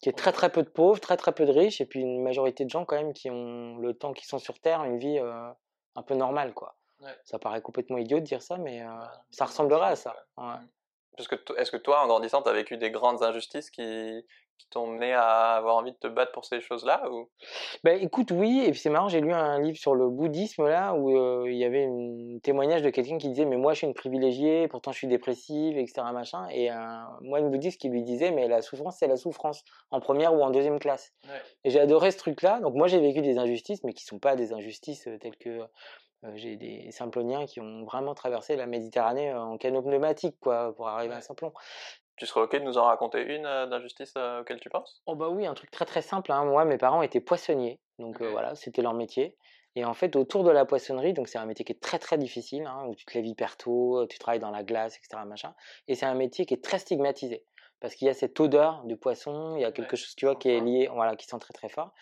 qui 0.00 0.08
est 0.08 0.16
très 0.16 0.32
très 0.32 0.50
peu 0.50 0.62
de 0.62 0.68
pauvres, 0.68 1.00
très 1.00 1.16
très 1.16 1.32
peu 1.32 1.44
de 1.44 1.52
riches, 1.52 1.80
et 1.80 1.84
puis 1.84 2.00
une 2.00 2.22
majorité 2.22 2.64
de 2.64 2.70
gens 2.70 2.84
quand 2.84 2.96
même 2.96 3.12
qui 3.12 3.28
ont 3.28 3.76
le 3.76 3.92
temps 3.92 4.12
qu'ils 4.12 4.26
sont 4.28 4.38
sur 4.38 4.58
Terre, 4.58 4.82
une 4.84 4.98
vie 4.98 5.18
euh, 5.18 5.50
un 5.94 6.02
peu 6.02 6.14
normale 6.14 6.54
quoi. 6.54 6.76
Ça 7.24 7.38
paraît 7.38 7.60
complètement 7.60 7.98
idiot 7.98 8.18
de 8.18 8.24
dire 8.24 8.42
ça, 8.42 8.56
mais 8.58 8.82
euh, 8.82 8.86
bah, 8.86 9.24
ça 9.30 9.46
ressemblerait 9.46 9.88
à 9.88 9.96
ça. 9.96 10.14
Ouais. 10.36 10.60
Parce 11.16 11.28
que 11.28 11.36
est-ce 11.58 11.70
que 11.70 11.76
toi, 11.76 12.02
en 12.02 12.06
grandissant, 12.06 12.42
tu 12.42 12.48
as 12.48 12.52
vécu 12.52 12.76
des 12.76 12.90
grandes 12.90 13.22
injustices 13.22 13.70
qui, 13.70 14.24
qui 14.60 14.68
t'ont 14.68 14.86
mené 14.86 15.14
à 15.14 15.54
avoir 15.56 15.76
envie 15.76 15.92
de 15.92 15.96
te 15.96 16.06
battre 16.06 16.32
pour 16.32 16.44
ces 16.44 16.60
choses-là 16.60 17.10
ou? 17.10 17.28
Ben 17.82 17.98
écoute, 18.00 18.30
oui, 18.30 18.62
et 18.66 18.70
puis 18.70 18.80
c'est 18.80 18.90
marrant, 18.90 19.08
j'ai 19.08 19.20
lu 19.20 19.32
un 19.32 19.58
livre 19.60 19.78
sur 19.78 19.94
le 19.94 20.08
bouddhisme 20.08 20.68
là 20.68 20.94
où 20.94 21.16
euh, 21.16 21.50
il 21.50 21.56
y 21.56 21.64
avait 21.64 21.86
un 21.86 22.38
témoignage 22.42 22.82
de 22.82 22.90
quelqu'un 22.90 23.18
qui 23.18 23.28
disait 23.28 23.46
mais 23.46 23.56
moi 23.56 23.72
je 23.72 23.78
suis 23.78 23.86
une 23.86 23.94
privilégiée, 23.94 24.68
pourtant 24.68 24.92
je 24.92 24.98
suis 24.98 25.08
dépressive, 25.08 25.78
etc. 25.78 26.02
machin, 26.12 26.46
et 26.50 26.68
un 26.68 27.08
moine 27.22 27.50
bouddhiste 27.50 27.80
qui 27.80 27.88
lui 27.88 28.02
disait 28.02 28.30
mais 28.30 28.48
la 28.48 28.60
souffrance 28.60 28.96
c'est 28.98 29.08
la 29.08 29.16
souffrance 29.16 29.64
en 29.90 30.00
première 30.00 30.34
ou 30.34 30.42
en 30.42 30.50
deuxième 30.50 30.78
classe. 30.78 31.12
Et 31.64 31.70
j'ai 31.70 31.80
adoré 31.80 32.10
ce 32.10 32.18
truc-là. 32.18 32.60
Donc 32.60 32.74
moi 32.74 32.86
j'ai 32.86 33.00
vécu 33.00 33.22
des 33.22 33.38
injustices, 33.38 33.82
mais 33.84 33.94
qui 33.94 34.04
sont 34.04 34.18
pas 34.18 34.36
des 34.36 34.52
injustices 34.52 35.06
euh, 35.06 35.18
telles 35.18 35.36
que 35.36 35.60
euh, 36.24 36.32
j'ai 36.34 36.56
des 36.56 36.90
Simploniens 36.90 37.46
qui 37.46 37.60
ont 37.60 37.84
vraiment 37.84 38.14
traversé 38.14 38.56
la 38.56 38.66
Méditerranée 38.66 39.32
en 39.32 39.56
canot 39.56 39.82
pneumatique 39.82 40.36
quoi 40.40 40.74
pour 40.74 40.88
arriver 40.88 41.14
à 41.14 41.20
Simplon. 41.20 41.52
Tu 42.20 42.26
serais 42.26 42.42
ok 42.42 42.52
de 42.52 42.64
nous 42.64 42.76
en 42.76 42.84
raconter 42.84 43.22
une 43.22 43.46
euh, 43.46 43.66
d'injustice 43.66 44.12
euh, 44.18 44.42
auquel 44.42 44.60
tu 44.60 44.68
penses? 44.68 45.00
Oh 45.06 45.14
bah 45.14 45.30
oui, 45.30 45.46
un 45.46 45.54
truc 45.54 45.70
très 45.70 45.86
très 45.86 46.02
simple. 46.02 46.30
Hein. 46.32 46.44
Moi, 46.44 46.66
mes 46.66 46.76
parents 46.76 47.00
étaient 47.00 47.22
poissonniers, 47.22 47.80
donc 47.98 48.20
euh, 48.20 48.30
voilà, 48.30 48.54
c'était 48.54 48.82
leur 48.82 48.92
métier. 48.92 49.38
Et 49.74 49.86
en 49.86 49.94
fait, 49.94 50.14
autour 50.16 50.44
de 50.44 50.50
la 50.50 50.66
poissonnerie, 50.66 51.14
donc 51.14 51.28
c'est 51.28 51.38
un 51.38 51.46
métier 51.46 51.64
qui 51.64 51.72
est 51.72 51.80
très 51.80 51.98
très 51.98 52.18
difficile, 52.18 52.66
hein, 52.66 52.84
où 52.86 52.94
tu 52.94 53.06
te 53.06 53.14
lèves 53.14 53.24
hyper 53.24 53.56
tôt, 53.56 54.06
tu 54.06 54.18
travailles 54.18 54.38
dans 54.38 54.50
la 54.50 54.62
glace, 54.62 54.98
etc. 54.98 55.24
Machin. 55.24 55.54
Et 55.88 55.94
c'est 55.94 56.04
un 56.04 56.14
métier 56.14 56.44
qui 56.44 56.52
est 56.52 56.62
très 56.62 56.78
stigmatisé 56.78 57.46
parce 57.80 57.94
qu'il 57.94 58.06
y 58.06 58.10
a 58.10 58.14
cette 58.14 58.38
odeur 58.38 58.84
du 58.84 58.98
poisson, 58.98 59.56
il 59.56 59.62
y 59.62 59.64
a 59.64 59.72
quelque 59.72 59.96
chose, 59.96 60.14
tu 60.14 60.26
vois, 60.26 60.36
qui 60.36 60.50
est 60.50 60.60
lié, 60.60 60.90
voilà, 60.92 61.16
qui 61.16 61.26
sent 61.26 61.38
très 61.40 61.54
très 61.54 61.70
fort. 61.70 61.94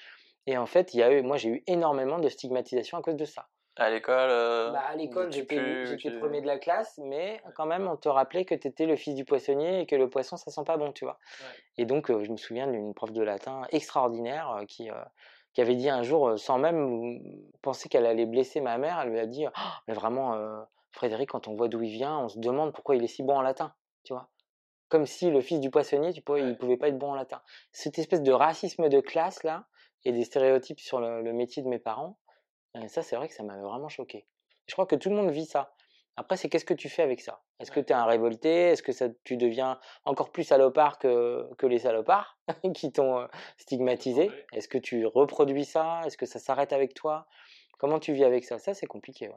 Et 0.49 0.59
en 0.59 0.67
fait, 0.67 0.95
il 0.95 1.01
y 1.01 1.03
a 1.05 1.13
eu, 1.13 1.23
moi, 1.23 1.37
j'ai 1.37 1.51
eu 1.51 1.63
énormément 1.69 2.19
de 2.19 2.29
stigmatisation 2.29 2.99
à 2.99 3.03
cause 3.03 3.15
de 3.15 3.25
ça. 3.25 3.47
À 3.79 3.91
l'école 3.91 4.31
euh, 4.31 4.71
bah, 4.73 4.83
À 4.89 4.97
l'école, 4.97 5.33
j'étais 5.33 6.11
premier 6.19 6.41
de 6.41 6.47
la 6.47 6.59
classe, 6.59 6.99
mais 7.03 7.41
quand 7.55 7.65
même, 7.67 7.87
on 7.87 7.97
te 7.97 8.09
rappelait 8.09 8.45
que 8.45 8.57
tu 8.57 8.67
étais 8.67 8.87
le 8.87 8.97
fils 8.97 9.15
du 9.15 9.25
poissonnier 9.25 9.81
et 9.81 9.87
que 9.87 9.95
le 9.95 10.11
poisson, 10.11 10.37
ça 10.37 10.51
sent 10.51 10.65
pas 10.67 10.77
bon, 10.77 10.93
tu 10.93 11.05
vois. 11.05 11.19
Et 11.77 11.85
donc, 11.85 12.11
euh, 12.11 12.25
je 12.25 12.33
me 12.33 12.37
souviens 12.37 12.67
d'une 12.67 12.93
prof 12.93 13.13
de 13.13 13.23
latin 13.23 13.63
extraordinaire 13.71 14.51
euh, 14.51 14.65
qui, 14.65 14.91
qui 15.55 15.61
avait 15.61 15.77
dit 15.77 15.89
un 15.89 16.03
jour, 16.03 16.37
sans 16.39 16.59
même 16.59 17.21
penser 17.63 17.89
qu'elle 17.89 18.05
allait 18.05 18.27
blesser 18.27 18.61
ma 18.61 18.79
mère, 18.79 19.01
elle 19.01 19.11
lui 19.11 19.21
a 19.21 19.27
dit 19.27 19.47
«Oh, 19.47 19.61
Mais 19.87 19.95
vraiment, 19.95 20.37
Frédéric, 20.91 21.31
quand 21.31 21.47
on 21.47 21.55
voit 21.55 21.69
d'où 21.69 21.81
il 21.83 21.91
vient, 21.91 22.19
on 22.19 22.29
se 22.29 22.39
demande 22.41 22.73
pourquoi 22.73 22.97
il 22.97 23.05
est 23.05 23.09
si 23.09 23.23
bon 23.23 23.37
en 23.37 23.43
latin, 23.43 23.73
tu 24.03 24.13
vois. 24.13 24.29
Comme 24.89 25.07
si 25.07 25.31
le 25.31 25.41
fils 25.41 25.61
du 25.61 25.71
poissonnier, 25.71 26.13
tu 26.13 26.23
pouvais, 26.23 26.41
il 26.41 26.57
pouvait 26.57 26.79
pas 26.79 26.89
être 26.89 26.99
bon 26.99 27.13
en 27.13 27.15
latin. 27.15 27.43
Cette 27.71 27.99
espèce 27.99 28.23
de 28.23 28.33
racisme 28.33 28.89
de 28.89 29.01
classe, 29.01 29.45
là, 29.45 29.67
et 30.05 30.13
des 30.13 30.25
stéréotypes 30.25 30.81
sur 30.81 31.01
le 31.01 31.33
métier 31.33 31.63
de 31.63 31.69
mes 31.69 31.79
parents, 31.79 32.19
et 32.83 32.89
ça, 32.89 33.03
c'est 33.03 33.17
vrai 33.17 33.29
que 33.29 33.35
ça 33.35 33.43
m'avait 33.43 33.63
vraiment 33.63 33.89
choqué. 33.89 34.27
Je 34.67 34.75
crois 34.75 34.87
que 34.87 34.97
tout 34.97 35.11
le 35.11 35.17
monde 35.17 35.31
vit 35.31 35.47
ça. 35.47 35.75
Après, 36.17 36.37
c'est 36.37 36.49
qu'est-ce 36.49 36.65
que 36.65 36.75
tu 36.75 36.89
fais 36.89 37.03
avec 37.03 37.21
ça? 37.21 37.43
Est-ce 37.61 37.71
que 37.71 37.79
tu 37.79 37.93
es 37.93 37.97
un 37.97 38.05
révolté? 38.05 38.71
Est-ce 38.71 38.83
que 38.83 38.93
ça, 38.93 39.09
tu 39.25 39.37
deviens 39.37 39.79
encore 40.05 40.33
plus 40.33 40.43
salopard 40.43 40.99
que, 40.99 41.49
que 41.59 41.67
les 41.67 41.79
salopards 41.79 42.39
qui 42.75 42.91
t'ont 42.91 43.29
stigmatisé? 43.57 44.31
Est-ce 44.53 44.69
que 44.69 44.79
tu 44.79 45.07
reproduis 45.07 45.65
ça? 45.65 46.01
Est-ce 46.05 46.17
que 46.17 46.27
ça 46.27 46.41
s'arrête 46.41 46.73
avec 46.73 46.95
toi? 46.95 47.27
Comment 47.79 48.01
tu 48.01 48.13
vis 48.13 48.25
avec 48.25 48.45
ça? 48.45 48.59
Ça, 48.59 48.75
c'est 48.75 48.87
compliqué, 48.87 49.29
ouais. 49.29 49.35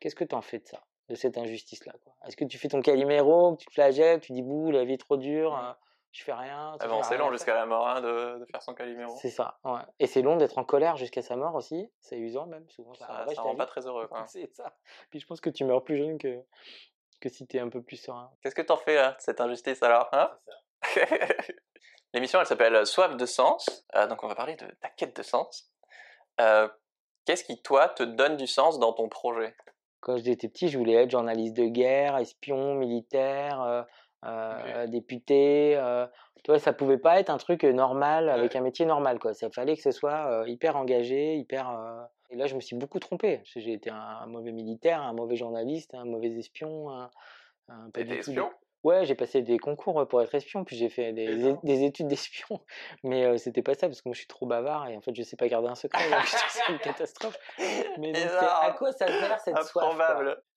Qu'est-ce 0.00 0.14
que 0.14 0.24
tu 0.24 0.36
en 0.36 0.42
fais 0.42 0.60
de 0.60 0.66
ça 0.66 0.84
De 1.08 1.16
cette 1.16 1.36
injustice-là 1.36 1.94
Est-ce 2.26 2.36
que 2.36 2.44
tu 2.44 2.58
fais 2.58 2.68
ton 2.68 2.80
caliméro, 2.80 3.56
tu 3.56 3.66
te 3.66 3.72
flagelles, 3.72 4.20
tu 4.20 4.32
dis 4.32 4.42
bouh, 4.42 4.70
la 4.70 4.84
vie 4.84 4.94
est 4.94 4.98
trop 4.98 5.16
dure 5.16 5.54
hein 5.56 5.76
je 6.12 6.24
fais 6.24 6.32
rien. 6.32 6.76
Ah 6.80 6.88
bon, 6.88 7.02
c'est 7.02 7.16
long 7.16 7.30
jusqu'à 7.30 7.54
la 7.54 7.66
mort 7.66 7.86
hein, 7.88 8.00
de, 8.00 8.38
de, 8.38 8.44
faire 8.46 8.62
son 8.62 8.74
caliméro. 8.74 9.14
C'est 9.20 9.30
ça, 9.30 9.58
ouais. 9.64 9.80
Et 9.98 10.06
c'est 10.06 10.22
long 10.22 10.36
d'être 10.36 10.58
en 10.58 10.64
colère 10.64 10.96
jusqu'à 10.96 11.22
sa 11.22 11.36
mort 11.36 11.54
aussi. 11.54 11.90
C'est 12.00 12.18
usant 12.18 12.46
même, 12.46 12.68
souvent. 12.70 12.94
Ça, 12.94 13.26
ça, 13.34 13.42
rend 13.42 13.54
pas 13.54 13.66
très 13.66 13.86
heureux. 13.86 14.08
c'est 14.26 14.52
ça. 14.54 14.76
Puis 15.10 15.20
je 15.20 15.26
pense 15.26 15.40
que 15.40 15.50
tu 15.50 15.64
meurs 15.64 15.84
plus 15.84 15.96
jeune 15.96 16.18
que, 16.18 16.42
que 17.20 17.28
si 17.28 17.46
t'es 17.46 17.58
un 17.60 17.68
peu 17.68 17.82
plus 17.82 17.96
serein. 17.96 18.30
Qu'est-ce 18.42 18.54
que 18.54 18.62
t'en 18.62 18.76
fais 18.76 18.96
de 18.96 19.14
cette 19.18 19.40
injustice 19.40 19.82
alors 19.82 20.08
hein? 20.12 20.30
L'émission, 22.14 22.40
elle 22.40 22.46
s'appelle 22.46 22.74
euh, 22.74 22.84
Soif 22.84 23.16
de 23.16 23.26
sens. 23.26 23.86
Euh, 23.94 24.06
donc 24.06 24.24
on 24.24 24.28
va 24.28 24.34
parler 24.34 24.56
de 24.56 24.66
ta 24.80 24.88
quête 24.88 25.14
de 25.14 25.22
sens. 25.22 25.70
Euh, 26.40 26.68
Qu'est-ce 27.28 27.44
qui, 27.44 27.60
toi, 27.60 27.90
te 27.90 28.02
donne 28.02 28.38
du 28.38 28.46
sens 28.46 28.78
dans 28.78 28.94
ton 28.94 29.10
projet? 29.10 29.54
Quand 30.00 30.16
j'étais 30.16 30.48
petit, 30.48 30.68
je 30.68 30.78
voulais 30.78 30.94
être 30.94 31.10
journaliste 31.10 31.54
de 31.58 31.66
guerre, 31.66 32.16
espion, 32.16 32.74
militaire, 32.74 33.60
euh, 33.60 33.82
euh, 34.24 34.86
député. 34.86 35.76
Euh, 35.76 36.06
tu 36.44 36.50
vois, 36.50 36.58
ça 36.58 36.72
pouvait 36.72 36.98
pas 36.98 37.20
être 37.20 37.30
un 37.30 37.38
truc 37.38 37.64
normal 37.64 38.28
avec 38.28 38.56
un 38.56 38.60
métier 38.60 38.86
normal, 38.86 39.18
quoi. 39.18 39.34
Ça 39.34 39.50
fallait 39.50 39.76
que 39.76 39.82
ce 39.82 39.90
soit 39.90 40.44
hyper 40.46 40.76
engagé, 40.76 41.36
hyper. 41.36 42.08
Et 42.30 42.36
là, 42.36 42.46
je 42.46 42.54
me 42.54 42.60
suis 42.60 42.76
beaucoup 42.76 42.98
trompé. 42.98 43.40
J'ai 43.44 43.72
été 43.72 43.90
un, 43.90 44.26
mauvais 44.26 44.52
militaire, 44.52 45.02
un 45.02 45.12
mauvais 45.12 45.36
journaliste, 45.36 45.94
un 45.94 46.04
mauvais 46.04 46.28
espion. 46.28 46.90
Un, 46.90 47.10
un 47.68 47.90
pas 47.90 48.00
espion? 48.00 48.50
Ouais, 48.84 49.04
j'ai 49.04 49.16
passé 49.16 49.42
des 49.42 49.58
concours 49.58 50.06
pour 50.06 50.22
être 50.22 50.32
espion, 50.34 50.64
puis 50.64 50.76
j'ai 50.76 50.88
fait 50.88 51.12
des, 51.12 51.54
des 51.64 51.84
études 51.84 52.06
d'espion, 52.06 52.60
mais 53.02 53.36
c'était 53.38 53.62
pas 53.62 53.74
ça 53.74 53.88
parce 53.88 54.00
que 54.02 54.08
moi 54.08 54.14
je 54.14 54.20
suis 54.20 54.28
trop 54.28 54.46
bavard 54.46 54.88
et 54.88 54.96
en 54.96 55.00
fait 55.00 55.14
je 55.14 55.22
sais 55.22 55.36
pas 55.36 55.48
garder 55.48 55.68
un 55.68 55.74
secret, 55.74 56.04
c'est 56.48 56.68
une 56.72 56.78
catastrophe. 56.78 57.36
Mais 57.98 58.12
donc, 58.12 58.30
à 58.40 58.72
quoi 58.78 58.92
ça 58.92 59.08
sert 59.08 59.40
cette 59.40 59.62
soif 59.64 59.98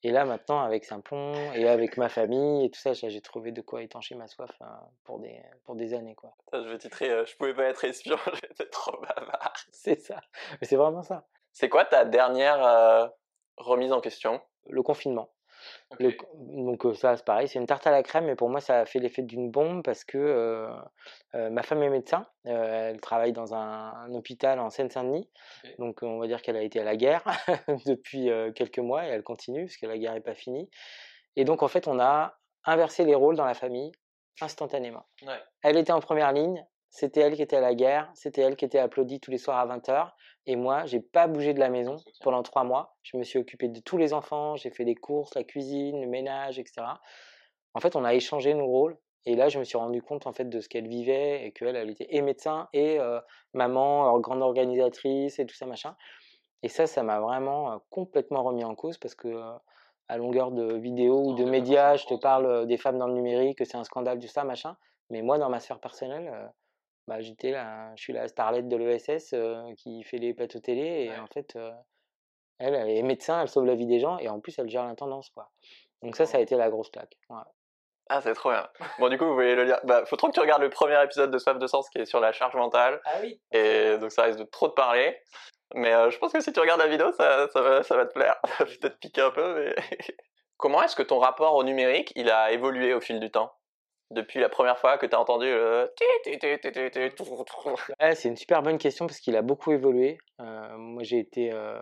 Et 0.04 0.12
là 0.12 0.26
maintenant 0.26 0.62
avec 0.62 0.86
Simplon 0.86 1.34
et 1.54 1.68
avec 1.68 1.98
ma 1.98 2.10
famille 2.10 2.66
et 2.66 2.70
tout 2.70 2.80
ça, 2.80 2.94
j'ai 2.94 3.22
trouvé 3.22 3.52
de 3.52 3.62
quoi 3.62 3.82
étancher 3.82 4.14
ma 4.16 4.28
soif 4.28 4.52
pour 5.04 5.20
des 5.20 5.42
pour 5.64 5.76
des 5.76 5.94
années 5.96 6.16
quoi. 6.16 6.36
je 6.54 6.60
vais 6.60 6.78
titrer, 6.78 7.26
je 7.26 7.36
pouvais 7.38 7.56
pas 7.56 7.64
être 7.66 7.84
espion, 7.86 8.18
j'étais 8.36 8.70
trop 8.70 9.00
bavard. 9.02 9.54
C'est 9.72 10.00
ça, 10.00 10.22
mais 10.60 10.68
c'est 10.68 10.76
vraiment 10.76 11.04
ça. 11.04 11.26
C'est 11.54 11.70
quoi 11.70 11.86
ta 11.86 12.06
dernière 12.06 13.12
remise 13.58 13.92
en 13.92 14.00
question? 14.00 14.42
Le 14.70 14.84
confinement 14.84 15.32
donc 16.00 16.86
ça, 16.96 17.18
c'est 17.18 17.26
pareil, 17.26 17.48
c'est 17.48 17.60
une 17.60 17.66
tarte 17.66 17.86
à 17.88 17.92
la 17.92 18.04
crème, 18.04 18.26
mais 18.26 18.36
pour 18.36 18.50
moi, 18.50 18.62
ça 18.62 18.80
a 18.80 18.86
fait 18.86 19.00
l'effet 19.00 19.22
d'une 19.22 19.52
bombe 19.52 19.84
parce 19.84 20.04
que 20.04 20.68
ma 21.34 21.64
femme 21.64 21.84
est 21.84 21.90
médecin, 21.90 22.26
elle 22.46 23.00
travaille 23.00 23.34
dans 23.34 23.54
un, 23.54 24.14
hôpital 24.14 24.60
en 24.60 24.70
Seine-Saint-Denis, 24.70 25.30
donc 25.80 26.04
on 26.04 26.20
va 26.20 26.28
dire 26.28 26.42
qu'elle 26.42 26.58
a 26.58 26.62
été 26.62 26.80
à 26.80 26.84
la 26.84 26.96
guerre 26.96 27.24
depuis 27.86 28.30
quelques 28.56 28.80
mois 28.80 29.06
et 29.06 29.10
elle 29.10 29.24
continue 29.24 29.66
parce 29.66 29.78
que 29.78 29.86
la 29.86 29.98
guerre 29.98 30.14
n'est 30.14 30.22
pas 30.22 30.36
finie. 30.36 30.70
Et 31.36 31.46
donc 31.46 31.64
en 31.64 31.68
fait, 31.68 31.88
on 31.88 32.00
a 32.00 32.38
inversé 32.66 33.04
les 33.04 33.16
rôles 33.16 33.36
dans 33.36 33.46
la 33.46 33.54
famille 33.54 33.92
instantanément. 34.40 35.06
Elle 35.62 35.78
était 35.78 35.92
en 35.92 36.00
première 36.00 36.32
ligne, 36.32 36.66
c'était 36.92 37.22
elle 37.22 37.36
qui 37.36 37.42
était 37.42 37.56
à 37.56 37.62
la 37.62 37.74
guerre, 37.74 38.12
c'était 38.16 38.42
elle 38.42 38.58
qui 38.58 38.66
était 38.66 38.78
applaudie 38.78 39.22
tous 39.22 39.32
les 39.32 39.38
soirs 39.38 39.58
à 39.58 39.66
20h. 39.66 40.12
Et 40.46 40.58
moi, 40.58 40.86
j'ai 40.86 41.00
pas 41.00 41.28
bougé 41.28 41.54
de 41.54 41.60
la 41.60 41.70
maison 41.70 41.96
pendant 42.22 42.44
trois 42.44 42.66
mois. 42.66 42.98
Je 43.02 43.16
me 43.16 43.24
suis 43.24 43.40
occupé 43.40 43.70
de 43.70 43.80
tous 43.80 43.98
les 43.98 44.14
enfants, 44.14 44.58
j'ai 44.58 44.72
fait 44.72 44.84
les 44.84 44.96
courses, 44.96 45.34
la 45.34 45.46
cuisine, 45.46 46.02
le 46.02 46.08
ménage, 46.08 46.60
etc. 46.60 46.82
En 47.74 47.80
fait, 47.80 47.96
on 47.96 48.04
a 48.04 48.14
échangé 48.14 48.54
nos 48.54 48.68
rôles. 48.68 48.98
Et 49.26 49.36
là, 49.36 49.48
je 49.48 49.58
me 49.58 49.64
suis 49.64 49.78
rendu 49.78 50.02
compte 50.02 50.28
en 50.28 50.34
fait 50.34 50.50
de 50.50 50.60
ce 50.60 50.68
qu'elle 50.68 50.88
vivait 50.88 51.46
et 51.46 51.54
qu'elle, 51.54 51.78
elle 51.78 51.92
était 51.92 52.08
et 52.10 52.22
médecin 52.22 52.68
et 52.74 53.00
euh, 53.00 53.22
maman, 53.54 54.20
grande 54.20 54.42
organisatrice 54.42 55.40
et 55.40 55.46
tout 55.46 55.56
ça 55.56 55.66
machin. 55.68 55.96
Et 56.62 56.68
ça, 56.68 56.88
ça 56.88 57.04
m'a 57.04 57.22
vraiment 57.22 57.72
euh, 57.72 57.78
complètement 57.90 58.44
remis 58.44 58.66
en 58.66 58.76
cause 58.76 58.98
parce 58.98 59.16
que 59.16 59.30
euh, 59.30 59.54
à 60.10 60.18
longueur 60.18 60.52
de 60.52 60.74
vidéos 60.74 61.24
ou 61.24 61.36
de 61.36 61.46
médias, 61.46 61.96
je 61.96 62.06
te 62.06 62.16
parle 62.16 62.68
des 62.68 62.78
femmes 62.78 62.98
dans 62.98 63.08
le 63.08 63.14
numérique, 63.14 63.60
que 63.60 63.66
c'est 63.66 63.78
un 63.78 63.86
scandale, 63.86 64.20
du 64.20 64.28
ça 64.28 64.44
machin. 64.44 64.76
Mais 65.10 65.22
moi, 65.22 65.38
dans 65.38 65.50
ma 65.50 65.62
sphère 65.62 65.80
personnelle, 65.80 66.52
bah, 67.08 67.22
j'étais 67.22 67.52
là, 67.52 67.94
je 67.96 68.04
suis 68.04 68.14
la 68.14 68.28
starlette 68.28 68.68
de 68.68 68.78
l'ESS 68.78 69.36
qui 69.78 70.04
fait 70.04 70.18
les 70.18 70.34
plateaux 70.34 70.60
télé 70.60 71.06
et 71.06 71.20
en 71.20 71.28
fait, 71.28 71.58
elle, 72.60 72.76
elle 72.76 72.90
est 72.90 73.04
médecin, 73.04 73.42
elle 73.42 73.48
sauve 73.48 73.66
la 73.66 73.76
vie 73.76 73.88
des 73.88 74.00
gens 74.00 74.18
et 74.20 74.30
en 74.30 74.40
plus 74.40 74.58
elle 74.60 74.70
gère 74.70 74.86
l'intendance 74.86 75.30
quoi. 75.30 75.50
Donc 76.02 76.16
ça, 76.16 76.26
ça 76.26 76.38
a 76.38 76.42
été 76.42 76.56
la 76.56 76.70
grosse 76.70 76.90
claque. 76.90 77.18
Ah, 78.10 78.20
c'est 78.22 78.34
trop 78.34 78.52
bien. 78.52 78.68
Bon, 79.00 79.08
du 79.08 79.18
coup, 79.18 79.26
vous 79.26 79.36
voyez 79.36 79.56
le 79.56 79.64
lire. 79.64 79.80
Bah, 79.84 80.04
faut 80.06 80.18
trop 80.18 80.28
que 80.28 80.34
tu 80.34 80.42
regardes 80.42 80.62
le 80.62 80.70
premier 80.70 81.02
épisode 81.02 81.32
de 81.32 81.38
Soif 81.38 81.58
de 81.58 81.68
Sens 81.68 81.90
qui 81.90 82.00
est 82.00 82.06
sur 82.06 82.20
la 82.20 82.34
charge 82.34 82.56
mentale. 82.56 83.00
Ah 83.06 83.20
oui. 83.22 83.40
Et 83.52 83.98
donc, 84.00 84.12
ça 84.12 84.24
risque 84.24 84.40
de 84.40 84.44
trop 84.44 84.68
te 84.68 84.74
parler. 84.74 85.18
Mais 85.76 85.92
je 86.12 86.18
pense 86.18 86.34
que 86.34 86.42
si 86.42 86.52
tu 86.52 86.60
regardes 86.60 86.82
la 86.82 86.88
vidéo, 86.88 87.14
ça, 87.14 87.48
ça, 87.54 87.62
va, 87.62 87.84
ça 87.84 87.96
va 87.96 88.06
te 88.06 88.14
plaire. 88.14 88.36
Ça 88.58 88.66
va 88.66 88.66
peut-être 88.66 89.00
piquer 89.00 89.22
un 89.22 89.32
peu, 89.32 89.56
mais. 89.56 89.76
Comment 90.58 90.84
est-ce 90.84 90.96
que 90.96 91.04
ton 91.04 91.20
rapport 91.20 91.56
au 91.56 91.64
numérique, 91.64 92.12
il 92.16 92.30
a 92.30 92.52
évolué 92.52 92.94
au 92.94 93.02
fil 93.02 93.20
du 93.20 93.32
temps? 93.32 93.52
Depuis 94.12 94.40
la 94.40 94.50
première 94.50 94.78
fois 94.78 94.98
que 94.98 95.06
tu 95.06 95.16
as 95.16 95.20
entendu 95.20 95.48
C'est 98.14 98.30
une 98.30 98.38
super 98.38 98.62
bonne 98.62 98.78
question 98.78 99.08
parce 99.08 99.20
qu'il 99.20 99.36
a 99.36 99.42
beaucoup 99.42 99.72
évolué. 99.72 100.18
Euh, 100.40 100.78
moi, 100.78 101.04
j'ai 101.04 101.20
été 101.20 101.52
euh, 101.52 101.80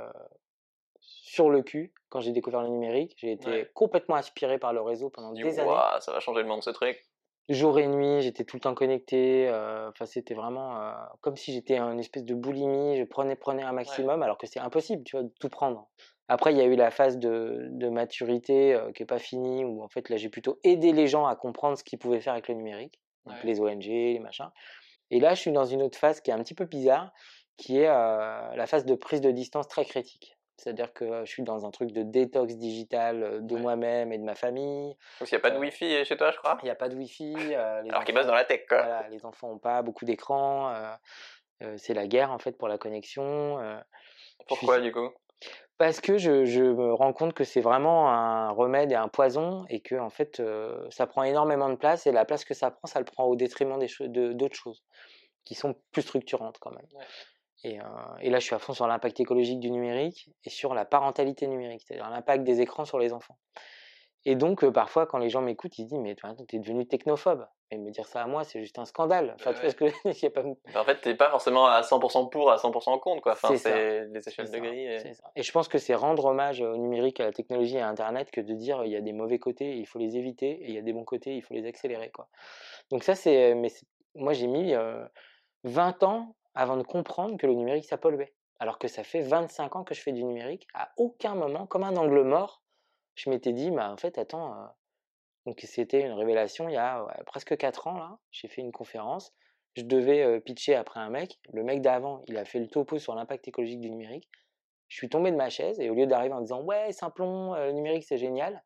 sur 0.99 1.49
le 1.49 1.61
cul 1.61 1.93
quand 2.09 2.19
j'ai 2.19 2.31
découvert 2.31 2.61
le 2.61 2.69
numérique. 2.69 3.15
J'ai 3.17 3.31
été 3.33 3.67
complètement 3.73 4.15
inspiré 4.15 4.57
par 4.57 4.73
le 4.73 4.81
réseau 4.81 5.09
pendant 5.09 5.33
des 5.33 5.41
années. 5.59 5.69
Ça 5.99 6.11
va 6.11 6.19
changer 6.19 6.41
le 6.41 6.47
monde, 6.47 6.63
ce 6.63 6.69
truc. 6.69 7.03
Jour 7.49 7.79
et 7.79 7.87
nuit, 7.87 8.21
j'étais 8.21 8.43
tout 8.43 8.57
le 8.57 8.61
temps 8.61 8.75
connecté. 8.75 9.47
Euh, 9.49 9.89
enfin, 9.89 10.05
c'était 10.05 10.35
vraiment 10.35 10.93
comme 11.21 11.35
si 11.35 11.51
j'étais 11.51 11.79
une 11.79 11.99
espèce 11.99 12.23
de 12.23 12.35
boulimie. 12.35 12.97
Je 12.97 13.03
prenais, 13.03 13.35
prenais 13.35 13.63
un 13.63 13.71
maximum, 13.71 14.21
alors 14.21 14.37
que 14.37 14.45
c'est 14.45 14.59
impossible, 14.59 15.03
tu 15.03 15.15
vois, 15.15 15.23
de 15.23 15.33
tout 15.39 15.49
prendre. 15.49 15.89
Après, 16.31 16.53
il 16.53 16.59
y 16.59 16.61
a 16.61 16.65
eu 16.65 16.75
la 16.75 16.91
phase 16.91 17.17
de, 17.17 17.89
maturité 17.89 18.75
euh, 18.75 18.91
qui 18.91 19.01
n'est 19.01 19.07
pas 19.07 19.17
finie, 19.17 19.65
où 19.65 19.83
en 19.83 19.87
fait, 19.87 20.09
là, 20.09 20.17
j'ai 20.17 20.29
plutôt 20.29 20.59
aidé 20.63 20.93
les 20.93 21.07
gens 21.07 21.25
à 21.25 21.35
comprendre 21.35 21.75
ce 21.75 21.83
qu'ils 21.83 21.97
pouvaient 21.97 22.21
faire 22.21 22.33
avec 22.33 22.47
le 22.47 22.53
numérique, 22.53 23.01
donc 23.25 23.43
les 23.43 23.59
ONG, 23.59 23.83
les 23.85 24.19
machins. 24.19 24.51
Et 25.09 25.19
là, 25.19 25.33
je 25.33 25.41
suis 25.41 25.51
dans 25.51 25.65
une 25.65 25.81
autre 25.81 25.97
phase 25.97 26.21
qui 26.21 26.29
est 26.29 26.33
un 26.33 26.43
petit 26.43 26.53
peu 26.53 26.65
bizarre, 26.65 27.11
qui 27.57 27.79
est 27.79 27.89
euh, 27.89 28.55
la 28.55 28.67
phase 28.67 28.85
de 28.85 28.93
prise 28.93 29.21
de 29.21 29.31
distance 29.31 29.67
très 29.67 29.85
critique. 29.85 30.37
C'est-à-dire 30.57 30.93
que 30.93 31.25
je 31.25 31.31
suis 31.31 31.41
dans 31.41 31.65
un 31.65 31.71
truc 31.71 31.91
de 31.93 32.03
détox 32.03 32.57
digital 32.57 33.23
euh, 33.23 33.39
de 33.39 33.55
moi-même 33.55 34.13
et 34.13 34.19
de 34.19 34.23
ma 34.23 34.35
famille. 34.35 34.95
Donc 35.19 35.31
il 35.31 35.33
n'y 35.33 35.37
a 35.37 35.41
pas 35.41 35.49
de 35.49 35.57
Wi-Fi 35.57 36.05
chez 36.05 36.15
toi, 36.15 36.29
je 36.29 36.37
crois? 36.37 36.59
Il 36.61 36.65
n'y 36.65 36.71
a 36.71 36.75
pas 36.75 36.89
de 36.89 36.95
Wi-Fi. 36.95 37.55
Alors 37.55 38.03
qu'ils 38.03 38.13
bossent 38.13 38.27
dans 38.27 38.35
la 38.35 38.45
tech, 38.45 38.67
quoi. 38.69 38.83
Voilà, 38.83 39.09
les 39.09 39.25
enfants 39.25 39.47
n'ont 39.47 39.57
pas 39.57 39.81
beaucoup 39.81 40.05
d'écran. 40.05 40.75
c'est 41.77 41.95
la 41.95 42.05
guerre, 42.05 42.29
en 42.29 42.37
fait, 42.37 42.55
pour 42.55 42.67
la 42.67 42.77
connexion. 42.77 43.57
Pourquoi, 44.47 44.79
du 44.79 44.91
coup? 44.91 45.09
Parce 45.79 46.01
que 46.01 46.19
je, 46.19 46.61
me 46.61 46.93
rends 46.93 47.13
compte 47.13 47.33
que 47.33 47.43
c'est 47.43 47.61
vraiment 47.61 48.09
un 48.11 48.51
remède 48.51 48.91
et 48.91 48.95
un 48.95 49.07
poison 49.07 49.65
et 49.69 49.79
que 49.79 49.95
en 49.95 50.09
fait 50.09 50.41
ça 50.91 51.07
prend 51.07 51.23
énormément 51.23 51.69
de 51.69 51.75
place 51.75 52.05
et 52.05 52.11
la 52.11 52.25
place 52.25 52.45
que 52.45 52.53
ça 52.53 52.69
prend, 52.69 52.85
ça 52.85 52.99
le 52.99 53.05
prend 53.05 53.23
au 53.23 53.35
détriment 53.35 53.79
d'autres 53.79 54.55
choses 54.55 54.83
qui 55.45 55.55
sont 55.55 55.75
plus 55.91 56.03
structurantes 56.03 56.59
quand 56.59 56.71
même. 56.71 56.85
Et, 57.63 57.79
et, 58.21 58.29
là, 58.29 58.39
je 58.39 58.45
suis 58.45 58.55
à 58.55 58.59
fond 58.59 58.73
sur 58.73 58.87
l'impact 58.87 59.19
écologique 59.19 59.59
du 59.59 59.71
numérique 59.71 60.29
et 60.45 60.49
sur 60.49 60.73
la 60.73 60.85
parentalité 60.85 61.47
numérique, 61.47 61.81
c'est-à-dire 61.85 62.09
l'impact 62.09 62.43
des 62.43 62.61
écrans 62.61 62.85
sur 62.85 62.99
les 62.99 63.11
enfants. 63.11 63.37
Et 64.25 64.35
donc, 64.35 64.67
parfois, 64.69 65.05
quand 65.05 65.17
les 65.17 65.29
gens 65.29 65.41
m'écoutent, 65.41 65.77
ils 65.79 65.85
disent 65.85 65.99
Mais 65.99 66.15
tu 66.15 66.55
es 66.55 66.59
devenu 66.59 66.85
technophobe. 66.87 67.47
Et 67.71 67.77
me 67.77 67.91
dire 67.91 68.07
ça 68.07 68.23
à 68.23 68.27
moi, 68.27 68.43
c'est 68.43 68.59
juste 68.59 68.79
un 68.79 68.85
scandale. 68.85 69.35
Enfin, 69.39 69.53
pas... 69.53 70.79
En 70.79 70.83
fait, 70.83 71.01
tu 71.01 71.09
n'es 71.09 71.15
pas 71.15 71.29
forcément 71.29 71.67
à 71.67 71.81
100% 71.81 72.29
pour, 72.29 72.51
à 72.51 72.55
100% 72.55 72.99
contre. 72.99 73.21
Quoi. 73.21 73.33
Enfin, 73.33 73.55
c'est 73.57 74.05
les 74.05 74.27
échelles 74.27 74.49
de 74.49 74.57
grille. 74.57 74.87
Et... 74.87 75.13
et... 75.35 75.43
je 75.43 75.51
pense 75.51 75.67
que 75.67 75.77
c'est 75.77 75.93
rendre 75.93 76.25
hommage 76.25 76.61
au 76.61 76.77
numérique, 76.77 77.19
à 77.19 77.25
la 77.25 77.31
technologie 77.31 77.77
et 77.77 77.81
à 77.81 77.87
Internet 77.87 78.31
que 78.31 78.41
de 78.41 78.53
dire 78.53 78.83
il 78.85 78.91
y 78.91 78.95
a 78.95 79.01
des 79.01 79.13
mauvais 79.13 79.37
côtés, 79.37 79.77
il 79.77 79.85
faut 79.85 79.99
les 79.99 80.17
éviter, 80.17 80.49
et 80.49 80.69
il 80.69 80.73
y 80.73 80.79
a 80.79 80.81
des 80.81 80.93
bons 80.93 81.05
côtés, 81.05 81.35
il 81.35 81.41
faut 81.41 81.53
les 81.53 81.67
accélérer. 81.67 82.09
Quoi. 82.09 82.27
Donc, 82.89 83.03
ça, 83.03 83.13
c'est. 83.13 83.53
Mais 83.53 83.69
moi, 84.15 84.33
j'ai 84.33 84.47
mis 84.47 84.73
20 85.63 86.03
ans 86.03 86.35
avant 86.55 86.75
de 86.75 86.83
comprendre 86.83 87.37
que 87.37 87.45
le 87.45 87.53
numérique, 87.53 87.85
ça 87.85 87.97
polluait. 87.97 88.33
Alors 88.59 88.79
que 88.79 88.87
ça 88.87 89.03
fait 89.03 89.21
25 89.21 89.75
ans 89.75 89.83
que 89.83 89.93
je 89.93 90.01
fais 90.01 90.11
du 90.11 90.23
numérique. 90.23 90.67
À 90.73 90.89
aucun 90.97 91.35
moment, 91.35 91.67
comme 91.67 91.83
un 91.83 91.95
angle 91.95 92.23
mort, 92.23 92.63
je 93.19 93.29
m'étais 93.29 93.51
dit, 93.51 93.69
bah, 93.69 93.91
en 93.91 93.97
fait, 93.97 94.17
attends, 94.17 94.53
euh, 94.53 94.65
donc 95.45 95.59
c'était 95.63 96.01
une 96.01 96.13
révélation 96.13 96.69
il 96.69 96.75
y 96.75 96.77
a 96.77 97.05
presque 97.25 97.57
4 97.57 97.87
ans, 97.87 97.97
là, 97.97 98.17
j'ai 98.31 98.47
fait 98.47 98.61
une 98.61 98.71
conférence, 98.71 99.33
je 99.75 99.83
devais 99.83 100.23
euh, 100.23 100.39
pitcher 100.39 100.75
après 100.75 101.01
un 101.01 101.09
mec, 101.09 101.37
le 101.51 101.63
mec 101.63 101.81
d'avant, 101.81 102.23
il 102.27 102.37
a 102.37 102.45
fait 102.45 102.59
le 102.59 102.67
topo 102.67 102.97
sur 102.97 103.15
l'impact 103.15 103.47
écologique 103.47 103.81
du 103.81 103.89
numérique, 103.89 104.29
je 104.87 104.95
suis 104.95 105.09
tombé 105.09 105.31
de 105.31 105.35
ma 105.35 105.49
chaise, 105.49 105.79
et 105.81 105.89
au 105.89 105.95
lieu 105.95 106.07
d'arriver 106.07 106.33
en 106.33 106.39
disant, 106.39 106.61
ouais, 106.61 106.93
Simplon, 106.93 107.55
euh, 107.55 107.67
le 107.67 107.71
numérique 107.73 108.05
c'est 108.05 108.17
génial, 108.17 108.63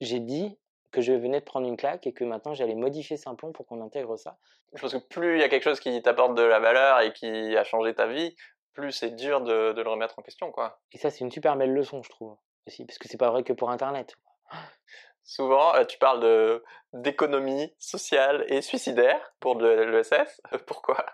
j'ai 0.00 0.18
dit 0.18 0.58
que 0.90 1.00
je 1.00 1.12
venais 1.12 1.40
de 1.40 1.44
prendre 1.44 1.68
une 1.68 1.76
claque 1.76 2.06
et 2.06 2.12
que 2.12 2.24
maintenant 2.24 2.54
j'allais 2.54 2.74
modifier 2.74 3.16
Simplon 3.16 3.52
pour 3.52 3.66
qu'on 3.66 3.82
intègre 3.82 4.16
ça. 4.16 4.38
Je 4.72 4.80
pense 4.80 4.92
que 4.92 4.98
plus 4.98 5.36
il 5.36 5.40
y 5.40 5.44
a 5.44 5.48
quelque 5.48 5.62
chose 5.62 5.80
qui 5.80 6.00
t'apporte 6.02 6.34
de 6.34 6.42
la 6.42 6.58
valeur 6.58 7.00
et 7.00 7.12
qui 7.12 7.56
a 7.56 7.64
changé 7.64 7.94
ta 7.94 8.06
vie, 8.06 8.34
plus 8.72 8.92
c'est 8.92 9.10
dur 9.10 9.42
de, 9.42 9.72
de, 9.72 9.82
le 9.82 9.88
remettre 9.88 10.18
en 10.18 10.22
question, 10.22 10.50
quoi. 10.50 10.80
Et 10.92 10.98
ça, 10.98 11.10
c'est 11.10 11.20
une 11.20 11.30
super 11.30 11.56
belle 11.56 11.72
leçon, 11.72 12.02
je 12.02 12.10
trouve 12.10 12.36
parce 12.64 12.98
que 12.98 13.08
c'est 13.08 13.18
pas 13.18 13.30
vrai 13.30 13.42
que 13.42 13.52
pour 13.52 13.70
Internet. 13.70 14.14
Souvent, 15.24 15.74
euh, 15.74 15.84
tu 15.84 15.98
parles 15.98 16.20
de 16.20 16.62
d'économie 16.92 17.74
sociale 17.78 18.44
et 18.48 18.60
suicidaire 18.60 19.18
pour 19.40 19.58
l'ESS. 19.60 20.40
Pourquoi? 20.66 21.04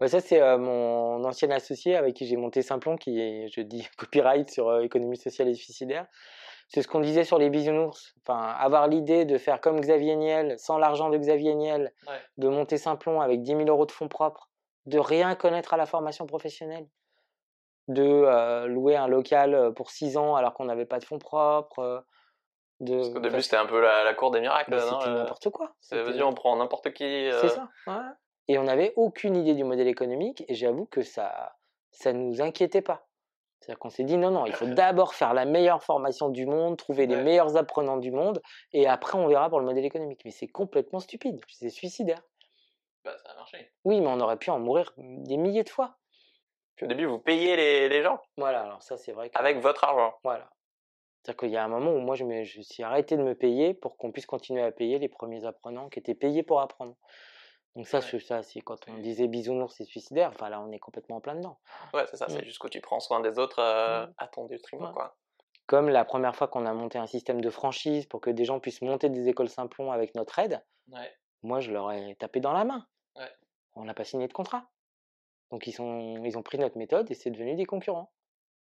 Bah 0.00 0.08
ça, 0.08 0.20
c'est 0.20 0.40
euh, 0.40 0.56
mon 0.56 1.22
ancien 1.24 1.50
associé 1.50 1.96
avec 1.96 2.14
qui 2.14 2.26
j'ai 2.26 2.36
monté 2.36 2.62
Simplon, 2.62 2.96
qui 2.96 3.20
est, 3.20 3.48
je 3.48 3.60
dis, 3.60 3.86
copyright 3.98 4.50
sur 4.50 4.68
euh, 4.68 4.82
économie 4.82 5.16
sociale 5.16 5.48
et 5.48 5.54
suicidaire. 5.54 6.06
C'est 6.68 6.80
ce 6.80 6.88
qu'on 6.88 7.00
disait 7.00 7.24
sur 7.24 7.38
les 7.38 7.50
bisounours. 7.50 8.14
Enfin, 8.22 8.40
avoir 8.40 8.88
l'idée 8.88 9.24
de 9.24 9.36
faire 9.36 9.60
comme 9.60 9.80
Xavier 9.80 10.16
Niel, 10.16 10.58
sans 10.58 10.78
l'argent 10.78 11.10
de 11.10 11.18
Xavier 11.18 11.54
Niel, 11.54 11.92
de 12.38 12.48
monter 12.48 12.78
Simplon 12.78 13.20
avec 13.20 13.42
10 13.42 13.50
000 13.50 13.62
euros 13.68 13.84
de 13.84 13.92
fonds 13.92 14.08
propres, 14.08 14.48
de 14.86 14.98
rien 14.98 15.34
connaître 15.34 15.74
à 15.74 15.76
la 15.76 15.84
formation 15.84 16.26
professionnelle, 16.26 16.88
de 17.88 18.66
louer 18.66 18.96
un 18.96 19.08
local 19.08 19.72
pour 19.74 19.90
6 19.90 20.16
ans 20.16 20.36
alors 20.36 20.54
qu'on 20.54 20.64
n'avait 20.64 20.86
pas 20.86 20.98
de 20.98 21.04
fonds 21.04 21.18
propres. 21.18 22.04
De... 22.80 22.96
Parce 22.96 23.10
qu'au 23.10 23.20
début, 23.20 23.42
c'était 23.42 23.56
un 23.56 23.66
peu 23.66 23.80
la, 23.80 24.14
cour 24.14 24.30
des 24.30 24.40
miracles. 24.40 24.78
C'était 24.78 25.10
n'importe 25.10 25.50
quoi. 25.50 25.74
Vas-y, 25.90 26.22
on 26.22 26.32
prend 26.34 26.56
n'importe 26.56 26.92
qui. 26.92 27.30
C'est 27.40 27.48
ça, 27.48 27.68
Et 28.48 28.58
on 28.58 28.64
n'avait 28.64 28.92
aucune 28.96 29.36
idée 29.36 29.54
du 29.54 29.64
modèle 29.64 29.88
économique, 29.88 30.44
et 30.48 30.54
j'avoue 30.54 30.86
que 30.86 31.02
ça 31.02 31.54
ça 31.94 32.12
nous 32.12 32.42
inquiétait 32.42 32.82
pas. 32.82 33.06
C'est-à-dire 33.60 33.78
qu'on 33.78 33.90
s'est 33.90 34.04
dit 34.04 34.18
non, 34.18 34.30
non, 34.30 34.44
il 34.46 34.52
faut 34.52 34.66
d'abord 34.66 35.14
faire 35.14 35.32
la 35.32 35.46
meilleure 35.46 35.82
formation 35.82 36.28
du 36.28 36.44
monde, 36.44 36.76
trouver 36.76 37.06
les 37.06 37.16
Ouais. 37.16 37.22
meilleurs 37.22 37.56
apprenants 37.56 37.96
du 37.96 38.10
monde, 38.10 38.42
et 38.72 38.86
après 38.86 39.16
on 39.16 39.26
verra 39.26 39.48
pour 39.48 39.60
le 39.60 39.64
modèle 39.64 39.84
économique. 39.84 40.20
Mais 40.24 40.30
c'est 40.30 40.48
complètement 40.48 41.00
stupide, 41.00 41.40
c'est 41.48 41.70
suicidaire. 41.70 42.20
Bah, 43.04 43.16
ça 43.24 43.32
a 43.32 43.36
marché. 43.36 43.72
Oui, 43.84 44.00
mais 44.00 44.08
on 44.08 44.20
aurait 44.20 44.36
pu 44.36 44.50
en 44.50 44.58
mourir 44.58 44.92
des 44.96 45.36
milliers 45.36 45.64
de 45.64 45.68
fois. 45.68 45.96
Puis 46.76 46.86
au 46.86 46.88
début, 46.88 47.06
vous 47.06 47.18
payez 47.18 47.56
les, 47.56 47.88
les 47.88 48.02
gens? 48.02 48.20
Voilà, 48.36 48.62
alors 48.62 48.82
ça 48.82 48.96
c'est 48.96 49.12
vrai. 49.12 49.30
que- 49.30 49.38
avec 49.38 49.58
votre 49.58 49.84
argent? 49.84 50.14
Voilà. 50.24 50.50
C'est-à-dire 51.22 51.38
qu'il 51.38 51.50
y 51.50 51.56
a 51.56 51.64
un 51.64 51.68
moment 51.68 51.90
où 51.92 52.00
moi 52.00 52.16
je 52.16 52.24
me 52.24 52.42
je 52.44 52.60
suis 52.60 52.82
arrêté 52.82 53.16
de 53.16 53.22
me 53.22 53.34
payer 53.34 53.72
pour 53.74 53.96
qu'on 53.96 54.12
puisse 54.12 54.26
continuer 54.26 54.62
à 54.62 54.70
payer 54.72 54.98
les 54.98 55.08
premiers 55.08 55.44
apprenants 55.46 55.88
qui 55.88 55.98
étaient 55.98 56.14
payés 56.14 56.42
pour 56.42 56.60
apprendre. 56.60 56.94
Donc 57.76 57.88
ça, 57.88 58.00
c'est 58.00 58.20
ça, 58.20 58.42
c'est 58.42 58.60
quand 58.60 58.76
on 58.88 58.96
C'est- 58.96 59.00
disait 59.02 59.26
bisounours, 59.26 59.74
c'est 59.76 59.84
suicidaire. 59.84 60.30
Enfin 60.34 60.48
là, 60.48 60.60
on 60.60 60.70
est 60.70 60.78
complètement 60.78 61.16
en 61.16 61.20
plein 61.20 61.34
dedans. 61.34 61.58
Ouais, 61.92 62.04
c'est 62.10 62.16
ça, 62.16 62.26
c'est 62.28 62.40
Mm. 62.42 62.44
juste 62.44 62.58
que 62.60 62.68
tu 62.68 62.80
prends 62.80 63.00
soin 63.00 63.20
des 63.20 63.38
autres 63.38 63.58
euh, 63.60 64.06
Mm. 64.06 64.14
à 64.18 64.28
ton 64.28 64.44
détriment, 64.44 64.86
Ouais. 64.86 64.92
quoi. 64.92 65.16
Comme 65.66 65.88
la 65.88 66.04
première 66.04 66.36
fois 66.36 66.46
qu'on 66.46 66.66
a 66.66 66.72
monté 66.74 66.98
un 66.98 67.06
système 67.06 67.40
de 67.40 67.50
franchise 67.50 68.06
pour 68.06 68.20
que 68.20 68.30
des 68.30 68.44
gens 68.44 68.60
puissent 68.60 68.82
monter 68.82 69.08
des 69.08 69.28
écoles 69.28 69.48
Simplon 69.48 69.90
avec 69.92 70.14
notre 70.14 70.38
aide, 70.38 70.62
Ouais. 70.92 71.10
moi 71.42 71.58
je 71.60 71.72
leur 71.72 71.90
ai 71.90 72.14
tapé 72.16 72.38
dans 72.40 72.52
la 72.52 72.64
main. 72.64 72.86
Ouais. 73.16 73.30
On 73.74 73.84
n'a 73.84 73.94
pas 73.94 74.04
signé 74.04 74.28
de 74.28 74.32
contrat. 74.34 74.68
Donc 75.50 75.66
ils, 75.66 75.72
sont, 75.72 76.22
ils 76.24 76.36
ont 76.38 76.42
pris 76.42 76.58
notre 76.58 76.78
méthode 76.78 77.10
et 77.10 77.14
c'est 77.14 77.30
devenu 77.30 77.54
des 77.54 77.64
concurrents. 77.66 78.12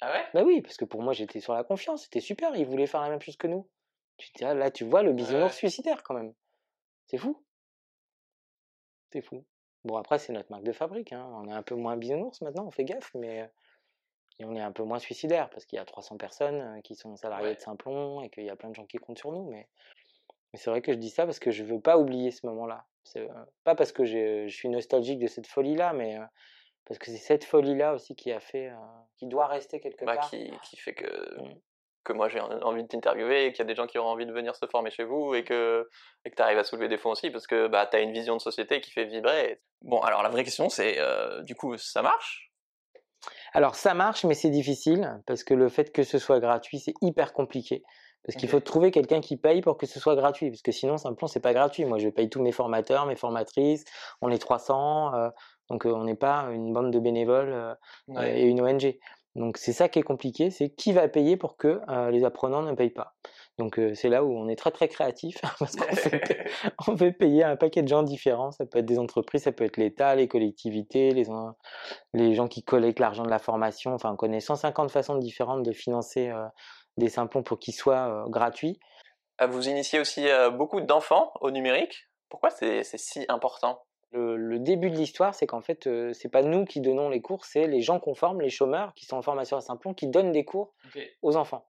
Ah 0.01 0.12
ouais? 0.12 0.24
Bah 0.35 0.43
oui, 0.45 0.61
parce 0.62 0.76
que 0.76 0.85
pour 0.85 1.03
moi 1.03 1.12
j'étais 1.12 1.41
sur 1.41 1.55
la 1.55 1.64
confiance, 1.64 2.05
c'était 2.05 2.20
super, 2.20 2.55
ils 2.57 2.66
voulaient 2.66 2.87
faire 2.87 3.01
la 3.03 3.09
même 3.11 3.20
chose 3.20 3.37
que 3.37 3.47
nous. 3.47 3.68
Tu 4.18 4.30
te 4.33 4.39
dis, 4.39 4.45
ah, 4.45 4.55
là 4.55 4.70
tu 4.70 4.85
vois 4.85 5.03
le 5.03 5.12
bisounours 5.12 5.53
Ouais. 5.53 5.59
suicidaire 5.59 6.03
quand 6.03 6.14
même. 6.14 6.35
C'est 7.07 7.18
fou. 7.18 7.43
C'est 9.12 9.22
fou. 9.22 9.45
Bon 9.85 9.97
après 9.97 10.18
c'est 10.18 10.33
notre 10.33 10.51
marque 10.51 10.64
de 10.64 10.72
fabrique, 10.72 11.12
hein. 11.12 11.28
on 11.35 11.49
est 11.49 11.53
un 11.53 11.62
peu 11.62 11.74
moins 11.74 11.97
bisounours 11.97 12.41
maintenant, 12.41 12.66
on 12.66 12.70
fait 12.70 12.85
gaffe, 12.85 13.12
mais 13.14 13.51
et 14.39 14.45
on 14.45 14.55
est 14.55 14.61
un 14.61 14.72
peu 14.72 14.83
moins 14.85 14.99
suicidaire 14.99 15.51
parce 15.51 15.66
qu'il 15.66 15.76
y 15.76 15.80
a 15.80 15.85
300 15.85 16.16
personnes 16.16 16.61
euh, 16.61 16.80
qui 16.80 16.95
sont 16.95 17.16
salariés 17.16 17.49
Ouais. 17.49 17.55
de 17.55 17.61
Simplon 17.61 18.22
et 18.22 18.30
qu'il 18.30 18.45
y 18.45 18.51
a 18.51 18.57
plein 18.57 18.70
de 18.70 18.74
gens 18.74 18.87
qui 18.87 18.97
comptent 18.97 19.18
sur 19.18 19.30
nous. 19.30 19.49
Mais, 19.51 19.68
mais 20.53 20.59
c'est 20.59 20.70
vrai 20.70 20.80
que 20.80 20.93
je 20.93 20.97
dis 20.99 21.11
ça 21.11 21.26
parce 21.26 21.39
que 21.39 21.51
je 21.51 21.62
veux 21.64 21.80
pas 21.80 21.99
oublier 21.99 22.30
ce 22.30 22.47
moment-là. 22.47 22.87
C'est 23.05 23.28
euh, 23.30 23.45
pas 23.64 23.74
parce 23.74 23.93
que 23.93 24.05
je 24.07 24.49
suis 24.49 24.68
nostalgique 24.70 25.18
de 25.18 25.26
cette 25.26 25.47
folie-là, 25.47 25.93
mais 25.93 26.16
euh, 26.18 26.24
parce 26.87 26.99
que 26.99 27.07
c'est 27.11 27.16
cette 27.18 27.45
folie-là 27.45 27.95
aussi 27.95 28.14
qui 28.16 28.33
a 28.33 28.41
fait, 28.41 28.68
euh, 28.70 28.74
qui 29.16 29.26
doit 29.26 29.47
rester 29.47 29.80
quelque 29.80 30.05
bah, 30.05 30.16
part. 30.16 30.30
qui, 30.30 30.51
qui 30.64 30.76
fait 30.76 30.95
que, 30.95 31.07
Mm. 31.41 31.55
que 32.05 32.12
moi 32.12 32.28
j'ai 32.28 32.41
en- 32.41 32.51
envie 32.62 32.83
de 32.83 32.89
t'interviewer, 32.89 33.47
et 33.47 33.53
qu'il 33.53 33.61
y 33.61 33.62
a 33.62 33.66
des 33.66 33.74
gens 33.76 33.87
qui 33.87 33.97
auront 33.99 34.11
envie 34.11 34.26
de 34.26 34.33
venir 34.33 34.57
se 34.57 34.66
former 34.66 34.91
chez 34.91 35.05
vous 35.05 35.35
et 35.35 35.45
que 35.45 35.89
et 36.24 36.30
que 36.30 36.35
tu 36.37 36.43
arrives 36.43 36.59
à 36.59 36.64
soulever 36.64 36.89
des 36.89 36.99
fonds 36.99 37.11
aussi 37.11 37.30
parce 37.30 37.47
que 37.47 37.68
bah, 37.68 37.87
tu 37.87 37.97
as 37.97 38.01
une 38.01 38.12
vision 38.12 38.35
de 38.37 38.41
société 38.41 38.80
qui 38.80 38.91
fait 38.91 39.05
vibrer. 39.05 39.61
Bon, 39.83 40.01
alors 40.01 40.22
la 40.22 40.28
vraie 40.28 40.45
question 40.45 40.68
c'est 40.68 40.97
euh, 40.99 41.43
du 41.43 41.55
coup, 41.55 41.76
ça 41.78 42.03
marche? 42.03 42.51
Alors 43.53 43.74
ça 43.76 43.95
marche, 43.95 44.24
mais 44.24 44.35
c'est 44.35 44.51
difficile 44.51 45.20
parce 45.26 45.45
que 45.45 45.55
le 45.55 45.68
fait 45.68 45.93
que 45.93 46.03
ce 46.03 46.18
soit 46.18 46.41
gratuit, 46.41 46.78
c'est 46.80 46.95
hyper 47.03 47.33
compliqué. 47.33 47.83
Parce 48.24 48.37
qu'il 48.37 48.49
faut 48.49 48.61
trouver 48.61 48.93
quelqu'un 48.93 49.20
qui 49.20 49.37
paye 49.37 49.62
pour 49.62 49.76
que 49.76 49.85
ce 49.85 49.99
soit 49.99 50.14
gratuit. 50.14 50.49
Parce 50.51 50.62
que 50.62 50.70
sinon, 50.70 50.97
Simplon, 50.97 51.26
c'est 51.26 51.41
pas 51.41 51.53
gratuit. 51.53 51.85
Moi, 51.85 51.99
je 51.99 52.09
paye 52.09 52.30
tous 52.30 52.41
mes 52.41 52.53
formateurs, 52.53 53.05
mes 53.07 53.16
formatrices. 53.16 53.85
On 54.20 54.30
est 54.30 54.39
300. 54.39 55.12
euh, 55.14 55.28
donc, 55.72 55.86
euh, 55.86 55.92
on 55.94 56.04
n'est 56.04 56.14
pas 56.14 56.48
une 56.52 56.70
bande 56.72 56.90
de 56.90 56.98
bénévoles 56.98 57.50
euh, 57.50 57.74
et 58.22 58.44
une 58.44 58.60
ONG. 58.60 58.98
Donc, 59.34 59.56
c'est 59.56 59.72
ça 59.72 59.88
qui 59.88 59.98
est 59.98 60.02
compliqué. 60.02 60.50
C'est 60.50 60.68
qui 60.68 60.92
va 60.92 61.08
payer 61.08 61.38
pour 61.38 61.56
que 61.56 61.80
euh, 61.88 62.10
les 62.10 62.24
apprenants 62.24 62.60
ne 62.60 62.74
payent 62.74 62.90
pas. 62.90 63.14
Donc, 63.56 63.78
euh, 63.78 63.94
c'est 63.94 64.10
là 64.10 64.22
où 64.22 64.30
on 64.36 64.48
est 64.48 64.56
très, 64.56 64.70
très 64.70 64.88
créatif. 64.88 65.38
parce 65.58 65.74
qu'on 65.74 65.96
fait, 65.96 66.46
on 66.88 66.96
fait 66.98 67.12
payer 67.12 67.42
un 67.44 67.56
paquet 67.56 67.82
de 67.82 67.88
gens 67.88 68.02
différents. 68.02 68.50
Ça 68.52 68.66
peut 68.66 68.80
être 68.80 68.84
des 68.84 68.98
entreprises, 68.98 69.44
ça 69.44 69.52
peut 69.52 69.64
être 69.64 69.78
l'État, 69.78 70.14
les 70.14 70.28
collectivités, 70.28 71.12
les, 71.12 71.30
en- 71.30 71.54
les 72.12 72.34
gens 72.34 72.46
qui 72.48 72.62
collectent 72.62 73.00
l'argent 73.00 73.22
de 73.22 73.30
la 73.30 73.38
formation. 73.38 73.94
Enfin, 73.94 74.12
on 74.12 74.16
connaît 74.16 74.40
150 74.40 74.90
façons 74.90 75.16
différentes 75.16 75.62
de 75.62 75.72
financer 75.72 76.28
euh, 76.28 76.44
des 76.98 77.08
simplons 77.08 77.42
pour 77.42 77.58
qu'ils 77.58 77.72
soient 77.74 78.26
gratuits. 78.28 78.78
Ah, 79.38 79.46
Vous 79.46 79.66
initiez 79.70 79.98
aussi 80.00 80.26
beaucoup 80.52 80.82
d'enfants 80.82 81.32
au 81.40 81.50
numérique? 81.50 82.10
Pourquoi 82.28 82.50
c'est 82.50 82.82
si 82.84 83.24
important? 83.30 83.82
Le, 84.12 84.36
le 84.36 84.58
début 84.58 84.90
de 84.90 84.96
l'histoire, 84.96 85.34
c'est 85.34 85.46
qu'en 85.46 85.60
fait, 85.60 85.86
euh, 85.86 86.12
c'est 86.12 86.28
pas 86.28 86.42
nous 86.42 86.64
qui 86.64 86.80
donnons 86.80 87.08
les 87.08 87.20
cours, 87.20 87.44
c'est 87.44 87.66
les 87.66 87.80
gens 87.80 87.98
qu'on 87.98 88.14
forme, 88.14 88.40
les 88.40 88.50
chômeurs 88.50 88.92
qui 88.94 89.06
sont 89.06 89.16
en 89.16 89.22
formation 89.22 89.56
à 89.56 89.60
Simplon, 89.60 89.94
qui 89.94 90.06
donnent 90.06 90.32
des 90.32 90.44
cours 90.44 90.74
aux 91.22 91.36
enfants. 91.36 91.66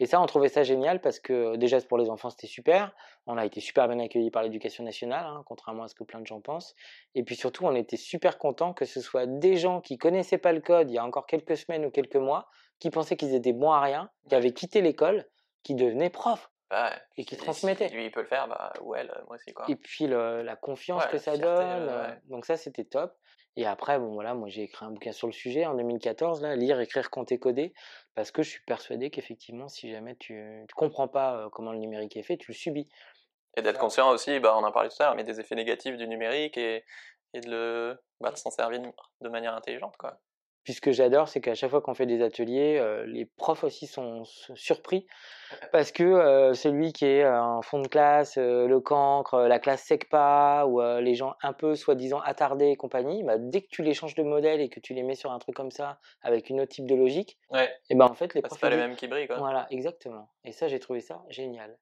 Et 0.00 0.06
ça, 0.06 0.20
on 0.20 0.26
trouvait 0.26 0.48
ça 0.48 0.64
génial 0.64 1.00
parce 1.00 1.20
que 1.20 1.54
déjà 1.56 1.80
pour 1.80 1.98
les 1.98 2.10
enfants, 2.10 2.30
c'était 2.30 2.48
super. 2.48 2.92
On 3.26 3.38
a 3.38 3.46
été 3.46 3.60
super 3.60 3.86
bien 3.86 4.00
accueillis 4.00 4.30
par 4.30 4.42
l'éducation 4.42 4.82
nationale, 4.82 5.24
hein, 5.24 5.42
contrairement 5.46 5.84
à 5.84 5.88
ce 5.88 5.94
que 5.94 6.02
plein 6.02 6.20
de 6.20 6.26
gens 6.26 6.40
pensent. 6.40 6.74
Et 7.14 7.22
puis 7.22 7.36
surtout, 7.36 7.64
on 7.64 7.74
était 7.76 7.96
super 7.96 8.38
contents 8.38 8.72
que 8.72 8.84
ce 8.84 9.00
soit 9.00 9.26
des 9.26 9.56
gens 9.56 9.80
qui 9.80 9.96
connaissaient 9.96 10.38
pas 10.38 10.52
le 10.52 10.60
code 10.60 10.90
il 10.90 10.94
y 10.94 10.98
a 10.98 11.04
encore 11.04 11.26
quelques 11.26 11.56
semaines 11.56 11.84
ou 11.86 11.90
quelques 11.90 12.16
mois, 12.16 12.48
qui 12.80 12.90
pensaient 12.90 13.16
qu'ils 13.16 13.34
étaient 13.34 13.52
bons 13.52 13.70
à 13.70 13.80
rien, 13.80 14.10
qui 14.28 14.34
avaient 14.34 14.52
quitté 14.52 14.80
l'école, 14.80 15.26
qui 15.62 15.74
devenaient 15.74 16.10
profs. 16.10 16.50
Bah, 16.70 16.92
Et 17.16 17.24
qui 17.24 17.36
transmettait. 17.36 17.88
Si 17.88 17.94
lui 17.94 18.06
il 18.06 18.10
peut 18.10 18.22
le 18.22 18.26
faire, 18.26 18.48
bah, 18.48 18.72
ou 18.80 18.94
elle, 18.94 19.08
moi 19.26 19.36
aussi 19.36 19.52
quoi. 19.52 19.66
Et 19.68 19.76
puis 19.76 20.06
le- 20.06 20.42
la 20.42 20.56
confiance 20.56 21.04
Ouais, 21.04 21.10
que 21.10 21.18
ça 21.18 21.32
fierté, 21.34 21.42
donne. 21.44 21.88
euh, 21.88 22.08
ouais. 22.08 22.18
Donc 22.24 22.46
ça, 22.46 22.56
c'était 22.56 22.84
top. 22.84 23.14
Et 23.56 23.66
après, 23.66 23.98
bon 24.00 24.12
voilà, 24.14 24.34
moi 24.34 24.48
j'ai 24.48 24.62
écrit 24.62 24.84
un 24.84 24.90
bouquin 24.90 25.12
sur 25.12 25.28
le 25.28 25.32
sujet 25.32 25.64
en 25.66 25.74
2014, 25.74 26.42
là, 26.42 26.56
lire, 26.56 26.80
écrire, 26.80 27.10
compter, 27.10 27.38
coder, 27.38 27.72
parce 28.16 28.32
que 28.32 28.42
je 28.42 28.50
suis 28.50 28.62
persuadé 28.64 29.10
qu'effectivement, 29.10 29.68
si 29.68 29.90
jamais 29.90 30.16
tu 30.16 30.32
ne 30.34 30.66
comprends 30.74 31.06
pas 31.06 31.48
comment 31.52 31.70
le 31.70 31.78
numérique 31.78 32.16
est 32.16 32.24
fait, 32.24 32.36
tu 32.36 32.50
le 32.50 32.56
subis. 32.56 32.88
Et 33.56 33.62
d'être 33.62 33.78
conscient 33.78 34.10
aussi, 34.10 34.40
bah, 34.40 34.56
on 34.58 34.64
en 34.64 34.72
parlait 34.72 34.88
tout 34.88 34.96
à 35.00 35.04
l'heure, 35.04 35.14
mais 35.14 35.22
des 35.22 35.38
effets 35.38 35.54
négatifs 35.54 35.96
du 35.96 36.08
numérique 36.08 36.56
et, 36.56 36.84
et 37.34 37.40
de, 37.40 37.48
le, 37.50 38.02
bah, 38.20 38.32
de 38.32 38.36
s'en 38.36 38.50
servir 38.50 38.80
de 39.20 39.28
manière 39.28 39.54
intelligente. 39.54 39.96
Quoi. 39.96 40.18
Puis 40.64 40.72
ce 40.72 40.80
que 40.80 40.92
j'adore, 40.92 41.28
c'est 41.28 41.40
qu'à 41.40 41.54
chaque 41.54 41.70
fois 41.70 41.80
qu'on 41.80 41.94
fait 41.94 42.06
des 42.06 42.22
ateliers, 42.22 42.78
euh, 42.78 43.04
les 43.06 43.26
profs 43.26 43.64
aussi 43.64 43.86
sont 43.86 44.24
surpris 44.54 45.06
parce 45.72 45.92
que 45.92 46.02
euh, 46.02 46.54
celui 46.54 46.92
qui 46.92 47.06
est 47.06 47.24
euh, 47.24 47.40
en 47.40 47.62
fond 47.62 47.80
de 47.80 47.88
classe, 47.88 48.36
euh, 48.38 48.66
le 48.66 48.80
cancre, 48.80 49.38
la 49.38 49.58
classe 49.58 49.82
SECPA 49.82 50.66
ou 50.66 50.80
les 51.00 51.14
gens 51.14 51.34
un 51.42 51.52
peu 51.52 51.74
soi-disant 51.74 52.20
attardés 52.20 52.68
et 52.68 52.76
compagnie, 52.76 53.22
bah, 53.22 53.38
dès 53.38 53.62
que 53.62 53.68
tu 53.68 53.82
les 53.82 53.94
changes 53.94 54.14
de 54.14 54.22
modèle 54.22 54.60
et 54.60 54.68
que 54.68 54.80
tu 54.80 54.94
les 54.94 55.02
mets 55.02 55.14
sur 55.14 55.32
un 55.32 55.38
truc 55.38 55.54
comme 55.54 55.70
ça 55.70 55.98
avec 56.22 56.50
une 56.50 56.60
autre 56.60 56.72
type 56.72 56.86
de 56.86 56.94
logique, 56.94 57.38
Ouais, 57.50 57.70
et 57.90 57.94
ben 57.94 58.06
en 58.06 58.14
fait 58.14 58.34
les 58.34 58.40
bah, 58.40 58.48
profs 58.48 58.58
c'est 58.58 58.66
pas 58.66 58.70
les 58.70 58.76
mêmes 58.76 58.96
qui 58.96 59.06
brillent. 59.08 59.26
Quoi. 59.26 59.36
Voilà, 59.36 59.66
exactement. 59.70 60.28
Et 60.44 60.52
ça, 60.52 60.68
j'ai 60.68 60.80
trouvé 60.80 61.00
ça 61.00 61.22
génial. 61.28 61.78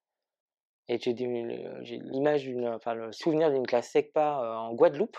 Et 0.88 0.98
j'ai 1.00 1.12
l'image 1.12 2.42
d'une, 2.42 2.68
enfin 2.68 2.94
le 2.94 3.12
souvenir 3.12 3.50
d'une 3.50 3.66
classe 3.66 3.90
SECPA 3.90 4.58
en 4.58 4.74
Guadeloupe. 4.74 5.16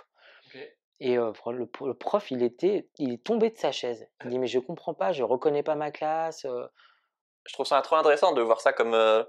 Et 0.99 1.17
euh, 1.17 1.31
le, 1.47 1.69
le 1.85 1.93
prof, 1.93 2.31
il 2.31 2.43
était, 2.43 2.87
il 2.97 3.13
est 3.13 3.23
tombé 3.23 3.49
de 3.49 3.57
sa 3.57 3.71
chaise. 3.71 4.07
Il 4.23 4.29
dit 4.29 4.39
mais 4.39 4.47
je 4.47 4.59
comprends 4.59 4.93
pas, 4.93 5.11
je 5.11 5.23
reconnais 5.23 5.63
pas 5.63 5.75
ma 5.75 5.91
classe. 5.91 6.45
Je 7.45 7.53
trouve 7.53 7.65
ça 7.65 7.81
trop 7.81 7.97
intéressant 7.97 8.31
de 8.31 8.41
voir 8.41 8.61
ça 8.61 8.71
comme, 8.71 8.93
euh, 8.93 9.23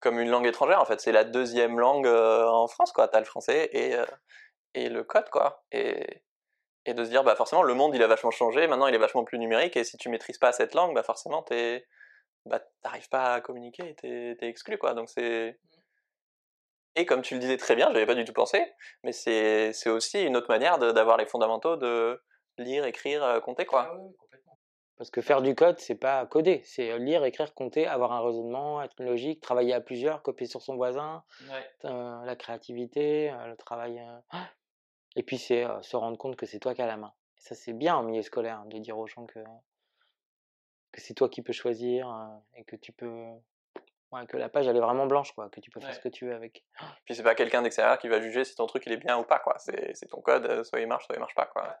comme 0.00 0.18
une 0.20 0.28
langue 0.28 0.46
étrangère. 0.46 0.80
En 0.80 0.84
fait, 0.84 1.00
c'est 1.00 1.12
la 1.12 1.24
deuxième 1.24 1.78
langue 1.78 2.06
euh, 2.06 2.46
en 2.46 2.66
France. 2.66 2.92
Tu 2.92 3.00
as 3.00 3.18
le 3.18 3.24
français 3.24 3.70
et, 3.72 3.96
et 4.74 4.88
le 4.90 5.04
code. 5.04 5.30
quoi. 5.30 5.64
Et, 5.72 6.22
et 6.86 6.94
de 6.94 7.04
se 7.04 7.10
dire, 7.10 7.24
bah, 7.24 7.34
forcément, 7.36 7.62
le 7.62 7.74
monde 7.74 7.94
il 7.94 8.02
a 8.02 8.06
vachement 8.06 8.30
changé. 8.30 8.66
Maintenant, 8.66 8.86
il 8.86 8.94
est 8.94 8.98
vachement 8.98 9.24
plus 9.24 9.38
numérique. 9.38 9.76
Et 9.76 9.84
si 9.84 9.96
tu 9.96 10.08
maîtrises 10.08 10.38
pas 10.38 10.52
cette 10.52 10.74
langue, 10.74 10.94
bah, 10.94 11.02
forcément, 11.02 11.42
tu 11.42 11.82
bah, 12.46 12.60
t'arrives 12.82 13.08
pas 13.08 13.34
à 13.34 13.40
communiquer 13.40 13.94
t'es 13.96 14.36
es 14.40 14.48
exclu. 14.48 14.78
Quoi. 14.78 14.94
Donc, 14.94 15.08
c'est. 15.08 15.58
Et 16.96 17.06
comme 17.06 17.22
tu 17.22 17.34
le 17.34 17.40
disais 17.40 17.56
très 17.56 17.76
bien, 17.76 17.88
j'avais 17.92 18.06
pas 18.06 18.14
du 18.14 18.24
tout 18.24 18.32
pensé, 18.32 18.72
mais 19.04 19.12
c'est 19.12 19.72
c'est 19.72 19.90
aussi 19.90 20.22
une 20.22 20.36
autre 20.36 20.48
manière 20.48 20.78
d'avoir 20.78 21.16
les 21.16 21.26
fondamentaux 21.26 21.76
de 21.76 22.20
lire, 22.58 22.84
écrire, 22.84 23.22
euh, 23.24 23.40
compter. 23.40 23.64
quoi. 23.64 23.96
Parce 24.96 25.10
que 25.10 25.22
faire 25.22 25.40
du 25.40 25.54
code, 25.54 25.78
c'est 25.78 25.94
pas 25.94 26.26
coder, 26.26 26.60
c'est 26.64 26.90
euh, 26.90 26.98
lire, 26.98 27.24
écrire, 27.24 27.54
compter, 27.54 27.86
avoir 27.86 28.12
un 28.12 28.20
raisonnement, 28.20 28.82
être 28.82 29.02
logique, 29.02 29.40
travailler 29.40 29.72
à 29.72 29.80
plusieurs, 29.80 30.22
copier 30.22 30.46
sur 30.46 30.60
son 30.60 30.76
voisin, 30.76 31.24
euh, 31.86 32.24
la 32.24 32.36
créativité, 32.36 33.30
euh, 33.30 33.46
le 33.46 33.56
travail. 33.56 33.98
euh, 33.98 34.38
Et 35.16 35.22
puis 35.22 35.38
c'est 35.38 35.64
euh, 35.64 35.80
se 35.82 35.96
rendre 35.96 36.18
compte 36.18 36.36
que 36.36 36.44
c'est 36.44 36.58
toi 36.58 36.74
qui 36.74 36.82
as 36.82 36.86
la 36.86 36.96
main. 36.98 37.14
Et 37.38 37.40
ça, 37.40 37.54
c'est 37.54 37.72
bien 37.72 37.96
en 37.96 38.02
milieu 38.02 38.20
scolaire 38.22 38.58
hein, 38.60 38.66
de 38.66 38.78
dire 38.78 38.98
aux 38.98 39.06
gens 39.06 39.24
que, 39.26 39.40
que 40.92 41.00
c'est 41.00 41.14
toi 41.14 41.28
qui 41.28 41.40
peux 41.40 41.52
choisir 41.54 42.08
euh, 42.10 42.58
et 42.58 42.64
que 42.64 42.76
tu 42.76 42.92
peux. 42.92 43.24
Ouais, 44.12 44.26
que 44.26 44.36
la 44.36 44.48
page 44.48 44.66
elle 44.66 44.76
est 44.76 44.80
vraiment 44.80 45.06
blanche, 45.06 45.32
quoi, 45.32 45.48
que 45.50 45.60
tu 45.60 45.70
peux 45.70 45.80
faire 45.80 45.90
Ouais. 45.90 45.94
ce 45.94 46.00
que 46.00 46.08
tu 46.08 46.26
veux 46.26 46.34
avec. 46.34 46.64
Puis 47.04 47.14
c'est 47.14 47.22
pas 47.22 47.34
quelqu'un 47.34 47.62
d'extérieur 47.62 47.98
qui 47.98 48.08
va 48.08 48.20
juger 48.20 48.44
si 48.44 48.54
ton 48.56 48.66
truc 48.66 48.82
il 48.86 48.92
est 48.92 48.96
bien 48.96 49.16
ou 49.18 49.22
pas, 49.22 49.38
quoi. 49.38 49.56
C'est 49.58 49.94
ton 50.08 50.20
code, 50.20 50.46
euh, 50.46 50.64
soit 50.64 50.80
il 50.80 50.86
marche, 50.88 51.06
soit 51.06 51.14
il 51.14 51.20
marche 51.20 51.34
pas, 51.34 51.46
quoi. 51.46 51.76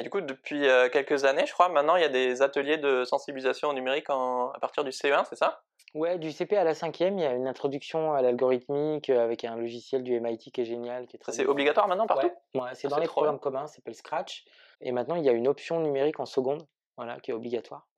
Et 0.00 0.04
du 0.04 0.10
coup, 0.10 0.20
depuis 0.20 0.68
euh, 0.68 0.88
quelques 0.88 1.24
années, 1.24 1.44
je 1.46 1.52
crois, 1.52 1.68
maintenant 1.68 1.96
il 1.96 2.02
y 2.02 2.04
a 2.04 2.08
des 2.08 2.40
ateliers 2.42 2.78
de 2.78 3.02
sensibilisation 3.04 3.68
au 3.70 3.72
numérique 3.72 4.08
en- 4.10 4.50
à 4.52 4.58
partir 4.60 4.84
du 4.84 4.92
CE1, 4.92 5.24
c'est 5.24 5.34
ça? 5.34 5.62
Ouais, 5.94 6.18
du 6.18 6.30
CP 6.30 6.56
à 6.56 6.62
la 6.64 6.74
cinquième, 6.74 7.18
il 7.18 7.22
y 7.22 7.26
a 7.26 7.32
une 7.32 7.48
introduction 7.48 8.12
à 8.12 8.22
l'algorithmique 8.22 9.10
euh, 9.10 9.24
avec 9.24 9.42
un 9.44 9.56
logiciel 9.56 10.02
du 10.04 10.14
MIT 10.14 10.52
qui 10.52 10.60
est 10.60 10.64
génial. 10.66 11.06
Qui 11.08 11.16
est 11.16 11.18
très 11.18 11.32
c'est 11.32 11.46
obligatoire 11.46 11.88
maintenant 11.88 12.06
partout? 12.06 12.30
Ouais, 12.54 12.60
ouais, 12.60 12.74
c'est 12.74 12.86
Ah, 12.86 12.90
dans 12.90 12.98
les 12.98 13.06
programmes 13.08 13.40
communs, 13.40 13.66
ça 13.66 13.76
s'appelle 13.76 13.94
Scratch. 13.94 14.44
Et 14.82 14.92
maintenant, 14.92 15.16
il 15.16 15.24
y 15.24 15.28
a 15.28 15.32
une 15.32 15.48
option 15.48 15.80
numérique 15.80 16.20
en 16.20 16.26
seconde, 16.26 16.64
voilà, 16.96 17.18
qui 17.18 17.30
est 17.32 17.34
obligatoire. 17.34 17.88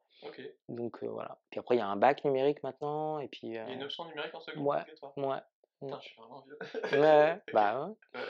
Donc 0.68 1.02
euh, 1.02 1.08
voilà. 1.08 1.38
Puis 1.50 1.60
après, 1.60 1.76
il 1.76 1.78
y 1.78 1.82
a 1.82 1.86
un 1.86 1.96
bac 1.96 2.24
numérique 2.24 2.62
maintenant. 2.62 3.18
Et 3.20 3.28
puis. 3.28 3.56
euh, 3.58 3.64
option 3.82 4.04
numérique 4.06 4.34
en 4.34 4.40
seconde 4.40 4.66
Ouais. 4.66 4.80
obligatoire. 4.80 5.12
Ouais. 5.18 5.38
Putain, 5.80 5.98
je 6.00 6.08
suis 6.08 6.16
vraiment 6.20 6.40
vieux. 6.42 7.00
Ouais, 7.00 7.40
bah 7.54 7.86
ouais. 8.14 8.20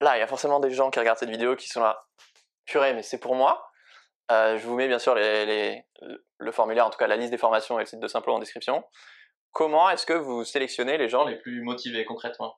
Là, 0.00 0.16
il 0.16 0.20
y 0.20 0.22
a 0.22 0.26
forcément 0.26 0.58
des 0.60 0.70
gens 0.70 0.90
qui 0.90 0.98
regardent 0.98 1.18
cette 1.18 1.30
vidéo 1.30 1.54
qui 1.56 1.68
sont 1.68 1.80
là. 1.80 2.04
Purée, 2.66 2.94
mais 2.94 3.02
c'est 3.02 3.18
pour 3.18 3.34
moi. 3.34 3.70
Euh, 4.32 4.56
je 4.56 4.66
vous 4.66 4.74
mets 4.74 4.88
bien 4.88 4.98
sûr 4.98 5.14
les, 5.14 5.84
le 6.38 6.50
formulaire, 6.52 6.86
en 6.86 6.90
tout 6.90 6.96
cas 6.98 7.06
la 7.06 7.16
liste 7.16 7.30
des 7.30 7.36
formations 7.38 7.78
et 7.78 7.82
le 7.82 7.86
site 7.86 8.00
de 8.00 8.08
Simplon 8.08 8.36
en 8.36 8.38
description. 8.38 8.82
Comment 9.52 9.90
est-ce 9.90 10.06
que 10.06 10.14
vous 10.14 10.44
sélectionnez 10.44 10.96
les 10.96 11.08
gens 11.10 11.24
les 11.26 11.36
plus 11.36 11.60
motivés 11.62 12.04
concrètement? 12.06 12.56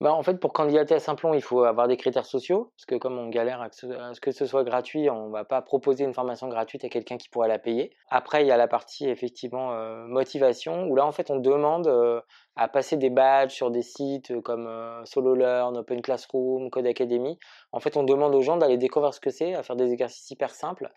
Bah, 0.00 0.14
en 0.14 0.22
fait, 0.22 0.40
pour 0.40 0.54
candidater 0.54 0.94
à 0.94 0.98
Simplon, 0.98 1.34
il 1.34 1.42
faut 1.42 1.64
avoir 1.64 1.86
des 1.86 1.98
critères 1.98 2.24
sociaux, 2.24 2.72
parce 2.74 2.86
que 2.86 2.94
comme 2.94 3.18
on 3.18 3.28
galère 3.28 3.60
à 3.60 3.68
ce 3.70 4.20
que 4.20 4.32
ce 4.32 4.46
soit 4.46 4.64
gratuit, 4.64 5.10
on 5.10 5.26
ne 5.26 5.32
va 5.32 5.44
pas 5.44 5.60
proposer 5.60 6.04
une 6.04 6.14
formation 6.14 6.48
gratuite 6.48 6.84
à 6.84 6.88
quelqu'un 6.88 7.18
qui 7.18 7.28
pourrait 7.28 7.48
la 7.48 7.58
payer. 7.58 7.90
Après, 8.08 8.42
il 8.42 8.46
y 8.46 8.50
a 8.50 8.56
la 8.56 8.66
partie 8.66 9.08
effectivement 9.10 9.74
euh, 9.74 10.06
motivation, 10.06 10.86
où 10.86 10.96
là, 10.96 11.04
en 11.04 11.12
fait, 11.12 11.30
on 11.30 11.36
demande 11.36 11.86
euh, 11.86 12.22
à 12.56 12.66
passer 12.66 12.96
des 12.96 13.10
badges 13.10 13.52
sur 13.52 13.70
des 13.70 13.82
sites 13.82 14.30
euh, 14.30 14.40
comme 14.40 14.70
SoloLearn, 15.04 15.76
Open 15.76 16.00
Classroom, 16.00 16.70
Code 16.70 16.86
Academy. 16.86 17.38
En 17.72 17.80
fait, 17.80 17.96
on 17.96 18.02
demande 18.02 18.34
aux 18.34 18.42
gens 18.42 18.56
d'aller 18.56 18.78
découvrir 18.78 19.14
ce 19.14 19.20
que 19.20 19.30
c'est, 19.30 19.54
à 19.54 19.62
faire 19.62 19.76
des 19.76 19.92
exercices 19.92 20.30
hyper 20.30 20.50
simples. 20.50 20.90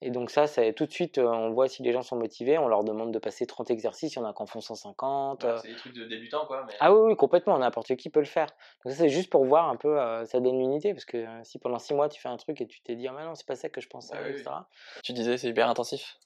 Et 0.00 0.10
donc 0.10 0.30
ça, 0.30 0.46
ça, 0.46 0.72
tout 0.72 0.86
de 0.86 0.92
suite, 0.92 1.18
on 1.18 1.50
voit 1.50 1.68
si 1.68 1.82
les 1.82 1.92
gens 1.92 2.02
sont 2.02 2.16
motivés. 2.16 2.56
On 2.56 2.68
leur 2.68 2.84
demande 2.84 3.12
de 3.12 3.18
passer 3.18 3.46
30 3.46 3.70
exercices, 3.70 4.14
il 4.14 4.18
y 4.18 4.22
en 4.22 4.24
a 4.24 4.32
qu'en 4.32 4.46
font 4.46 4.60
150. 4.60 5.44
c'est 5.60 5.68
des 5.68 5.74
trucs 5.76 5.94
de 5.94 6.04
débutants, 6.04 6.46
quoi. 6.46 6.66
Ah 6.80 6.94
oui, 6.94 7.00
oui, 7.10 7.16
complètement, 7.16 7.58
n'importe 7.58 7.96
qui 7.96 8.08
peut 8.08 8.20
le 8.20 8.26
faire. 8.26 8.46
Donc 8.84 8.92
ça, 8.92 8.98
c'est 8.98 9.08
juste 9.08 9.30
pour 9.30 9.44
voir 9.44 9.68
un 9.68 9.76
peu, 9.76 9.98
ça 10.24 10.40
donne 10.40 10.58
l'unité, 10.58 10.94
parce 10.94 11.04
que 11.04 11.26
si 11.42 11.58
pendant 11.58 11.78
6 11.78 11.94
mois, 11.94 12.08
tu 12.08 12.20
fais 12.20 12.28
un 12.28 12.36
truc 12.36 12.60
et 12.60 12.66
tu 12.66 12.80
t'es 12.80 12.94
dit, 12.94 13.08
ah 13.08 13.24
non, 13.24 13.34
c'est 13.34 13.46
pas 13.46 13.56
ça 13.56 13.68
que 13.68 13.80
je 13.80 13.88
pensais, 13.88 14.14
etc. 14.30 14.50
Tu 15.02 15.12
disais, 15.12 15.36
c'est 15.36 15.48
hyper 15.48 15.68
intensif? 15.68 16.16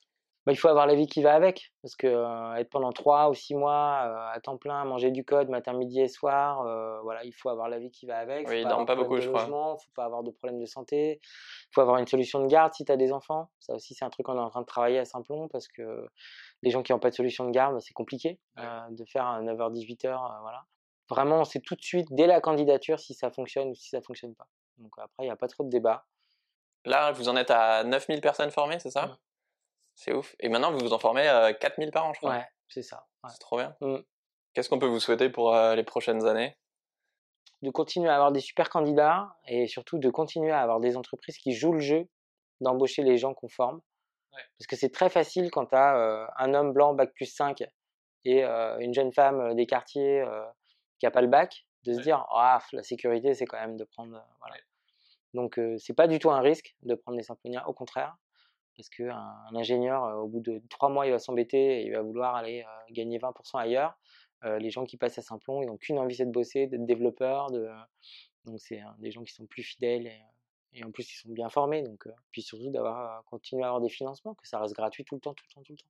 Bah, 0.45 0.53
il 0.53 0.57
faut 0.57 0.68
avoir 0.68 0.86
la 0.86 0.95
vie 0.95 1.07
qui 1.07 1.22
va 1.22 1.34
avec. 1.34 1.72
Parce 1.82 1.95
que 1.95 2.07
euh, 2.07 2.55
être 2.55 2.70
pendant 2.70 2.93
3 2.93 3.30
ou 3.30 3.34
6 3.34 3.55
mois 3.55 4.03
euh, 4.05 4.34
à 4.36 4.40
temps 4.40 4.57
plein, 4.57 4.84
manger 4.84 5.11
du 5.11 5.24
code 5.24 5.49
matin, 5.49 5.72
midi 5.72 6.01
et 6.01 6.09
soir, 6.09 6.66
euh, 6.66 7.01
voilà, 7.03 7.24
il 7.24 7.32
faut 7.32 7.49
avoir 7.49 7.68
la 7.68 7.78
vie 7.78 7.90
qui 7.90 8.07
va 8.07 8.18
avec. 8.18 8.49
Oui, 8.49 8.62
il 8.62 8.64
pas, 8.64 8.84
pas 8.84 8.97
beaucoup, 8.97 9.20
je 9.20 9.28
crois. 9.28 9.45
Il 9.45 9.84
faut 9.84 9.93
pas 9.95 10.05
avoir 10.05 10.22
de 10.22 10.30
problème 10.30 10.61
de 10.61 10.66
santé. 10.66 11.20
Il 11.22 11.74
faut 11.74 11.80
avoir 11.80 11.99
une 11.99 12.07
solution 12.07 12.40
de 12.40 12.47
garde 12.47 12.74
si 12.74 12.84
tu 12.84 12.90
as 12.90 12.97
des 12.97 13.12
enfants. 13.12 13.51
Ça 13.61 13.74
aussi, 13.74 13.95
c'est 13.95 14.05
un 14.05 14.11
truc 14.11 14.26
qu'on 14.26 14.36
est 14.36 14.40
en 14.40 14.51
train 14.51 14.62
de 14.62 14.66
travailler 14.66 14.99
à 14.99 15.05
Simplon 15.05 15.49
parce 15.49 15.68
que 15.68 16.07
les 16.62 16.70
gens 16.70 16.82
qui 16.82 16.93
n'ont 16.93 16.99
pas 16.99 17.11
de 17.11 17.14
solution 17.14 17.45
de 17.47 17.51
garde, 17.51 17.78
c'est 17.80 17.95
compliqué 17.95 18.38
de 18.57 19.05
faire 19.05 19.26
à 19.26 19.40
9h-18h. 19.43 20.40
voilà. 20.43 20.64
Vraiment, 21.09 21.45
c'est 21.45 21.61
tout 21.61 21.74
de 21.74 21.82
suite, 21.82 22.09
dès 22.11 22.26
la 22.26 22.40
candidature, 22.40 22.99
si 22.99 23.12
ça 23.12 23.30
fonctionne 23.30 23.68
ou 23.68 23.74
si 23.74 23.90
ça 23.90 24.01
fonctionne 24.01 24.34
pas. 24.34 24.47
Donc 24.78 24.93
après, 24.97 25.24
il 25.24 25.26
n'y 25.26 25.30
a 25.30 25.36
pas 25.36 25.49
trop 25.49 25.62
de 25.64 25.68
débat. 25.68 26.07
Là, 26.84 27.12
vous 27.12 27.28
en 27.28 27.36
êtes 27.36 27.51
à 27.51 27.84
9000 27.84 28.20
personnes 28.20 28.51
formées, 28.51 28.78
c'est 28.78 28.90
ça? 28.90 29.18
C'est 29.95 30.12
ouf. 30.12 30.34
Et 30.40 30.49
maintenant, 30.49 30.72
vous 30.72 30.78
vous 30.78 30.93
en 30.93 30.99
formez 30.99 31.28
euh, 31.28 31.53
4000 31.53 31.90
par 31.90 32.07
an, 32.07 32.12
je 32.14 32.18
crois. 32.18 32.32
Ouais, 32.32 32.47
c'est 32.68 32.82
ça. 32.82 33.07
C'est 33.28 33.38
trop 33.38 33.59
bien. 33.59 33.76
Mmh. 33.80 33.99
Qu'est-ce 34.55 34.68
qu'on 34.68 34.78
peut 34.78 34.86
vous 34.86 35.01
souhaiter 35.01 35.30
pour 35.30 35.55
euh, 35.55 35.74
les 35.74 35.84
prochaines 35.84 36.26
années? 36.26 36.57
De 37.62 37.70
continuer 37.70 38.11
à 38.11 38.14
avoir 38.14 38.32
des 38.32 38.40
super 38.40 38.68
candidats 38.68 39.36
et 39.47 39.66
surtout 39.66 39.99
de 39.99 40.11
continuer 40.11 40.51
à 40.51 40.61
avoir 40.61 40.80
des 40.80 40.97
entreprises 40.97 41.38
qui 41.38 41.53
jouent 41.53 41.74
le 41.74 41.80
jeu 41.80 42.09
d'embaucher 42.61 43.03
les 43.03 43.16
gens 43.16 43.34
qu'on 43.34 43.49
forme. 43.49 43.80
Parce 44.59 44.66
que 44.66 44.76
c'est 44.76 44.90
très 44.90 45.11
facile 45.11 45.51
quand 45.51 45.66
tu 45.66 45.74
as 45.74 45.97
euh, 45.97 46.26
un 46.38 46.55
homme 46.55 46.72
blanc 46.72 46.95
bac 46.95 47.12
plus 47.14 47.26
5 47.26 47.62
et 48.24 48.45
euh, 48.45 48.78
une 48.78 48.95
jeune 48.95 49.12
femme 49.12 49.55
des 49.55 49.66
quartiers 49.66 50.24
qui 50.99 51.07
n'a 51.07 51.11
pas 51.11 51.20
le 51.20 51.28
bac, 51.28 51.66
de 51.84 51.93
se 51.93 52.01
dire 52.01 52.26
ah, 52.30 52.59
la 52.72 52.82
sécurité, 52.82 53.34
c'est 53.34 53.45
quand 53.45 53.61
même 53.61 53.76
de 53.76 53.84
prendre. 53.84 54.22
voilà. 54.40 54.57
Donc, 55.34 55.61
c'est 55.78 55.95
pas 55.95 56.09
du 56.09 56.18
tout 56.18 56.30
un 56.30 56.40
risque 56.40 56.74
de 56.82 56.95
prendre 56.95 57.18
des 57.18 57.24
simploniens, 57.24 57.64
au 57.66 57.74
contraire 57.74 58.16
parce 58.77 58.89
qu'un 58.89 59.16
un 59.16 59.55
ingénieur, 59.55 60.18
au 60.23 60.29
bout 60.29 60.41
de 60.41 60.62
trois 60.70 60.89
mois, 60.89 61.07
il 61.07 61.12
va 61.12 61.18
s'embêter 61.18 61.81
et 61.81 61.87
il 61.87 61.93
va 61.93 62.03
vouloir 62.03 62.35
aller 62.37 62.64
gagner 62.91 63.18
20% 63.18 63.59
ailleurs. 63.59 63.99
les 64.45 64.70
gens 64.70 64.85
qui 64.85 64.97
passent 64.97 65.18
à 65.18 65.23
Simplon, 65.23 65.62
ils 65.62 65.66
n'ont 65.66 65.77
qu'une 65.77 65.99
envie, 65.99 66.14
c'est 66.14 66.27
de 66.27 66.31
bosser, 66.31 66.66
d'être 66.66 66.85
développeurs. 66.85 67.51
De... 67.51 67.68
Donc, 68.45 68.61
c'est 68.61 68.81
des 68.99 69.11
gens 69.11 69.23
qui 69.23 69.33
sont 69.33 69.47
plus 69.47 69.62
fidèles 69.62 70.11
et, 70.73 70.85
en 70.85 70.91
plus, 70.91 71.12
ils 71.12 71.16
sont 71.16 71.31
bien 71.31 71.49
formés. 71.49 71.83
Donc, 71.83 72.09
puis 72.31 72.43
surtout, 72.43 72.70
d'avoir 72.70 73.25
continué 73.25 73.62
à 73.62 73.66
avoir 73.66 73.81
des 73.81 73.91
financements, 73.91 74.35
que 74.35 74.47
ça 74.49 74.59
reste 74.59 74.75
gratuit 74.75 75.05
tout 75.05 75.14
le 75.14 75.20
temps, 75.20 75.35
tout 75.35 75.45
le 75.49 75.55
temps, 75.55 75.62
tout 75.62 75.73
le 75.73 75.79
temps. 75.79 75.87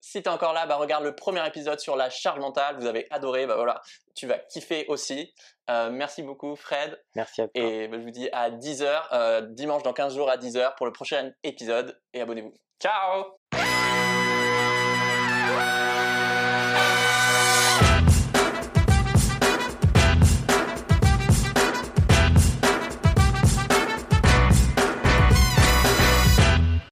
Si 0.00 0.22
t'es 0.22 0.28
encore 0.28 0.52
là, 0.52 0.66
bah 0.66 0.76
regarde 0.76 1.04
le 1.04 1.14
premier 1.14 1.46
épisode 1.46 1.80
sur 1.80 1.96
la 1.96 2.10
charge 2.10 2.38
mentale. 2.38 2.76
Vous 2.78 2.86
avez 2.86 3.06
adoré, 3.10 3.46
bah 3.46 3.56
voilà, 3.56 3.82
tu 4.14 4.26
vas 4.26 4.38
kiffer 4.38 4.86
aussi. 4.88 5.32
Euh, 5.70 5.90
merci 5.90 6.22
beaucoup, 6.22 6.56
Fred. 6.56 7.00
Merci 7.14 7.42
à 7.42 7.48
toi. 7.48 7.62
Et 7.62 7.88
bah, 7.88 7.98
je 7.98 8.04
vous 8.04 8.10
dis 8.10 8.28
à 8.32 8.50
10h, 8.50 9.08
euh, 9.12 9.40
dimanche 9.42 9.82
dans 9.82 9.92
15 9.92 10.14
jours 10.14 10.30
à 10.30 10.36
10h 10.36 10.76
pour 10.76 10.86
le 10.86 10.92
prochain 10.92 11.32
épisode. 11.42 12.00
Et 12.12 12.20
abonnez-vous. 12.20 12.54
Ciao 12.80 13.45